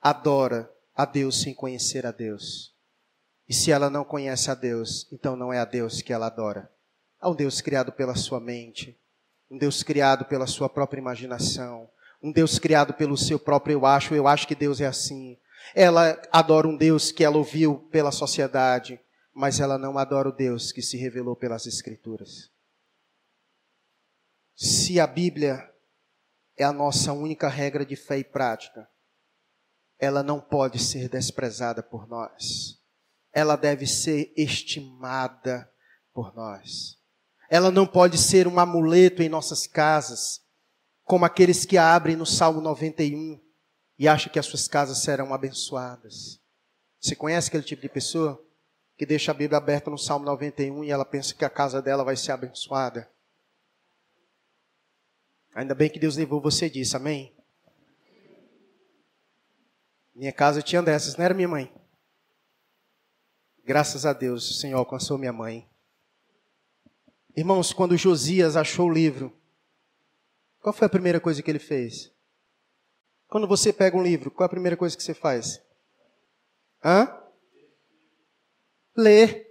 adora 0.00 0.70
a 0.94 1.04
Deus 1.04 1.42
sem 1.42 1.52
conhecer 1.52 2.06
a 2.06 2.10
Deus. 2.10 2.74
E 3.48 3.54
se 3.54 3.70
ela 3.70 3.90
não 3.90 4.02
conhece 4.04 4.50
a 4.50 4.54
Deus, 4.54 5.06
então 5.12 5.36
não 5.36 5.52
é 5.52 5.58
a 5.58 5.64
Deus 5.64 6.00
que 6.00 6.12
ela 6.12 6.26
adora. 6.26 6.70
Há 7.20 7.28
um 7.28 7.34
Deus 7.34 7.60
criado 7.60 7.92
pela 7.92 8.16
sua 8.16 8.40
mente, 8.40 8.98
um 9.50 9.58
Deus 9.58 9.82
criado 9.82 10.24
pela 10.24 10.46
sua 10.46 10.68
própria 10.68 11.00
imaginação, 11.00 11.88
um 12.22 12.32
Deus 12.32 12.58
criado 12.58 12.94
pelo 12.94 13.16
seu 13.16 13.38
próprio 13.38 13.74
eu 13.74 13.86
acho, 13.86 14.14
eu 14.14 14.26
acho 14.26 14.48
que 14.48 14.54
Deus 14.54 14.80
é 14.80 14.86
assim. 14.86 15.38
Ela 15.74 16.20
adora 16.32 16.66
um 16.66 16.76
Deus 16.76 17.12
que 17.12 17.24
ela 17.24 17.36
ouviu 17.36 17.78
pela 17.90 18.10
sociedade, 18.10 19.00
mas 19.34 19.60
ela 19.60 19.78
não 19.78 19.98
adora 19.98 20.28
o 20.28 20.32
Deus 20.32 20.72
que 20.72 20.82
se 20.82 20.96
revelou 20.96 21.36
pelas 21.36 21.66
Escrituras. 21.66 22.50
Se 24.54 24.98
a 24.98 25.06
Bíblia 25.06 25.70
é 26.56 26.64
a 26.64 26.72
nossa 26.72 27.12
única 27.12 27.48
regra 27.48 27.84
de 27.84 27.94
fé 27.94 28.18
e 28.18 28.24
prática, 28.24 28.88
ela 29.98 30.22
não 30.22 30.40
pode 30.40 30.78
ser 30.78 31.08
desprezada 31.08 31.82
por 31.82 32.08
nós. 32.08 32.80
Ela 33.32 33.56
deve 33.56 33.86
ser 33.86 34.32
estimada 34.36 35.70
por 36.12 36.34
nós. 36.34 36.98
Ela 37.48 37.70
não 37.70 37.86
pode 37.86 38.18
ser 38.18 38.46
um 38.48 38.58
amuleto 38.58 39.22
em 39.22 39.28
nossas 39.28 39.66
casas, 39.66 40.40
como 41.04 41.24
aqueles 41.24 41.64
que 41.64 41.78
a 41.78 41.94
abrem 41.94 42.16
no 42.16 42.26
Salmo 42.26 42.60
91 42.60 43.40
e 43.98 44.08
acham 44.08 44.32
que 44.32 44.38
as 44.38 44.46
suas 44.46 44.66
casas 44.66 44.98
serão 44.98 45.32
abençoadas. 45.32 46.40
Você 47.00 47.14
conhece 47.14 47.48
aquele 47.48 47.62
tipo 47.62 47.82
de 47.82 47.88
pessoa 47.88 48.42
que 48.96 49.06
deixa 49.06 49.30
a 49.30 49.34
Bíblia 49.34 49.58
aberta 49.58 49.90
no 49.90 49.98
Salmo 49.98 50.24
91 50.24 50.84
e 50.84 50.90
ela 50.90 51.04
pensa 51.04 51.34
que 51.34 51.44
a 51.44 51.50
casa 51.50 51.80
dela 51.80 52.02
vai 52.02 52.16
ser 52.16 52.32
abençoada? 52.32 53.08
Ainda 55.54 55.74
bem 55.74 55.88
que 55.88 55.98
Deus 55.98 56.16
levou 56.16 56.40
você 56.40 56.68
disso, 56.68 56.96
amém? 56.96 57.34
Minha 60.14 60.32
casa 60.32 60.62
tinha 60.62 60.82
dessas, 60.82 61.16
não 61.16 61.24
era 61.24 61.34
minha 61.34 61.48
mãe. 61.48 61.72
Graças 63.64 64.06
a 64.06 64.12
Deus, 64.12 64.50
o 64.50 64.54
Senhor 64.54 64.78
alcançou 64.78 65.18
minha 65.18 65.32
mãe. 65.32 65.68
Irmãos, 67.36 67.72
quando 67.72 67.96
Josias 67.96 68.56
achou 68.56 68.88
o 68.88 68.92
livro, 68.92 69.30
qual 70.60 70.72
foi 70.72 70.86
a 70.86 70.90
primeira 70.90 71.20
coisa 71.20 71.42
que 71.42 71.50
ele 71.50 71.58
fez? 71.58 72.10
Quando 73.28 73.46
você 73.46 73.72
pega 73.72 73.96
um 73.96 74.02
livro, 74.02 74.30
qual 74.30 74.44
é 74.44 74.46
a 74.46 74.50
primeira 74.50 74.76
coisa 74.76 74.96
que 74.96 75.02
você 75.02 75.12
faz? 75.12 75.60
Hã? 76.82 77.14
Ler. 78.96 79.44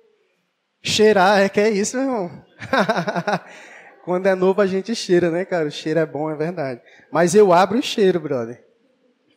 Cheirar, 0.82 1.42
é 1.42 1.50
que 1.50 1.60
é 1.60 1.70
isso, 1.70 1.98
meu 1.98 2.06
irmão. 2.06 2.46
Quando 4.04 4.28
é 4.28 4.36
novo 4.36 4.62
a 4.62 4.68
gente 4.68 4.96
cheira, 4.96 5.30
né, 5.30 5.46
cara? 5.46 5.68
O 5.68 5.72
cheiro 5.72 6.00
é 6.00 6.06
bom, 6.06 6.30
é 6.30 6.36
verdade. 6.36 6.82
Mas 7.12 7.36
eu 7.36 7.54
abro 7.54 7.78
o 7.78 7.84
cheiro, 7.84 8.20
brother. 8.20 8.66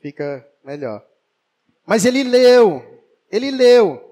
Fica 0.00 0.46
melhor. 0.64 1.04
Mas 1.86 2.04
ele 2.04 2.22
leu, 2.22 2.82
ele 3.30 3.50
leu. 3.50 4.07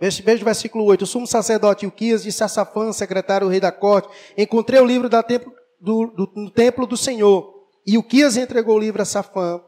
Veja 0.00 0.22
o 0.22 0.44
versículo 0.44 0.84
8. 0.84 1.02
O 1.02 1.06
sumo 1.06 1.26
sacerdote 1.26 1.86
Uquias 1.86 2.22
disse 2.22 2.42
a 2.42 2.48
Safã, 2.48 2.92
secretário 2.92 3.46
do 3.46 3.50
rei 3.50 3.60
da 3.60 3.72
corte, 3.72 4.08
encontrei 4.36 4.80
o 4.80 4.84
livro 4.84 5.08
templo, 5.22 5.52
do, 5.80 6.06
do, 6.08 6.26
do 6.26 6.50
templo 6.50 6.86
do 6.86 6.96
Senhor. 6.96 7.66
E 7.86 7.96
Uquias 7.96 8.36
entregou 8.36 8.76
o 8.76 8.80
livro 8.80 9.02
a 9.02 9.04
Safã, 9.04 9.60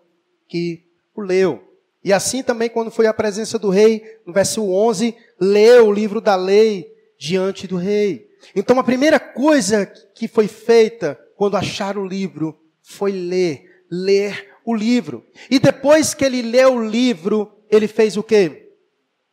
que 0.49 0.85
o 1.15 1.21
leu. 1.21 1.63
E 2.03 2.13
assim 2.13 2.43
também, 2.43 2.69
quando 2.69 2.91
foi 2.91 3.07
à 3.07 3.15
presença 3.15 3.59
do 3.59 3.69
rei, 3.69 4.03
no 4.25 4.33
versículo 4.33 4.75
11, 4.75 5.15
leu 5.41 5.89
o 5.89 5.93
livro 5.93 6.21
da 6.21 6.37
lei 6.37 6.93
diante 7.19 7.67
do 7.67 7.77
rei. 7.77 8.29
Então, 8.55 8.79
a 8.79 8.85
primeira 8.85 9.19
coisa 9.19 9.87
que 10.15 10.29
foi 10.29 10.47
feita 10.47 11.19
quando 11.37 11.57
acharam 11.57 12.03
o 12.03 12.07
livro 12.07 12.57
foi 12.81 13.13
ler, 13.13 13.85
ler 13.91 14.55
o 14.65 14.75
livro. 14.75 15.25
E 15.51 15.59
depois 15.59 16.15
que 16.15 16.25
ele 16.25 16.43
leu 16.43 16.75
o 16.75 16.85
livro, 16.85 17.53
ele 17.71 17.89
fez 17.89 18.17
o 18.17 18.23
quê? 18.23 18.66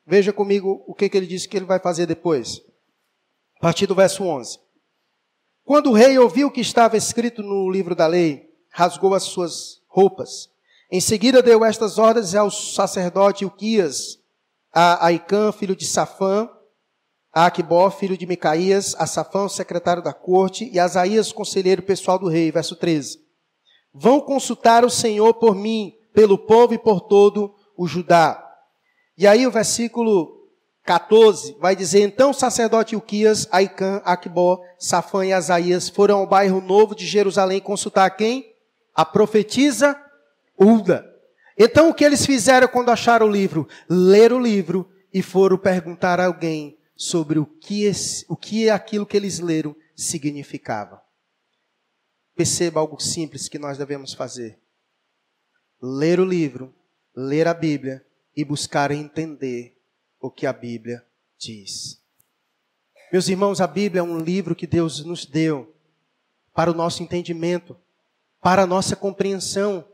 Veja 0.06 0.34
comigo 0.34 0.84
o 0.88 0.94
que, 0.94 1.08
que 1.08 1.18
ele 1.18 1.28
disse 1.28 1.48
que 1.48 1.58
ele 1.58 1.66
vai 1.66 1.80
fazer 1.80 2.06
depois. 2.06 2.62
A 3.58 3.62
partir 3.62 3.88
do 3.88 3.96
verso 3.96 4.24
11. 4.24 4.60
Quando 5.64 5.92
o 5.92 5.94
rei 5.94 6.18
ouviu 6.20 6.48
o 6.48 6.52
que 6.52 6.60
estava 6.60 6.98
escrito 6.98 7.42
no 7.42 7.70
livro 7.70 7.96
da 7.96 8.06
lei, 8.06 8.50
rasgou 8.70 9.14
as 9.14 9.24
suas 9.24 9.82
roupas. 9.88 10.50
Em 10.92 11.00
seguida 11.00 11.42
deu 11.42 11.64
estas 11.64 11.98
ordens 11.98 12.36
ao 12.36 12.52
sacerdote 12.52 13.46
Uquias, 13.46 14.20
a 14.74 15.06
Aicã, 15.06 15.52
filho 15.52 15.76
de 15.76 15.86
Safã, 15.86 16.50
a 17.32 17.46
Aquibó, 17.46 17.90
filho 17.90 18.18
de 18.18 18.26
Micaías, 18.26 18.94
a 19.00 19.08
Safã, 19.08 19.48
secretário 19.48 20.04
da 20.04 20.14
corte, 20.14 20.70
e 20.72 20.78
a 20.78 20.84
Asaías, 20.84 21.32
conselheiro 21.32 21.82
pessoal 21.82 22.20
do 22.20 22.28
rei. 22.28 22.52
Verso 22.52 22.76
13. 22.76 23.20
Vão 23.94 24.20
consultar 24.20 24.84
o 24.84 24.90
Senhor 24.90 25.34
por 25.36 25.56
mim, 25.56 25.94
pelo 26.14 26.38
povo 26.38 26.74
e 26.74 26.78
por 26.78 27.02
todo 27.02 27.56
o 27.78 27.88
Judá. 27.88 28.43
E 29.18 29.28
aí 29.28 29.46
o 29.46 29.52
versículo 29.52 30.50
14 30.84 31.56
vai 31.60 31.76
dizer: 31.76 32.02
Então 32.02 32.32
o 32.32 32.34
sacerdote 32.34 32.96
Uquias, 32.96 33.48
Aicã, 33.52 34.02
Aquibó, 34.04 34.60
Safã 34.78 35.26
e 35.26 35.34
Asaías 35.34 35.90
foram 35.90 36.20
ao 36.20 36.28
bairro 36.28 36.62
novo 36.62 36.96
de 36.96 37.06
Jerusalém 37.06 37.62
consultar 37.62 38.10
quem? 38.12 38.54
A 38.94 39.06
profetisa 39.06 40.00
Ulda. 40.60 41.10
Então 41.58 41.90
o 41.90 41.94
que 41.94 42.04
eles 42.04 42.26
fizeram 42.26 42.68
quando 42.68 42.90
acharam 42.90 43.28
o 43.28 43.32
livro? 43.32 43.68
Leram 43.88 44.38
o 44.38 44.42
livro 44.42 44.90
e 45.14 45.22
foram 45.22 45.58
perguntar 45.58 46.20
a 46.20 46.26
alguém 46.26 46.78
sobre 46.96 47.40
o 47.40 47.46
que, 47.46 47.84
esse, 47.84 48.26
o 48.28 48.36
que 48.36 48.70
aquilo 48.70 49.06
que 49.06 49.18
eles 49.18 49.40
leram 49.40 49.76
significava. 49.96 51.02
Perceba 52.36 52.80
algo 52.80 53.00
simples 53.00 53.48
que 53.48 53.60
nós 53.60 53.78
devemos 53.78 54.14
fazer: 54.14 54.60
ler 55.82 56.20
o 56.20 56.26
livro, 56.26 56.74
ler 57.16 57.48
a 57.48 57.54
Bíblia 57.54 58.04
e 58.36 58.44
buscar 58.44 58.92
entender 58.92 59.78
o 60.20 60.30
que 60.32 60.46
a 60.46 60.54
Bíblia 60.54 61.04
diz. 61.38 62.02
Meus 63.12 63.28
irmãos, 63.28 63.62
a 63.62 63.68
Bíblia 63.68 64.00
é 64.00 64.04
um 64.04 64.18
livro 64.18 64.56
que 64.56 64.66
Deus 64.66 65.04
nos 65.06 65.26
deu 65.26 65.76
para 66.54 66.72
o 66.72 66.74
nosso 66.74 67.04
entendimento, 67.04 67.78
para 68.42 68.64
a 68.64 68.68
nossa 68.68 68.96
compreensão. 68.96 69.86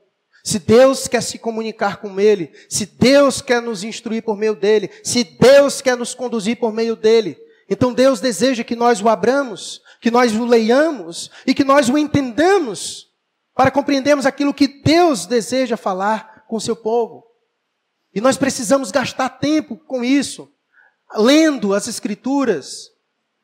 Se 0.44 0.58
Deus 0.58 1.08
quer 1.08 1.22
se 1.22 1.38
comunicar 1.38 1.98
com 1.98 2.20
Ele, 2.20 2.52
se 2.70 2.86
Deus 2.86 3.42
quer 3.42 3.62
nos 3.62 3.84
instruir 3.84 4.24
por 4.24 4.38
meio 4.38 4.56
dele, 4.56 4.90
se 5.04 5.24
Deus 5.24 5.82
quer 5.82 5.98
nos 5.98 6.16
conduzir 6.16 6.58
por 6.58 6.72
meio 6.72 6.96
dele, 6.96 7.38
então 7.70 7.94
Deus 7.94 8.20
deseja 8.20 8.64
que 8.64 8.76
nós 8.76 9.02
o 9.02 9.10
abramos, 9.10 9.82
que 10.02 10.10
nós 10.10 10.34
o 10.34 10.46
leiamos 10.46 11.30
e 11.46 11.54
que 11.54 11.64
nós 11.64 11.90
o 11.90 11.98
entendamos 11.98 13.10
para 13.54 13.70
compreendermos 13.70 14.26
aquilo 14.26 14.54
que 14.54 14.68
Deus 14.68 15.26
deseja 15.26 15.76
falar 15.76 16.46
com 16.48 16.56
o 16.56 16.62
seu 16.62 16.76
povo. 16.76 17.29
E 18.20 18.22
nós 18.22 18.36
precisamos 18.36 18.92
gastar 18.92 19.30
tempo 19.30 19.78
com 19.78 20.04
isso, 20.04 20.52
lendo 21.16 21.74
as 21.74 21.88
Escrituras, 21.88 22.92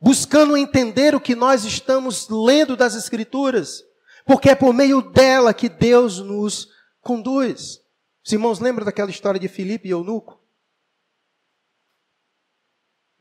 buscando 0.02 0.58
entender 0.58 1.16
o 1.16 1.22
que 1.22 1.34
nós 1.34 1.64
estamos 1.64 2.28
lendo 2.28 2.76
das 2.76 2.94
Escrituras, 2.94 3.86
porque 4.26 4.50
é 4.50 4.54
por 4.54 4.74
meio 4.74 5.02
dela 5.02 5.54
que 5.54 5.70
Deus 5.70 6.20
nos 6.20 6.68
conduz. 7.00 7.80
Os 8.22 8.34
irmãos 8.34 8.60
lembram 8.60 8.84
daquela 8.84 9.10
história 9.10 9.40
de 9.40 9.48
Filipe 9.48 9.88
e 9.88 9.92
Eunuco? 9.92 10.44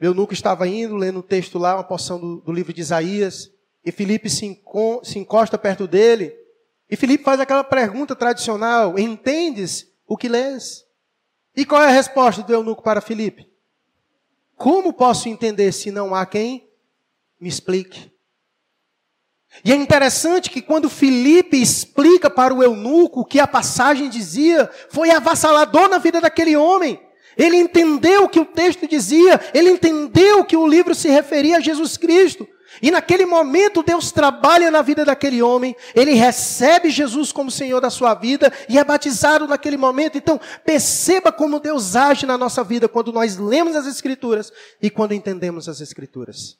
Eunuco 0.00 0.32
estava 0.32 0.66
indo, 0.66 0.96
lendo 0.96 1.18
o 1.18 1.20
um 1.20 1.22
texto 1.22 1.56
lá, 1.56 1.76
uma 1.76 1.84
porção 1.84 2.18
do, 2.18 2.40
do, 2.40 2.50
livro 2.50 2.72
de 2.72 2.80
Isaías, 2.80 3.48
e 3.84 3.92
Filipe 3.92 4.28
se, 4.28 4.60
se 5.04 5.18
encosta 5.20 5.56
perto 5.56 5.86
dele, 5.86 6.36
e 6.90 6.96
Filipe 6.96 7.22
faz 7.22 7.38
aquela 7.38 7.62
pergunta 7.62 8.16
tradicional: 8.16 8.98
Entendes 8.98 9.88
o 10.04 10.16
que 10.16 10.28
lês? 10.28 10.83
E 11.56 11.64
qual 11.64 11.82
é 11.82 11.86
a 11.86 11.90
resposta 11.90 12.42
do 12.42 12.52
eunuco 12.52 12.82
para 12.82 13.00
Filipe? 13.00 13.48
Como 14.56 14.92
posso 14.92 15.28
entender 15.28 15.72
se 15.72 15.90
não 15.90 16.14
há 16.14 16.26
quem 16.26 16.68
me 17.40 17.48
explique? 17.48 18.12
E 19.64 19.70
é 19.70 19.76
interessante 19.76 20.50
que 20.50 20.62
quando 20.62 20.90
Filipe 20.90 21.60
explica 21.60 22.28
para 22.28 22.52
o 22.52 22.62
eunuco 22.62 23.20
o 23.20 23.24
que 23.24 23.38
a 23.38 23.46
passagem 23.46 24.08
dizia, 24.08 24.68
foi 24.88 25.10
avassalador 25.10 25.88
na 25.88 25.98
vida 25.98 26.20
daquele 26.20 26.56
homem. 26.56 27.00
Ele 27.36 27.56
entendeu 27.56 28.24
o 28.24 28.28
que 28.28 28.40
o 28.40 28.44
texto 28.44 28.86
dizia, 28.88 29.40
ele 29.52 29.70
entendeu 29.70 30.44
que 30.44 30.56
o 30.56 30.66
livro 30.66 30.94
se 30.94 31.08
referia 31.08 31.58
a 31.58 31.60
Jesus 31.60 31.96
Cristo. 31.96 32.48
E 32.82 32.90
naquele 32.90 33.24
momento 33.24 33.82
Deus 33.82 34.10
trabalha 34.10 34.70
na 34.70 34.82
vida 34.82 35.04
daquele 35.04 35.42
homem, 35.42 35.76
ele 35.94 36.14
recebe 36.14 36.90
Jesus 36.90 37.32
como 37.32 37.50
Senhor 37.50 37.80
da 37.80 37.90
sua 37.90 38.14
vida 38.14 38.52
e 38.68 38.78
é 38.78 38.84
batizado 38.84 39.46
naquele 39.46 39.76
momento. 39.76 40.18
Então, 40.18 40.40
perceba 40.64 41.32
como 41.32 41.60
Deus 41.60 41.96
age 41.96 42.26
na 42.26 42.38
nossa 42.38 42.64
vida 42.64 42.88
quando 42.88 43.12
nós 43.12 43.36
lemos 43.36 43.76
as 43.76 43.86
Escrituras 43.86 44.52
e 44.80 44.90
quando 44.90 45.12
entendemos 45.12 45.68
as 45.68 45.80
Escrituras. 45.80 46.58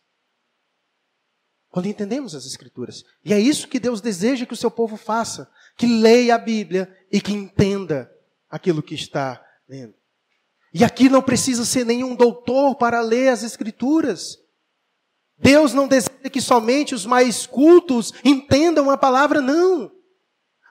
Quando 1.71 1.87
entendemos 1.87 2.35
as 2.35 2.47
Escrituras. 2.47 3.03
E 3.25 3.33
é 3.33 3.39
isso 3.39 3.69
que 3.69 3.81
Deus 3.81 4.01
deseja 4.01 4.47
que 4.47 4.55
o 4.55 4.57
seu 4.57 4.71
povo 4.71 4.97
faça: 4.97 5.51
que 5.77 5.87
leia 5.87 6.37
a 6.37 6.39
Bíblia 6.39 6.95
e 7.11 7.21
que 7.21 7.33
entenda 7.33 8.11
aquilo 8.49 8.83
que 8.83 8.95
está 8.95 9.45
lendo. 9.69 9.95
E 10.73 10.85
aqui 10.85 11.09
não 11.09 11.23
precisa 11.23 11.65
ser 11.65 11.85
nenhum 11.85 12.15
doutor 12.15 12.77
para 12.77 13.01
ler 13.01 13.29
as 13.29 13.43
Escrituras. 13.43 14.44
Deus 15.39 15.75
não 15.75 15.89
deseja 15.89 16.31
que 16.31 16.41
somente 16.41 16.95
os 16.95 17.05
mais 17.05 17.47
cultos 17.47 18.13
entendam 18.25 18.91
a 18.91 18.97
palavra, 18.97 19.41
não. 19.41 19.91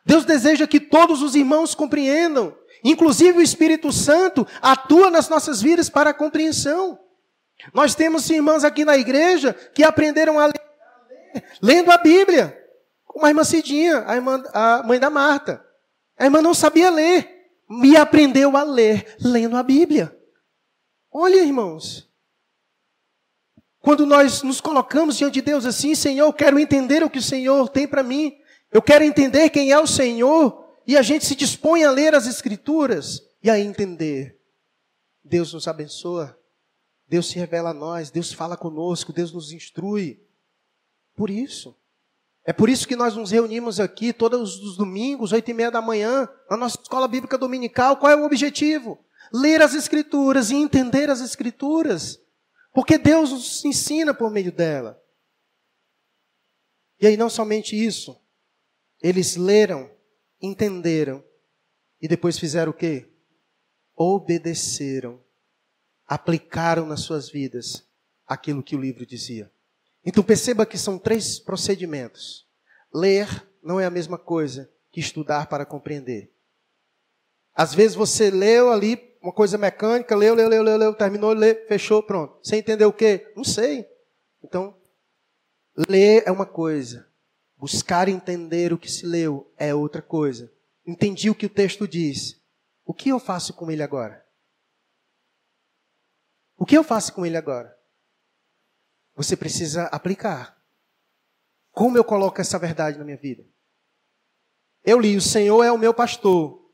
Deus 0.06 0.26
deseja 0.26 0.68
que 0.68 0.80
todos 0.80 1.22
os 1.22 1.36
irmãos 1.36 1.76
compreendam. 1.76 2.56
Inclusive 2.84 3.38
o 3.38 3.42
Espírito 3.42 3.92
Santo 3.92 4.46
atua 4.62 5.10
nas 5.10 5.30
nossas 5.30 5.62
vidas 5.62 5.90
para 5.90 6.10
a 6.10 6.14
compreensão. 6.14 7.00
Nós 7.74 7.96
temos 7.96 8.30
irmãos 8.30 8.64
aqui 8.64 8.84
na 8.84 8.98
igreja 8.98 9.54
que 9.54 9.84
aprenderam 9.84 10.40
a 10.40 10.48
ler, 10.48 10.62
lendo 11.62 11.92
a 11.92 11.98
Bíblia. 11.98 12.60
Como 13.06 13.26
a 13.26 13.30
irmã 13.30 13.44
Cidinha, 13.44 14.04
a, 14.08 14.16
irmã, 14.16 14.44
a 14.54 14.84
mãe 14.84 15.00
da 15.00 15.10
Marta. 15.10 15.64
A 16.18 16.26
irmã 16.26 16.42
não 16.42 16.54
sabia 16.54 16.90
ler, 16.90 17.34
e 17.84 17.96
aprendeu 17.96 18.56
a 18.58 18.64
ler 18.64 19.16
lendo 19.20 19.56
a 19.56 19.64
Bíblia. 19.64 20.16
Olha, 21.12 21.44
irmãos, 21.44 22.10
quando 23.84 24.06
nós 24.06 24.42
nos 24.44 24.62
colocamos 24.62 25.18
diante 25.18 25.34
de 25.34 25.42
Deus 25.42 25.66
assim, 25.66 25.94
Senhor, 25.94 26.26
eu 26.26 26.32
quero 26.32 26.58
entender 26.58 27.04
o 27.04 27.10
que 27.10 27.20
o 27.20 27.22
Senhor 27.22 27.68
tem 27.68 27.86
para 27.86 28.02
mim. 28.02 28.34
Eu 28.72 28.82
quero 28.82 29.04
entender 29.04 29.50
quem 29.50 29.74
é 29.74 29.78
o 29.78 29.86
Senhor. 29.86 30.66
E 30.88 30.96
a 30.96 31.02
gente 31.02 31.26
se 31.26 31.36
dispõe 31.36 31.84
a 31.84 31.92
ler 31.92 32.16
as 32.16 32.26
Escrituras 32.26 33.22
e 33.44 33.50
a 33.50 33.60
entender. 33.60 34.40
Deus 35.22 35.52
nos 35.52 35.68
abençoa. 35.68 36.40
Deus 37.10 37.28
se 37.28 37.38
revela 37.38 37.72
a 37.72 37.74
nós. 37.74 38.10
Deus 38.10 38.32
fala 38.32 38.56
conosco. 38.56 39.12
Deus 39.12 39.34
nos 39.34 39.52
instrui. 39.52 40.18
Por 41.14 41.30
isso. 41.30 41.76
É 42.46 42.54
por 42.54 42.70
isso 42.70 42.88
que 42.88 42.96
nós 42.96 43.18
nos 43.18 43.32
reunimos 43.32 43.82
aqui 43.82 44.14
todos 44.14 44.62
os 44.62 44.78
domingos, 44.78 45.34
oito 45.34 45.52
e 45.52 45.54
meia 45.54 45.70
da 45.70 45.82
manhã, 45.82 46.30
na 46.50 46.56
nossa 46.56 46.80
escola 46.82 47.06
bíblica 47.06 47.38
dominical. 47.38 47.98
Qual 47.98 48.10
é 48.10 48.16
o 48.16 48.24
objetivo? 48.24 48.98
Ler 49.34 49.62
as 49.62 49.74
Escrituras 49.74 50.52
e 50.52 50.56
entender 50.56 51.10
as 51.10 51.20
Escrituras. 51.20 52.24
Porque 52.74 52.98
Deus 52.98 53.32
nos 53.32 53.64
ensina 53.64 54.14
por 54.14 54.32
meio 54.32 54.52
dela. 54.52 55.02
E 57.00 57.08
aí, 57.08 57.16
não 57.16 57.30
somente 57.30 57.76
isso, 57.76 58.20
eles 59.02 59.36
leram, 59.36 59.92
entenderam 60.42 61.24
e 62.02 62.08
depois 62.08 62.40
fizeram 62.40 62.72
o 62.72 62.76
quê? 62.76 63.10
Obedeceram, 63.96 65.24
aplicaram 66.08 66.86
nas 66.86 67.02
suas 67.02 67.30
vidas 67.30 67.86
aquilo 68.26 68.64
que 68.64 68.76
o 68.76 68.80
livro 68.80 69.06
dizia. 69.06 69.52
Então 70.06 70.24
perceba 70.24 70.66
que 70.66 70.78
são 70.78 70.98
três 70.98 71.40
procedimentos. 71.40 72.48
Ler 72.94 73.48
não 73.62 73.80
é 73.80 73.86
a 73.86 73.92
mesma 73.92 74.18
coisa 74.18 74.70
que 74.92 75.00
estudar 75.00 75.48
para 75.48 75.66
compreender. 75.66 76.32
Às 77.54 77.74
vezes 77.74 77.96
você 77.96 78.30
leu 78.30 78.72
ali 78.72 78.98
uma 79.24 79.32
coisa 79.32 79.58
mecânica, 79.58 80.14
leu, 80.18 80.36
leu, 80.36 80.50
leu, 80.50 80.62
leu, 80.62 80.78
leu 80.78 80.94
terminou, 80.94 81.32
leu, 81.32 81.66
fechou, 81.66 82.04
pronto. 82.04 82.38
Você 82.44 82.58
entendeu 82.58 82.90
o 82.90 82.94
quê? 82.94 83.32
Não 83.38 83.44
sei. 83.46 83.88
Então, 84.44 84.78
ler 85.88 86.24
é 86.26 86.32
uma 86.32 86.46
coisa. 86.46 87.10
Buscar 87.56 88.10
entender 88.10 88.74
o 88.74 88.78
que 88.78 88.92
se 88.92 89.06
leu 89.06 89.50
é 89.58 89.74
outra 89.74 90.02
coisa. 90.02 90.52
Entendi 90.86 91.30
o 91.30 91.36
que 91.36 91.46
o 91.46 91.50
texto 91.50 91.88
diz. 91.88 92.38
O 92.84 92.94
que 92.94 93.08
eu 93.08 93.18
faço 93.18 93.54
com 93.54 93.72
ele 93.72 93.82
agora? 93.82 94.22
O 96.58 96.66
que 96.66 96.78
eu 96.78 96.84
faço 96.84 97.14
com 97.14 97.26
ele 97.26 97.38
agora? 97.38 97.74
Você 99.16 99.38
precisa 99.38 99.86
aplicar. 99.86 100.62
Como 101.72 101.98
eu 101.98 102.04
coloco 102.04 102.42
essa 102.42 102.60
verdade 102.60 102.98
na 102.98 103.06
minha 103.06 103.18
vida? 103.18 103.46
Eu 104.84 105.00
li: 105.00 105.16
O 105.16 105.22
Senhor 105.22 105.64
é 105.64 105.72
o 105.72 105.78
meu 105.78 105.94
pastor, 105.94 106.70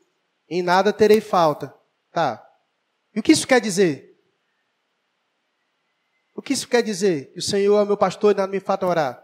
em 0.48 0.62
nada 0.62 0.92
terei 0.92 1.20
falta. 1.20 1.79
Tá. 2.12 2.46
E 3.14 3.20
o 3.20 3.22
que 3.22 3.32
isso 3.32 3.46
quer 3.46 3.60
dizer? 3.60 4.10
O 6.34 6.42
que 6.42 6.52
isso 6.52 6.68
quer 6.68 6.82
dizer? 6.82 7.32
Que 7.32 7.38
o 7.38 7.42
Senhor 7.42 7.78
é 7.78 7.82
o 7.82 7.86
meu 7.86 7.96
pastor 7.96 8.32
e 8.32 8.36
nada 8.36 8.50
me 8.50 8.60
falta 8.60 8.86
orar. 8.86 9.22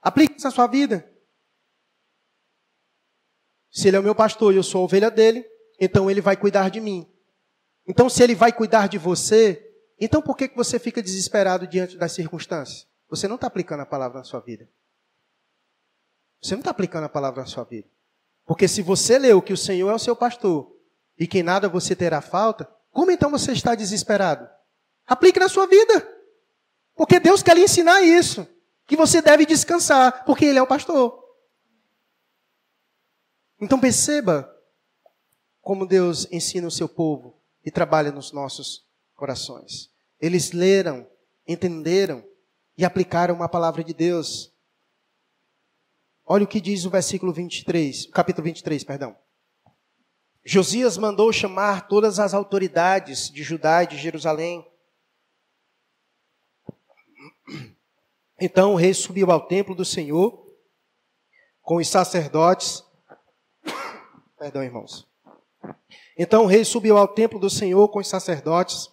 Aplique 0.00 0.36
isso 0.36 0.46
na 0.46 0.50
sua 0.50 0.66
vida. 0.66 1.08
Se 3.70 3.88
Ele 3.88 3.96
é 3.96 4.00
o 4.00 4.02
meu 4.02 4.14
pastor 4.14 4.52
e 4.52 4.56
eu 4.56 4.62
sou 4.62 4.82
a 4.82 4.84
ovelha 4.84 5.10
dele, 5.10 5.48
então 5.80 6.10
Ele 6.10 6.20
vai 6.20 6.36
cuidar 6.36 6.68
de 6.70 6.80
mim. 6.80 7.08
Então, 7.86 8.08
se 8.10 8.22
Ele 8.22 8.34
vai 8.34 8.52
cuidar 8.52 8.88
de 8.88 8.98
você, 8.98 9.64
então 9.98 10.20
por 10.20 10.36
que 10.36 10.48
você 10.48 10.78
fica 10.78 11.02
desesperado 11.02 11.66
diante 11.66 11.96
das 11.96 12.12
circunstâncias? 12.12 12.86
Você 13.08 13.28
não 13.28 13.36
está 13.36 13.46
aplicando 13.46 13.80
a 13.80 13.86
palavra 13.86 14.18
na 14.18 14.24
sua 14.24 14.40
vida. 14.40 14.68
Você 16.42 16.54
não 16.54 16.60
está 16.60 16.70
aplicando 16.70 17.04
a 17.04 17.08
palavra 17.08 17.42
na 17.42 17.46
sua 17.46 17.64
vida. 17.64 17.88
Porque 18.44 18.66
se 18.66 18.82
você 18.82 19.18
leu 19.18 19.40
que 19.40 19.52
o 19.52 19.56
Senhor 19.56 19.88
é 19.90 19.94
o 19.94 19.98
seu 19.98 20.16
pastor 20.16 20.74
e 21.18 21.26
que 21.26 21.42
nada 21.42 21.68
você 21.68 21.94
terá 21.94 22.20
falta, 22.20 22.68
como 22.90 23.10
então 23.10 23.30
você 23.30 23.52
está 23.52 23.74
desesperado? 23.74 24.48
Aplique 25.06 25.38
na 25.38 25.48
sua 25.48 25.66
vida. 25.66 26.08
Porque 26.94 27.18
Deus 27.18 27.42
quer 27.42 27.56
lhe 27.56 27.64
ensinar 27.64 28.02
isso. 28.02 28.46
Que 28.86 28.96
você 28.96 29.22
deve 29.22 29.46
descansar, 29.46 30.24
porque 30.24 30.44
Ele 30.44 30.58
é 30.58 30.62
o 30.62 30.66
pastor. 30.66 31.22
Então 33.60 33.78
perceba 33.78 34.52
como 35.60 35.86
Deus 35.86 36.26
ensina 36.32 36.66
o 36.66 36.70
seu 36.70 36.88
povo 36.88 37.40
e 37.64 37.70
trabalha 37.70 38.10
nos 38.10 38.32
nossos 38.32 38.84
corações. 39.14 39.88
Eles 40.20 40.52
leram, 40.52 41.06
entenderam 41.46 42.24
e 42.76 42.84
aplicaram 42.84 43.34
uma 43.34 43.48
palavra 43.48 43.84
de 43.84 43.94
Deus. 43.94 44.52
Olha 46.26 46.44
o 46.44 46.48
que 46.48 46.60
diz 46.60 46.84
o 46.84 46.90
versículo 46.90 47.32
23, 47.32 48.06
capítulo 48.06 48.44
23, 48.44 48.82
perdão. 48.82 49.16
Josias 50.44 50.98
mandou 50.98 51.32
chamar 51.32 51.86
todas 51.86 52.18
as 52.18 52.34
autoridades 52.34 53.30
de 53.30 53.42
Judá 53.42 53.84
e 53.84 53.86
de 53.86 53.96
Jerusalém. 53.96 54.66
Então 58.40 58.72
o 58.72 58.76
rei 58.76 58.92
subiu 58.92 59.30
ao 59.30 59.46
templo 59.46 59.74
do 59.74 59.84
Senhor 59.84 60.42
com 61.60 61.76
os 61.76 61.88
sacerdotes. 61.88 62.84
Perdão, 64.36 64.64
irmãos. 64.64 65.08
Então 66.18 66.44
o 66.44 66.46
rei 66.46 66.64
subiu 66.64 66.98
ao 66.98 67.06
templo 67.06 67.38
do 67.38 67.48
Senhor 67.48 67.88
com 67.88 68.00
os 68.00 68.08
sacerdotes 68.08 68.90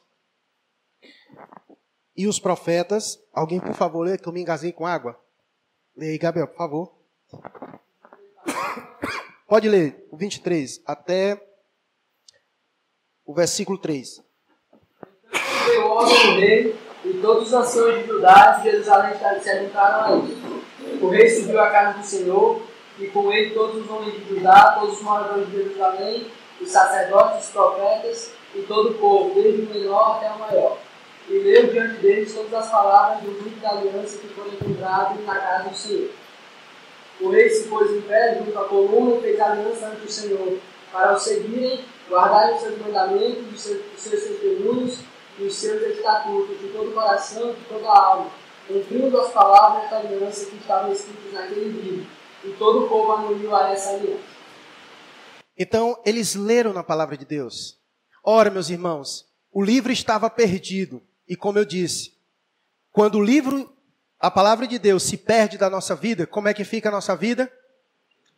e 2.16 2.28
os 2.28 2.40
profetas. 2.40 3.20
Alguém, 3.34 3.60
por 3.60 3.74
favor, 3.74 4.06
lê 4.06 4.18
que 4.18 4.28
eu 4.28 4.34
me 4.34 4.42
engasguei 4.42 4.72
com 4.72 4.86
água. 4.86 5.20
Lê 5.96 6.12
aí, 6.12 6.18
Gabriel, 6.18 6.48
por 6.48 6.58
favor. 6.58 6.96
Pode 9.50 9.68
ler 9.68 10.08
o 10.12 10.16
23 10.16 10.80
até 10.86 11.42
o 13.26 13.34
versículo 13.34 13.80
3. 13.80 14.22
Veio 15.66 15.86
o 15.88 15.90
homem 15.90 16.40
rei, 16.40 16.80
e 17.04 17.14
todos 17.16 17.48
os 17.48 17.54
anciões 17.56 18.04
de 18.04 18.10
Judá 18.10 18.60
e 18.60 18.64
Jerusalém 18.70 19.18
se 19.42 19.50
adentraram 19.50 20.22
a. 20.22 21.04
O 21.04 21.10
rei 21.10 21.28
subiu 21.32 21.60
à 21.60 21.72
casa 21.72 21.98
do 21.98 22.06
Senhor, 22.06 22.62
e 23.00 23.08
com 23.08 23.32
ele 23.32 23.56
todos 23.56 23.84
os 23.84 23.90
homens 23.90 24.14
de 24.20 24.36
Judá, 24.36 24.78
todos 24.80 24.98
os 24.98 25.02
moradores 25.02 25.50
de 25.50 25.58
Jerusalém, 25.58 26.28
os 26.62 26.70
sacerdotes, 26.70 27.48
os 27.48 27.52
profetas 27.52 28.32
e 28.54 28.62
todo 28.62 28.92
o 28.92 29.00
povo, 29.00 29.34
desde 29.34 29.64
o 29.64 29.74
menor 29.74 30.18
até 30.18 30.30
o 30.30 30.38
maior. 30.38 30.78
E 31.28 31.40
leu 31.40 31.72
diante 31.72 32.02
deles 32.02 32.36
todas 32.36 32.54
as 32.54 32.70
palavras 32.70 33.24
do 33.24 33.32
livro 33.32 33.60
da 33.62 33.72
aliança 33.72 34.20
que 34.20 34.28
foram 34.28 34.54
encontradas 34.54 35.26
na 35.26 35.40
casa 35.40 35.70
do 35.70 35.76
Senhor. 35.76 36.12
O 37.20 37.30
rei 37.30 37.50
se 37.50 37.68
pôs 37.68 37.92
em 37.92 38.02
pé 38.02 38.42
junto 38.44 38.58
à 38.58 38.66
coluna 38.66 39.18
e 39.18 39.22
fez 39.22 39.40
aliança 39.40 39.88
ante 39.88 40.06
o 40.06 40.12
Senhor, 40.12 40.58
para 40.92 41.14
o 41.14 41.20
seguirem, 41.20 41.84
guardarem 42.10 42.56
os 42.56 42.62
seus 42.62 42.80
mandamentos, 42.80 43.54
os 43.54 43.62
seus, 43.62 43.82
os 43.96 44.02
seus 44.02 44.24
testemunhos 44.24 45.00
e 45.38 45.44
os 45.44 45.56
seus 45.56 45.82
estatutos 45.82 46.60
de 46.60 46.70
todo 46.70 46.90
o 46.90 46.94
coração 46.94 47.52
e 47.52 47.54
de 47.54 47.66
toda 47.66 47.88
a 47.88 48.06
alma, 48.06 48.32
cumprindo 48.68 49.20
as 49.20 49.32
palavras 49.32 49.90
da 49.90 49.98
aliança 49.98 50.46
que 50.46 50.56
estavam 50.58 50.92
escritas 50.92 51.34
naquele 51.34 51.70
livro. 51.70 52.08
E 52.44 52.50
todo 52.52 52.86
o 52.86 52.90
povo 52.90 53.12
anuiu 53.12 53.54
a 53.54 53.72
essa 53.72 53.92
aliança. 53.92 54.24
Então, 55.58 56.02
eles 56.06 56.36
leram 56.36 56.72
na 56.72 56.84
palavra 56.84 57.18
de 57.18 57.26
Deus. 57.26 57.78
Ora, 58.24 58.50
meus 58.50 58.70
irmãos, 58.70 59.28
o 59.52 59.62
livro 59.62 59.92
estava 59.92 60.30
perdido. 60.30 61.02
E 61.28 61.36
como 61.36 61.60
eu 61.60 61.66
disse, 61.66 62.14
quando 62.92 63.16
o 63.16 63.24
livro, 63.24 63.70
a 64.20 64.30
palavra 64.30 64.68
de 64.68 64.78
Deus, 64.78 65.04
se 65.04 65.16
perde 65.16 65.58
da 65.58 65.70
nossa 65.70 65.96
vida, 65.96 66.28
como 66.28 66.50
é 66.50 66.54
que 66.54 66.66
fica 66.66 66.90
a 66.90 66.92
nossa 66.92 67.16
vida? 67.16 67.52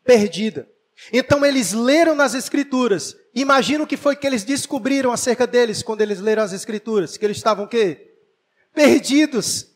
Perdida. 0.03 0.69
Então 1.11 1.43
eles 1.43 1.73
leram 1.73 2.13
nas 2.13 2.36
escrituras. 2.36 3.15
Imagina 3.34 3.84
o 3.84 3.88
que 3.88 3.97
foi 3.97 4.15
que 4.15 4.27
eles 4.27 4.43
descobriram 4.43 5.11
acerca 5.11 5.47
deles 5.47 5.82
quando 5.82 6.01
eles 6.01 6.19
leram 6.19 6.43
as 6.43 6.53
escrituras, 6.53 7.17
que 7.17 7.25
eles 7.25 7.38
estavam 7.38 7.65
o 7.65 7.67
quê? 7.67 8.13
Perdidos. 8.75 9.71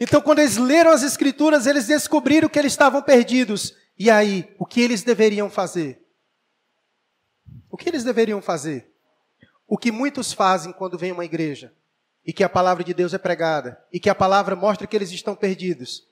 Então 0.00 0.20
quando 0.20 0.40
eles 0.40 0.56
leram 0.56 0.90
as 0.90 1.04
escrituras, 1.04 1.66
eles 1.66 1.86
descobriram 1.86 2.48
que 2.48 2.58
eles 2.58 2.72
estavam 2.72 3.00
perdidos. 3.00 3.76
E 3.96 4.10
aí, 4.10 4.52
o 4.58 4.66
que 4.66 4.80
eles 4.80 5.02
deveriam 5.02 5.48
fazer? 5.48 6.02
O 7.70 7.76
que 7.76 7.88
eles 7.88 8.02
deveriam 8.02 8.42
fazer? 8.42 8.90
O 9.68 9.78
que 9.78 9.92
muitos 9.92 10.32
fazem 10.32 10.72
quando 10.72 10.98
vem 10.98 11.12
uma 11.12 11.24
igreja 11.24 11.72
e 12.26 12.32
que 12.32 12.42
a 12.42 12.48
palavra 12.48 12.82
de 12.82 12.92
Deus 12.92 13.14
é 13.14 13.18
pregada 13.18 13.80
e 13.92 14.00
que 14.00 14.10
a 14.10 14.14
palavra 14.14 14.56
mostra 14.56 14.86
que 14.86 14.96
eles 14.96 15.12
estão 15.12 15.36
perdidos. 15.36 16.04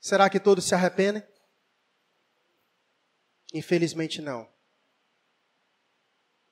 Será 0.00 0.28
que 0.28 0.40
todos 0.40 0.64
se 0.64 0.74
arrependem? 0.74 1.22
Infelizmente 3.54 4.20
não. 4.20 4.48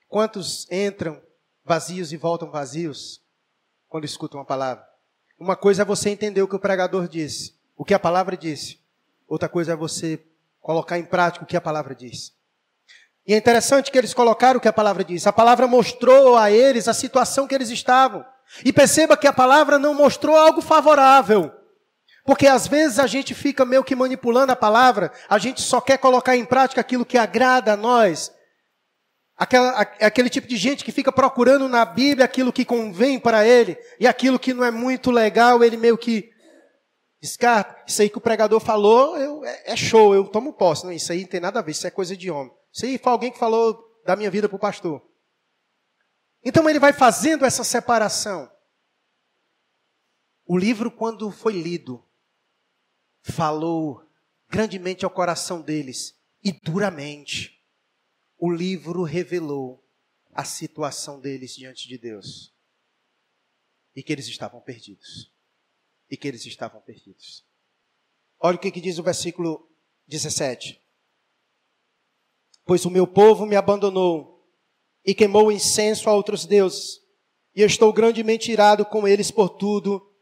Quantos 0.06 0.70
entram 0.70 1.20
vazios 1.64 2.12
e 2.12 2.16
voltam 2.16 2.50
vazios 2.50 3.20
quando 3.88 4.04
escutam 4.04 4.40
a 4.40 4.44
palavra? 4.44 4.88
Uma 5.38 5.56
coisa 5.56 5.82
é 5.82 5.84
você 5.84 6.10
entender 6.10 6.42
o 6.42 6.48
que 6.48 6.56
o 6.56 6.60
pregador 6.60 7.08
disse, 7.08 7.58
o 7.76 7.84
que 7.84 7.94
a 7.94 7.98
palavra 7.98 8.36
disse. 8.36 8.80
Outra 9.26 9.48
coisa 9.48 9.72
é 9.72 9.76
você 9.76 10.24
colocar 10.60 10.98
em 10.98 11.04
prática 11.04 11.44
o 11.44 11.48
que 11.48 11.56
a 11.56 11.60
palavra 11.60 11.94
diz. 11.94 12.37
E 13.28 13.34
é 13.34 13.36
interessante 13.36 13.90
que 13.90 13.98
eles 13.98 14.14
colocaram 14.14 14.56
o 14.56 14.60
que 14.60 14.68
a 14.68 14.72
palavra 14.72 15.04
diz. 15.04 15.26
A 15.26 15.32
palavra 15.32 15.66
mostrou 15.66 16.34
a 16.34 16.50
eles 16.50 16.88
a 16.88 16.94
situação 16.94 17.46
que 17.46 17.54
eles 17.54 17.68
estavam. 17.68 18.24
E 18.64 18.72
perceba 18.72 19.18
que 19.18 19.26
a 19.26 19.32
palavra 19.34 19.78
não 19.78 19.92
mostrou 19.92 20.34
algo 20.34 20.62
favorável. 20.62 21.52
Porque 22.24 22.46
às 22.46 22.66
vezes 22.66 22.98
a 22.98 23.06
gente 23.06 23.34
fica 23.34 23.66
meio 23.66 23.84
que 23.84 23.94
manipulando 23.94 24.52
a 24.52 24.56
palavra, 24.56 25.12
a 25.28 25.36
gente 25.36 25.60
só 25.60 25.78
quer 25.78 25.98
colocar 25.98 26.36
em 26.36 26.44
prática 26.44 26.80
aquilo 26.80 27.04
que 27.04 27.18
agrada 27.18 27.74
a 27.74 27.76
nós. 27.76 28.32
Aquela, 29.36 29.78
aquele 29.80 30.30
tipo 30.30 30.48
de 30.48 30.56
gente 30.56 30.82
que 30.82 30.90
fica 30.90 31.12
procurando 31.12 31.68
na 31.68 31.84
Bíblia 31.84 32.24
aquilo 32.24 32.52
que 32.52 32.64
convém 32.64 33.18
para 33.18 33.46
ele, 33.46 33.78
e 34.00 34.06
aquilo 34.06 34.38
que 34.38 34.54
não 34.54 34.64
é 34.64 34.70
muito 34.70 35.10
legal, 35.10 35.62
ele 35.62 35.76
meio 35.76 35.98
que 35.98 36.30
descarta. 37.20 37.76
Isso 37.86 38.00
aí 38.00 38.08
que 38.08 38.18
o 38.18 38.22
pregador 38.22 38.58
falou 38.58 39.18
eu, 39.18 39.44
é, 39.44 39.72
é 39.72 39.76
show, 39.76 40.14
eu 40.14 40.24
tomo 40.24 40.54
posse. 40.54 40.84
Não, 40.84 40.92
isso 40.92 41.12
aí 41.12 41.20
não 41.20 41.28
tem 41.28 41.40
nada 41.40 41.60
a 41.60 41.62
ver, 41.62 41.72
isso 41.72 41.86
é 41.86 41.90
coisa 41.90 42.16
de 42.16 42.30
homem. 42.30 42.52
Aí 42.86 42.98
foi 42.98 43.12
alguém 43.12 43.32
que 43.32 43.38
falou 43.38 44.00
da 44.04 44.16
minha 44.16 44.30
vida 44.30 44.48
para 44.48 44.56
o 44.56 44.60
pastor. 44.60 45.06
Então 46.44 46.68
ele 46.68 46.78
vai 46.78 46.92
fazendo 46.92 47.44
essa 47.44 47.64
separação. 47.64 48.50
O 50.44 50.56
livro, 50.56 50.90
quando 50.90 51.30
foi 51.30 51.52
lido, 51.52 52.02
falou 53.22 54.02
grandemente 54.48 55.04
ao 55.04 55.10
coração 55.10 55.60
deles 55.60 56.18
e 56.42 56.52
duramente. 56.52 57.62
O 58.38 58.50
livro 58.50 59.02
revelou 59.02 59.84
a 60.32 60.44
situação 60.44 61.20
deles 61.20 61.54
diante 61.54 61.88
de 61.88 61.98
Deus 61.98 62.54
e 63.94 64.02
que 64.02 64.12
eles 64.12 64.28
estavam 64.28 64.60
perdidos. 64.60 65.32
E 66.08 66.16
que 66.16 66.26
eles 66.28 66.46
estavam 66.46 66.80
perdidos. 66.80 67.44
Olha 68.38 68.56
o 68.56 68.60
que, 68.60 68.70
que 68.70 68.80
diz 68.80 68.98
o 68.98 69.02
versículo 69.02 69.68
17. 70.06 70.80
Pois 72.68 72.84
o 72.84 72.90
meu 72.90 73.06
povo 73.06 73.46
me 73.46 73.56
abandonou 73.56 74.46
e 75.02 75.14
queimou 75.14 75.50
incenso 75.50 76.10
a 76.10 76.12
outros 76.12 76.44
deuses, 76.44 77.00
e 77.54 77.62
eu 77.62 77.66
estou 77.66 77.90
grandemente 77.94 78.52
irado 78.52 78.84
com 78.84 79.08
eles 79.08 79.30
por 79.30 79.48
tudo 79.48 80.14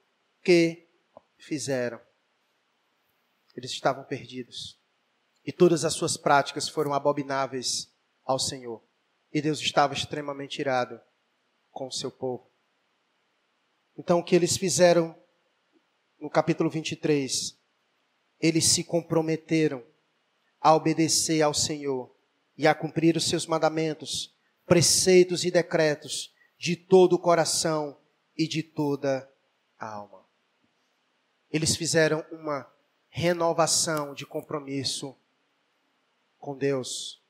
que 0.44 0.88
fizeram. 1.36 2.00
Eles 3.56 3.72
estavam 3.72 4.04
perdidos. 4.04 4.80
E 5.44 5.50
todas 5.50 5.84
as 5.84 5.94
suas 5.94 6.16
práticas 6.16 6.68
foram 6.68 6.94
abomináveis 6.94 7.92
ao 8.24 8.38
Senhor. 8.38 8.80
E 9.32 9.42
Deus 9.42 9.58
estava 9.58 9.92
extremamente 9.92 10.60
irado 10.60 11.00
com 11.72 11.88
o 11.88 11.92
seu 11.92 12.12
povo. 12.12 12.48
Então, 13.98 14.20
o 14.20 14.24
que 14.24 14.36
eles 14.36 14.56
fizeram 14.56 15.20
no 16.16 16.30
capítulo 16.30 16.70
23? 16.70 17.58
Eles 18.38 18.66
se 18.66 18.84
comprometeram 18.84 19.84
a 20.60 20.76
obedecer 20.76 21.42
ao 21.42 21.52
Senhor 21.52 22.15
e 22.56 22.66
a 22.66 22.74
cumprir 22.74 23.16
os 23.16 23.28
seus 23.28 23.46
mandamentos, 23.46 24.34
preceitos 24.66 25.44
e 25.44 25.50
decretos 25.50 26.32
de 26.58 26.76
todo 26.76 27.14
o 27.14 27.18
coração 27.18 27.98
e 28.36 28.48
de 28.48 28.62
toda 28.62 29.30
a 29.78 29.88
alma. 29.88 30.24
Eles 31.50 31.76
fizeram 31.76 32.24
uma 32.32 32.66
renovação 33.08 34.14
de 34.14 34.26
compromisso 34.26 35.16
com 36.38 36.56
Deus. 36.56 37.22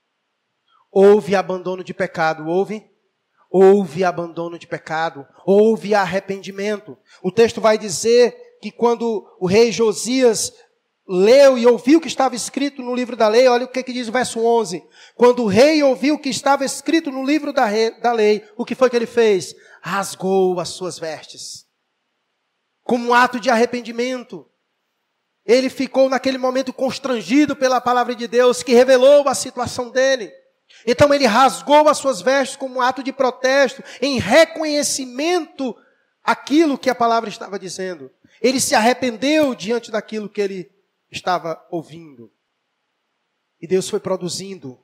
Houve 0.90 1.34
abandono 1.34 1.84
de 1.84 1.92
pecado, 1.92 2.46
houve? 2.46 2.90
Houve 3.48 4.02
abandono 4.02 4.58
de 4.58 4.66
pecado, 4.66 5.26
houve 5.44 5.94
arrependimento. 5.94 6.98
O 7.22 7.30
texto 7.30 7.60
vai 7.60 7.78
dizer 7.78 8.58
que 8.60 8.70
quando 8.70 9.26
o 9.38 9.46
rei 9.46 9.70
Josias 9.70 10.52
leu 11.08 11.56
e 11.56 11.66
ouviu 11.66 11.98
o 11.98 12.00
que 12.00 12.08
estava 12.08 12.34
escrito 12.34 12.82
no 12.82 12.94
livro 12.94 13.16
da 13.16 13.28
lei, 13.28 13.46
olha 13.46 13.64
o 13.64 13.68
que, 13.68 13.82
que 13.82 13.92
diz 13.92 14.08
o 14.08 14.12
verso 14.12 14.40
11. 14.40 14.84
Quando 15.14 15.44
o 15.44 15.46
rei 15.46 15.82
ouviu 15.82 16.16
o 16.16 16.18
que 16.18 16.28
estava 16.28 16.64
escrito 16.64 17.10
no 17.12 17.24
livro 17.24 17.52
da, 17.52 17.64
rei, 17.64 17.92
da 18.00 18.12
lei, 18.12 18.44
o 18.56 18.64
que 18.64 18.74
foi 18.74 18.90
que 18.90 18.96
ele 18.96 19.06
fez? 19.06 19.54
Rasgou 19.80 20.58
as 20.58 20.70
suas 20.70 20.98
vestes. 20.98 21.66
Como 22.82 23.08
um 23.08 23.14
ato 23.14 23.38
de 23.38 23.50
arrependimento. 23.50 24.48
Ele 25.44 25.70
ficou 25.70 26.08
naquele 26.08 26.38
momento 26.38 26.72
constrangido 26.72 27.54
pela 27.54 27.80
palavra 27.80 28.14
de 28.14 28.26
Deus 28.26 28.64
que 28.64 28.74
revelou 28.74 29.28
a 29.28 29.34
situação 29.34 29.90
dele. 29.90 30.32
Então 30.84 31.14
ele 31.14 31.26
rasgou 31.26 31.88
as 31.88 31.98
suas 31.98 32.20
vestes 32.20 32.56
como 32.56 32.76
um 32.76 32.80
ato 32.80 33.00
de 33.00 33.12
protesto, 33.12 33.82
em 34.02 34.18
reconhecimento 34.18 35.76
aquilo 36.24 36.76
que 36.76 36.90
a 36.90 36.94
palavra 36.94 37.28
estava 37.28 37.60
dizendo. 37.60 38.10
Ele 38.42 38.60
se 38.60 38.74
arrependeu 38.74 39.54
diante 39.54 39.92
daquilo 39.92 40.28
que 40.28 40.40
ele 40.40 40.75
estava 41.16 41.66
ouvindo. 41.70 42.32
E 43.60 43.66
Deus 43.66 43.88
foi 43.88 44.00
produzindo 44.00 44.78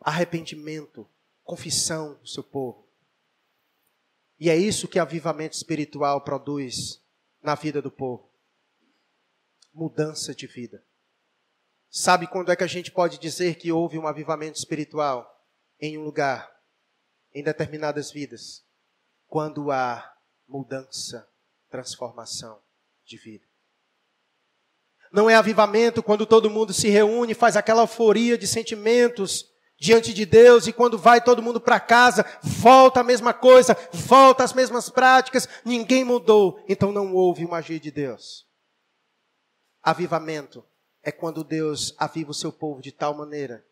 arrependimento, 0.00 1.08
confissão 1.44 2.14
do 2.14 2.28
seu 2.28 2.42
povo. 2.42 2.88
E 4.38 4.48
é 4.48 4.56
isso 4.56 4.88
que 4.88 4.98
avivamento 4.98 5.54
espiritual 5.54 6.22
produz 6.22 7.02
na 7.42 7.54
vida 7.54 7.82
do 7.82 7.90
povo 7.90 8.30
mudança 9.72 10.34
de 10.34 10.46
vida. 10.46 10.84
Sabe 11.88 12.26
quando 12.26 12.52
é 12.52 12.56
que 12.56 12.64
a 12.64 12.68
gente 12.68 12.90
pode 12.90 13.18
dizer 13.18 13.56
que 13.56 13.72
houve 13.72 13.98
um 13.98 14.06
avivamento 14.06 14.58
espiritual 14.58 15.44
em 15.80 15.98
um 15.98 16.04
lugar, 16.04 16.50
em 17.34 17.42
determinadas 17.42 18.10
vidas? 18.10 18.64
Quando 19.26 19.70
há 19.70 20.16
mudança, 20.46 21.28
transformação 21.68 22.60
de 23.04 23.16
vida. 23.16 23.49
Não 25.12 25.28
é 25.28 25.34
avivamento 25.34 26.02
quando 26.02 26.24
todo 26.24 26.50
mundo 26.50 26.72
se 26.72 26.88
reúne, 26.88 27.34
faz 27.34 27.56
aquela 27.56 27.82
euforia 27.82 28.38
de 28.38 28.46
sentimentos 28.46 29.50
diante 29.80 30.12
de 30.12 30.26
Deus 30.26 30.66
e 30.66 30.72
quando 30.72 30.98
vai 30.98 31.24
todo 31.24 31.42
mundo 31.42 31.60
para 31.60 31.80
casa, 31.80 32.24
volta 32.42 33.00
a 33.00 33.04
mesma 33.04 33.32
coisa, 33.32 33.74
volta 33.92 34.44
as 34.44 34.52
mesmas 34.52 34.90
práticas, 34.90 35.48
ninguém 35.64 36.04
mudou, 36.04 36.62
então 36.68 36.92
não 36.92 37.14
houve 37.14 37.46
um 37.46 37.54
agir 37.54 37.80
de 37.80 37.90
Deus. 37.90 38.46
avivamento 39.82 40.62
é 41.02 41.10
quando 41.10 41.42
Deus 41.42 41.94
aviva 41.96 42.30
o 42.30 42.34
seu 42.34 42.52
povo 42.52 42.82
de 42.82 42.92
tal 42.92 43.14
maneira 43.14 43.64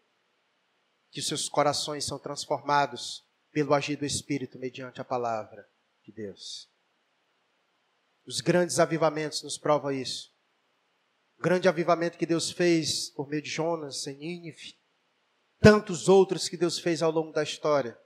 que 1.10 1.20
os 1.20 1.26
seus 1.26 1.46
corações 1.46 2.06
são 2.06 2.18
transformados 2.18 3.22
pelo 3.52 3.74
agir 3.74 3.96
do 3.96 4.06
Espírito 4.06 4.58
mediante 4.58 5.00
a 5.00 5.04
palavra 5.04 5.68
de 6.02 6.10
Deus. 6.10 6.70
Os 8.26 8.40
grandes 8.40 8.78
avivamentos 8.78 9.42
nos 9.42 9.58
provam 9.58 9.90
isso. 9.90 10.32
Grande 11.40 11.68
avivamento 11.68 12.18
que 12.18 12.26
Deus 12.26 12.50
fez 12.50 13.10
por 13.10 13.28
meio 13.28 13.42
de 13.42 13.48
Jonas 13.48 14.06
em 14.06 14.16
Nínive, 14.16 14.76
tantos 15.60 16.08
outros 16.08 16.48
que 16.48 16.56
Deus 16.56 16.78
fez 16.78 17.02
ao 17.02 17.12
longo 17.12 17.32
da 17.32 17.42
história, 17.42 17.98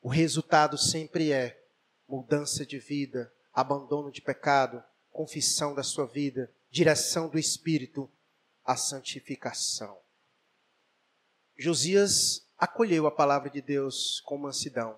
o 0.00 0.08
resultado 0.08 0.78
sempre 0.78 1.32
é 1.32 1.60
mudança 2.08 2.64
de 2.64 2.78
vida, 2.78 3.32
abandono 3.52 4.10
de 4.12 4.22
pecado, 4.22 4.82
confissão 5.10 5.74
da 5.74 5.82
sua 5.82 6.06
vida, 6.06 6.52
direção 6.70 7.28
do 7.28 7.38
Espírito, 7.38 8.08
a 8.64 8.76
santificação. 8.76 9.98
Josias 11.56 12.48
acolheu 12.56 13.06
a 13.06 13.10
palavra 13.10 13.50
de 13.50 13.60
Deus 13.60 14.20
com 14.20 14.38
mansidão. 14.38 14.96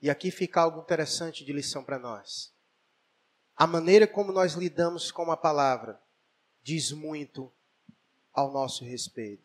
E 0.00 0.10
aqui 0.10 0.30
fica 0.30 0.60
algo 0.60 0.80
interessante 0.80 1.44
de 1.44 1.52
lição 1.52 1.84
para 1.84 1.98
nós. 1.98 2.51
A 3.56 3.66
maneira 3.66 4.06
como 4.06 4.32
nós 4.32 4.54
lidamos 4.54 5.10
com 5.10 5.30
a 5.30 5.36
palavra 5.36 6.00
diz 6.62 6.92
muito 6.92 7.52
ao 8.32 8.50
nosso 8.50 8.84
respeito. 8.84 9.44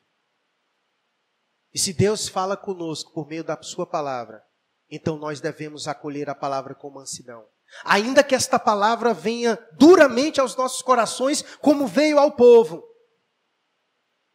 E 1.73 1.79
se 1.79 1.93
Deus 1.93 2.27
fala 2.27 2.55
conosco 2.55 3.11
por 3.11 3.27
meio 3.27 3.43
da 3.43 3.61
sua 3.61 3.85
palavra, 3.85 4.43
então 4.89 5.17
nós 5.17 5.41
devemos 5.41 5.87
acolher 5.87 6.29
a 6.29 6.35
palavra 6.35 6.73
com 6.73 6.89
mansidão. 6.89 7.45
Ainda 7.83 8.23
que 8.23 8.33
esta 8.33 8.57
palavra 8.57 9.13
venha 9.13 9.59
duramente 9.73 10.39
aos 10.39 10.55
nossos 10.55 10.81
corações, 10.81 11.43
como 11.61 11.85
veio 11.85 12.17
ao 12.17 12.31
povo. 12.31 12.83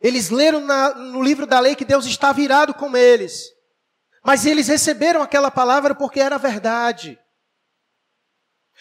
Eles 0.00 0.28
leram 0.28 0.60
na, 0.60 0.94
no 0.94 1.22
livro 1.22 1.46
da 1.46 1.58
lei 1.58 1.74
que 1.74 1.84
Deus 1.84 2.04
está 2.04 2.32
virado 2.32 2.74
com 2.74 2.94
eles. 2.96 3.50
Mas 4.22 4.44
eles 4.44 4.68
receberam 4.68 5.22
aquela 5.22 5.50
palavra 5.50 5.94
porque 5.94 6.20
era 6.20 6.38
verdade. 6.38 7.18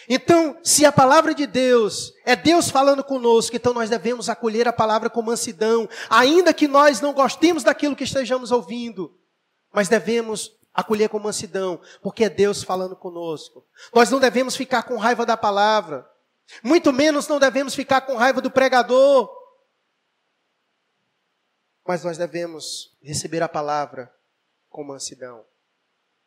Então, 0.10 0.58
se 0.64 0.86
a 0.86 0.92
palavra 0.92 1.34
de 1.34 1.46
Deus 1.46 2.14
é 2.26 2.36
Deus 2.36 2.70
falando 2.70 3.04
conosco, 3.04 3.56
então 3.56 3.74
nós 3.74 3.90
devemos 3.90 4.30
acolher 4.30 4.68
a 4.68 4.74
palavra 4.74 5.10
com 5.10 5.22
mansidão, 5.22 5.88
ainda 6.10 6.54
que 6.54 6.68
nós 6.68 7.02
não 7.02 7.14
gostemos 7.14 7.64
daquilo 7.64 7.96
que 7.96 8.04
estejamos 8.04 8.52
ouvindo, 8.52 9.18
mas 9.72 9.88
devemos 9.88 10.52
acolher 10.74 11.10
com 11.10 11.20
mansidão, 11.20 11.80
porque 12.02 12.24
é 12.24 12.30
Deus 12.30 12.64
falando 12.64 12.96
conosco. 12.96 13.66
Nós 13.94 14.10
não 14.10 14.20
devemos 14.20 14.56
ficar 14.56 14.84
com 14.84 14.98
raiva 14.98 15.26
da 15.26 15.38
palavra, 15.38 16.10
muito 16.64 16.92
menos 16.92 17.28
não 17.28 17.40
devemos 17.40 17.76
ficar 17.76 18.02
com 18.02 18.16
raiva 18.16 18.42
do 18.42 18.52
pregador, 18.52 19.30
mas 21.86 22.04
nós 22.04 22.18
devemos 22.18 22.98
receber 23.02 23.44
a 23.44 23.50
palavra 23.50 24.14
com 24.70 24.84
mansidão. 24.84 25.46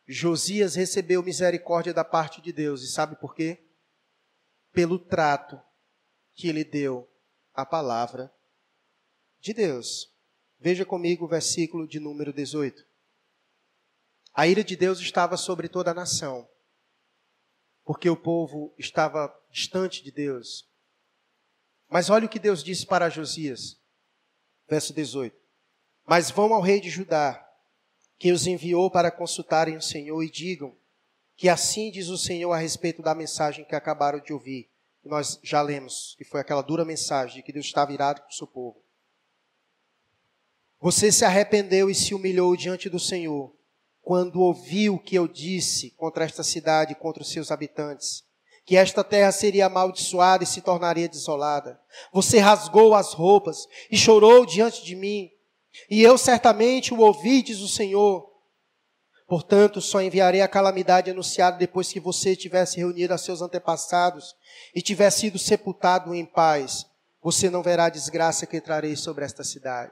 Josias 0.07 0.75
recebeu 0.75 1.23
misericórdia 1.23 1.93
da 1.93 2.03
parte 2.03 2.41
de 2.41 2.53
Deus, 2.53 2.83
e 2.83 2.87
sabe 2.87 3.15
por 3.15 3.33
quê? 3.33 3.64
Pelo 4.75 4.99
trato 4.99 5.59
que 6.33 6.49
ele 6.49 6.65
deu 6.65 7.09
à 7.53 7.65
palavra 7.65 8.29
de 9.39 9.53
Deus. 9.53 10.13
Veja 10.59 10.85
comigo 10.85 11.23
o 11.23 11.29
versículo 11.29 11.87
de 11.87 11.97
número 11.97 12.33
18. 12.33 12.85
A 14.33 14.45
ira 14.47 14.65
de 14.65 14.75
Deus 14.75 14.99
estava 14.99 15.37
sobre 15.37 15.69
toda 15.69 15.91
a 15.91 15.93
nação, 15.93 16.45
porque 17.85 18.09
o 18.09 18.17
povo 18.17 18.75
estava 18.77 19.33
distante 19.49 20.03
de 20.03 20.11
Deus. 20.11 20.69
Mas 21.87 22.09
olha 22.09 22.25
o 22.25 22.29
que 22.29 22.37
Deus 22.37 22.61
disse 22.61 22.85
para 22.85 23.09
Josias, 23.09 23.81
verso 24.67 24.93
18: 24.93 25.39
Mas 26.05 26.29
vão 26.29 26.53
ao 26.53 26.61
rei 26.61 26.81
de 26.81 26.89
Judá, 26.89 27.41
que 28.17 28.33
os 28.33 28.45
enviou 28.45 28.91
para 28.91 29.09
consultarem 29.09 29.77
o 29.77 29.81
Senhor, 29.81 30.21
e 30.21 30.29
digam 30.29 30.77
que 31.35 31.49
assim 31.49 31.91
diz 31.91 32.07
o 32.07 32.17
Senhor 32.17 32.51
a 32.51 32.57
respeito 32.57 33.01
da 33.01 33.13
mensagem 33.13 33.65
que 33.65 33.75
acabaram 33.75 34.19
de 34.19 34.33
ouvir. 34.33 34.69
E 35.03 35.09
nós 35.09 35.39
já 35.43 35.61
lemos, 35.61 36.15
que 36.17 36.23
foi 36.23 36.41
aquela 36.41 36.61
dura 36.61 36.85
mensagem 36.85 37.35
de 37.35 37.43
que 37.43 37.53
Deus 37.53 37.65
está 37.65 37.85
virado 37.85 38.21
para 38.21 38.29
o 38.29 38.33
seu 38.33 38.47
povo. 38.47 38.81
Você 40.79 41.11
se 41.11 41.25
arrependeu 41.25 41.89
e 41.89 41.95
se 41.95 42.13
humilhou 42.13 42.55
diante 42.55 42.89
do 42.89 42.99
Senhor 42.99 43.55
quando 44.05 44.39
ouviu 44.39 44.93
o 44.93 44.99
que 44.99 45.15
eu 45.15 45.27
disse 45.27 45.89
contra 45.97 46.23
esta 46.23 46.43
cidade 46.43 46.91
e 46.91 46.95
contra 46.95 47.23
os 47.23 47.31
seus 47.31 47.49
habitantes, 47.49 48.23
que 48.63 48.77
esta 48.77 49.03
terra 49.03 49.31
seria 49.31 49.65
amaldiçoada 49.65 50.43
e 50.43 50.47
se 50.47 50.61
tornaria 50.61 51.09
desolada. 51.09 51.81
Você 52.13 52.37
rasgou 52.37 52.93
as 52.93 53.13
roupas 53.13 53.67
e 53.89 53.97
chorou 53.97 54.45
diante 54.45 54.85
de 54.85 54.95
mim, 54.95 55.31
e 55.89 56.03
eu 56.03 56.19
certamente 56.19 56.93
o 56.93 56.99
ouvi, 56.99 57.41
diz 57.41 57.61
o 57.61 57.67
Senhor. 57.67 58.31
Portanto, 59.27 59.81
só 59.81 60.01
enviarei 60.01 60.41
a 60.41 60.47
calamidade 60.47 61.09
anunciada 61.09 61.57
depois 61.57 61.91
que 61.91 61.99
você 61.99 62.35
tivesse 62.35 62.77
reunido 62.77 63.13
a 63.13 63.17
seus 63.17 63.41
antepassados 63.41 64.35
e 64.73 64.81
tivesse 64.81 65.21
sido 65.21 65.39
sepultado 65.39 66.13
em 66.13 66.25
paz. 66.25 66.85
Você 67.23 67.49
não 67.49 67.63
verá 67.63 67.85
a 67.85 67.89
desgraça 67.89 68.45
que 68.45 68.61
trarei 68.61 68.95
sobre 68.95 69.25
esta 69.25 69.43
cidade. 69.43 69.91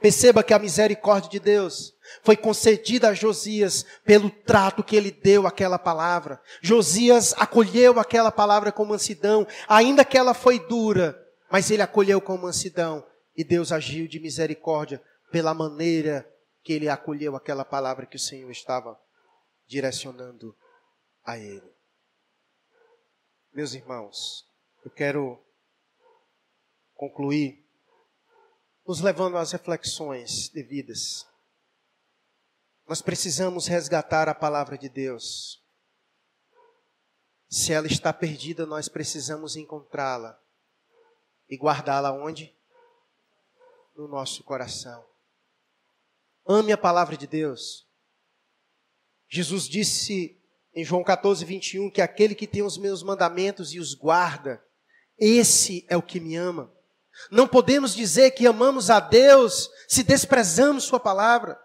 Perceba 0.00 0.42
que 0.42 0.52
a 0.52 0.58
misericórdia 0.58 1.30
de 1.30 1.40
Deus 1.40 1.94
foi 2.22 2.36
concedida 2.36 3.08
a 3.08 3.14
Josias 3.14 3.86
pelo 4.04 4.28
trato 4.28 4.84
que 4.84 4.94
ele 4.94 5.10
deu 5.10 5.46
àquela 5.46 5.78
palavra. 5.78 6.38
Josias 6.60 7.34
acolheu 7.38 7.98
aquela 7.98 8.30
palavra 8.30 8.70
com 8.70 8.84
mansidão, 8.84 9.46
ainda 9.66 10.04
que 10.04 10.18
ela 10.18 10.34
foi 10.34 10.58
dura, 10.58 11.18
mas 11.50 11.70
ele 11.70 11.80
acolheu 11.80 12.20
com 12.20 12.36
mansidão 12.36 13.02
e 13.34 13.42
Deus 13.42 13.72
agiu 13.72 14.06
de 14.06 14.20
misericórdia 14.20 15.02
pela 15.32 15.54
maneira 15.54 16.28
que 16.62 16.72
ele 16.72 16.88
acolheu 16.88 17.36
aquela 17.36 17.64
palavra 17.64 18.06
que 18.06 18.16
o 18.16 18.20
Senhor 18.20 18.50
estava 18.50 19.00
direcionando 19.66 20.56
a 21.24 21.38
ele. 21.38 21.72
Meus 23.52 23.74
irmãos, 23.74 24.48
eu 24.84 24.90
quero 24.90 25.42
concluir 26.94 27.66
nos 28.86 29.00
levando 29.00 29.36
às 29.36 29.52
reflexões 29.52 30.48
devidas. 30.48 31.26
Nós 32.86 33.00
precisamos 33.00 33.66
resgatar 33.66 34.28
a 34.28 34.34
palavra 34.34 34.76
de 34.76 34.88
Deus. 34.88 35.64
Se 37.48 37.72
ela 37.72 37.86
está 37.86 38.12
perdida, 38.12 38.66
nós 38.66 38.88
precisamos 38.88 39.56
encontrá-la 39.56 40.40
e 41.48 41.56
guardá-la 41.56 42.12
onde? 42.12 42.56
No 43.96 44.06
nosso 44.06 44.44
coração. 44.44 45.09
Ame 46.46 46.72
a 46.72 46.78
palavra 46.78 47.16
de 47.16 47.26
Deus. 47.26 47.86
Jesus 49.28 49.68
disse 49.68 50.36
em 50.74 50.84
João 50.84 51.02
14, 51.02 51.44
21 51.44 51.90
que 51.90 52.00
aquele 52.00 52.34
que 52.34 52.46
tem 52.46 52.62
os 52.62 52.78
meus 52.78 53.02
mandamentos 53.02 53.72
e 53.72 53.78
os 53.78 53.94
guarda, 53.94 54.62
esse 55.18 55.84
é 55.88 55.96
o 55.96 56.02
que 56.02 56.20
me 56.20 56.36
ama. 56.36 56.72
Não 57.30 57.46
podemos 57.46 57.94
dizer 57.94 58.30
que 58.32 58.46
amamos 58.46 58.88
a 58.88 59.00
Deus 59.00 59.68
se 59.88 60.02
desprezamos 60.02 60.84
Sua 60.84 60.98
palavra. 60.98 61.58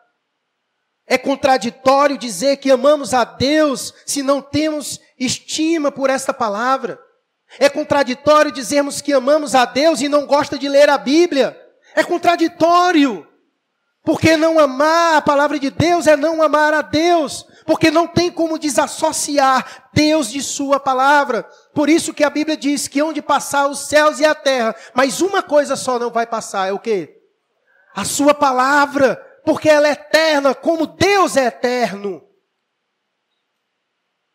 É 1.07 1.17
contraditório 1.17 2.17
dizer 2.17 2.57
que 2.57 2.71
amamos 2.71 3.13
a 3.13 3.23
Deus 3.23 3.93
se 4.05 4.23
não 4.23 4.41
temos 4.41 4.99
estima 5.19 5.91
por 5.91 6.09
esta 6.09 6.33
palavra. 6.33 6.99
É 7.59 7.69
contraditório 7.69 8.51
dizermos 8.51 9.01
que 9.01 9.13
amamos 9.13 9.53
a 9.53 9.65
Deus 9.65 10.01
e 10.01 10.09
não 10.09 10.25
gosta 10.25 10.57
de 10.57 10.67
ler 10.67 10.89
a 10.89 10.97
Bíblia. 10.97 11.55
É 11.95 12.03
contraditório. 12.03 13.25
Porque 14.05 14.37
não 14.37 14.59
amar 14.59 15.15
a 15.15 15.21
palavra 15.21 15.59
de 15.59 15.69
Deus 15.69 16.07
é 16.07 16.15
não 16.15 16.41
amar 16.41 16.73
a 16.73 16.81
Deus 16.81 17.45
porque 17.65 17.89
não 17.89 18.07
tem 18.07 18.31
como 18.31 18.59
desassociar 18.59 19.89
Deus 19.91 20.29
de 20.29 20.41
sua 20.41 20.79
palavra. 20.79 21.43
Por 21.73 21.89
isso 21.89 22.13
que 22.13 22.23
a 22.23 22.29
Bíblia 22.29 22.55
diz 22.55 22.87
que 22.87 23.01
onde 23.01 23.21
passar 23.21 23.67
os 23.67 23.79
céus 23.87 24.19
e 24.19 24.25
a 24.25 24.35
terra, 24.35 24.75
mas 24.93 25.19
uma 25.19 25.41
coisa 25.41 25.75
só 25.75 25.97
não 25.97 26.11
vai 26.11 26.27
passar, 26.27 26.67
é 26.67 26.71
o 26.71 26.79
quê? 26.79 27.19
A 27.95 28.05
sua 28.05 28.33
palavra, 28.33 29.15
porque 29.43 29.67
ela 29.67 29.87
é 29.87 29.91
eterna, 29.91 30.53
como 30.53 30.85
Deus 30.85 31.35
é 31.35 31.45
eterno. 31.45 32.21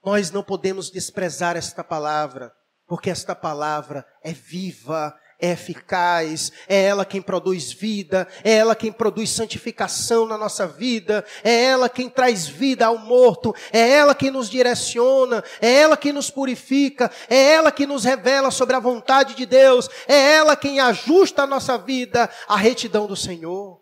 Nós 0.05 0.31
não 0.31 0.43
podemos 0.43 0.91
desprezar 0.91 1.57
esta 1.57 1.85
palavra, 1.85 2.53
porque 2.87 3.11
esta 3.11 3.35
palavra 3.35 4.05
é 4.25 4.33
viva, 4.33 5.15
é 5.41 5.51
eficaz, 5.53 6.53
é 6.69 6.83
ela 6.83 7.05
quem 7.05 7.23
produz 7.23 7.73
vida, 7.73 8.29
é 8.45 8.53
ela 8.53 8.77
quem 8.77 8.93
produz 8.93 9.31
santificação 9.31 10.27
na 10.27 10.37
nossa 10.37 10.67
vida, 10.67 11.25
é 11.43 11.65
ela 11.65 11.89
quem 11.89 12.09
traz 12.11 12.47
vida 12.47 12.87
ao 12.87 12.99
morto, 12.99 13.55
é 13.73 13.91
ela 13.91 14.15
quem 14.15 14.31
nos 14.31 14.51
direciona, 14.51 15.43
é 15.61 15.73
ela 15.73 15.97
quem 15.97 16.13
nos 16.13 16.31
purifica, 16.31 17.11
é 17.29 17.53
ela 17.55 17.73
que 17.73 17.87
nos 17.87 18.05
revela 18.05 18.51
sobre 18.51 18.77
a 18.77 18.81
vontade 18.81 19.35
de 19.35 19.47
Deus, 19.47 19.89
é 20.07 20.35
ela 20.35 20.55
quem 20.55 20.79
ajusta 20.81 21.43
a 21.43 21.47
nossa 21.47 21.79
vida 21.79 22.31
à 22.47 22.57
retidão 22.57 23.07
do 23.07 23.17
Senhor. 23.17 23.81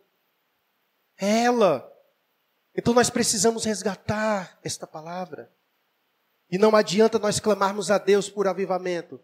É 1.20 1.44
ela. 1.44 1.90
Então 2.76 2.94
nós 2.94 3.10
precisamos 3.10 3.64
resgatar 3.64 4.56
esta 4.62 4.86
palavra. 4.86 5.52
E 6.50 6.56
não 6.56 6.74
adianta 6.74 7.18
nós 7.18 7.40
clamarmos 7.40 7.90
a 7.90 7.98
Deus 7.98 8.30
por 8.30 8.46
avivamento 8.46 9.20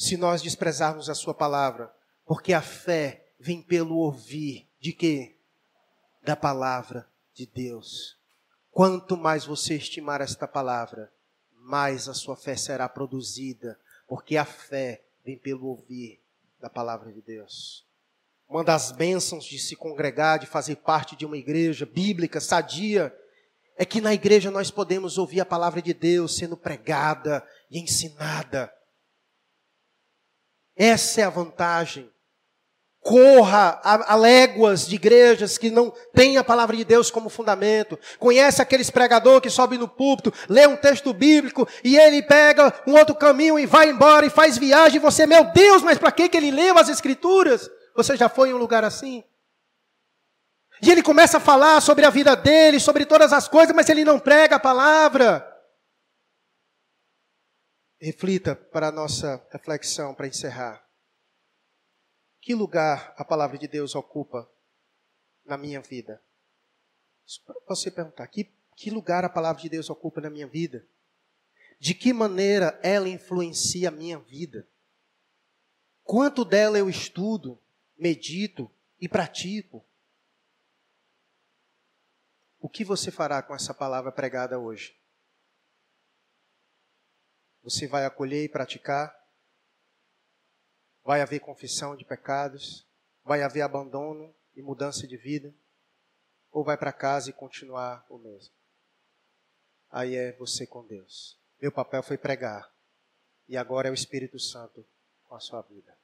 se 0.00 0.16
nós 0.16 0.40
desprezarmos 0.40 1.10
a 1.10 1.14
sua 1.14 1.34
palavra, 1.34 1.94
porque 2.24 2.54
a 2.54 2.62
fé 2.62 3.26
vem 3.38 3.60
pelo 3.60 3.96
ouvir 3.96 4.66
de 4.80 4.94
quê? 4.94 5.36
Da 6.22 6.34
palavra 6.34 7.06
de 7.34 7.44
Deus. 7.44 8.16
Quanto 8.70 9.14
mais 9.14 9.44
você 9.44 9.74
estimar 9.74 10.22
esta 10.22 10.48
palavra, 10.48 11.12
mais 11.52 12.08
a 12.08 12.14
sua 12.14 12.34
fé 12.34 12.56
será 12.56 12.88
produzida, 12.88 13.78
porque 14.08 14.38
a 14.38 14.44
fé 14.46 15.02
vem 15.22 15.36
pelo 15.36 15.66
ouvir 15.66 16.18
da 16.58 16.70
palavra 16.70 17.12
de 17.12 17.20
Deus. 17.20 17.84
Uma 18.48 18.64
das 18.64 18.92
bênçãos 18.92 19.44
de 19.44 19.58
se 19.58 19.76
congregar, 19.76 20.38
de 20.38 20.46
fazer 20.46 20.76
parte 20.76 21.14
de 21.14 21.26
uma 21.26 21.36
igreja 21.36 21.84
bíblica, 21.84 22.40
sadia, 22.40 23.14
é 23.76 23.84
que 23.84 24.00
na 24.00 24.14
igreja 24.14 24.50
nós 24.50 24.70
podemos 24.70 25.18
ouvir 25.18 25.42
a 25.42 25.46
palavra 25.46 25.82
de 25.82 25.92
Deus 25.92 26.36
sendo 26.36 26.56
pregada 26.56 27.46
e 27.70 27.78
ensinada. 27.78 28.72
Essa 30.80 31.20
é 31.20 31.24
a 31.24 31.30
vantagem 31.30 32.10
corra 33.00 33.80
a, 33.82 34.12
a, 34.12 34.16
léguas 34.16 34.86
de 34.86 34.96
igrejas 34.96 35.56
que 35.56 35.70
não 35.70 35.92
têm 36.14 36.36
a 36.36 36.44
palavra 36.44 36.76
de 36.76 36.84
Deus 36.84 37.10
como 37.10 37.30
fundamento. 37.30 37.98
Conhece 38.18 38.60
aqueles 38.60 38.90
pregador 38.90 39.40
que 39.40 39.48
sobe 39.48 39.78
no 39.78 39.88
púlpito, 39.88 40.32
lê 40.48 40.66
um 40.66 40.76
texto 40.76 41.12
bíblico 41.12 41.66
e 41.82 41.96
ele 41.96 42.22
pega 42.22 42.72
um 42.86 42.92
outro 42.92 43.14
caminho 43.14 43.58
e 43.58 43.66
vai 43.66 43.88
embora 43.88 44.26
e 44.26 44.30
faz 44.30 44.58
viagem. 44.58 44.96
E 44.96 45.00
você, 45.00 45.26
meu 45.26 45.44
Deus, 45.44 45.82
mas 45.82 45.98
para 45.98 46.12
que 46.12 46.30
ele 46.36 46.50
leu 46.50 46.78
as 46.78 46.88
escrituras? 46.88 47.70
Você 47.96 48.16
já 48.16 48.28
foi 48.28 48.50
em 48.50 48.54
um 48.54 48.58
lugar 48.58 48.84
assim? 48.84 49.24
E 50.82 50.90
ele 50.90 51.02
começa 51.02 51.38
a 51.38 51.40
falar 51.40 51.80
sobre 51.80 52.04
a 52.04 52.10
vida 52.10 52.34
dele, 52.36 52.78
sobre 52.78 53.04
todas 53.04 53.32
as 53.32 53.48
coisas, 53.48 53.74
mas 53.74 53.88
ele 53.88 54.04
não 54.04 54.18
prega 54.18 54.56
a 54.56 54.60
palavra. 54.60 55.49
Reflita 58.00 58.56
para 58.56 58.88
a 58.88 58.92
nossa 58.92 59.46
reflexão, 59.50 60.14
para 60.14 60.26
encerrar. 60.26 60.82
Que 62.40 62.54
lugar 62.54 63.14
a 63.18 63.24
palavra 63.24 63.58
de 63.58 63.68
Deus 63.68 63.94
ocupa 63.94 64.50
na 65.44 65.58
minha 65.58 65.82
vida? 65.82 66.22
Você 67.68 67.90
perguntar, 67.90 68.26
que, 68.28 68.50
que 68.74 68.90
lugar 68.90 69.24
a 69.24 69.28
palavra 69.28 69.60
de 69.60 69.68
Deus 69.68 69.90
ocupa 69.90 70.20
na 70.20 70.30
minha 70.30 70.46
vida? 70.46 70.86
De 71.78 71.94
que 71.94 72.12
maneira 72.12 72.80
ela 72.82 73.08
influencia 73.08 73.88
a 73.88 73.92
minha 73.92 74.18
vida? 74.18 74.66
Quanto 76.02 76.44
dela 76.44 76.78
eu 76.78 76.88
estudo, 76.88 77.60
medito 77.98 78.70
e 78.98 79.08
pratico? 79.08 79.84
O 82.58 82.68
que 82.68 82.82
você 82.82 83.10
fará 83.10 83.42
com 83.42 83.54
essa 83.54 83.74
palavra 83.74 84.10
pregada 84.10 84.58
hoje? 84.58 84.99
Você 87.62 87.86
vai 87.86 88.04
acolher 88.04 88.44
e 88.44 88.48
praticar? 88.48 89.14
Vai 91.02 91.20
haver 91.20 91.40
confissão 91.40 91.96
de 91.96 92.04
pecados? 92.04 92.86
Vai 93.24 93.42
haver 93.42 93.62
abandono 93.62 94.34
e 94.54 94.62
mudança 94.62 95.06
de 95.06 95.16
vida? 95.16 95.54
Ou 96.50 96.64
vai 96.64 96.76
para 96.76 96.92
casa 96.92 97.30
e 97.30 97.32
continuar 97.32 98.04
o 98.08 98.18
mesmo? 98.18 98.54
Aí 99.90 100.14
é 100.14 100.32
você 100.32 100.66
com 100.66 100.86
Deus. 100.86 101.38
Meu 101.60 101.70
papel 101.72 102.02
foi 102.02 102.16
pregar. 102.16 102.72
E 103.48 103.56
agora 103.56 103.88
é 103.88 103.90
o 103.90 103.94
Espírito 103.94 104.38
Santo 104.38 104.86
com 105.24 105.34
a 105.34 105.40
sua 105.40 105.62
vida. 105.62 105.96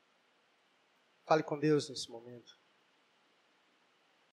Fale 1.25 1.43
com 1.43 1.59
Deus 1.59 1.89
nesse 1.89 2.11
momento. 2.11 2.56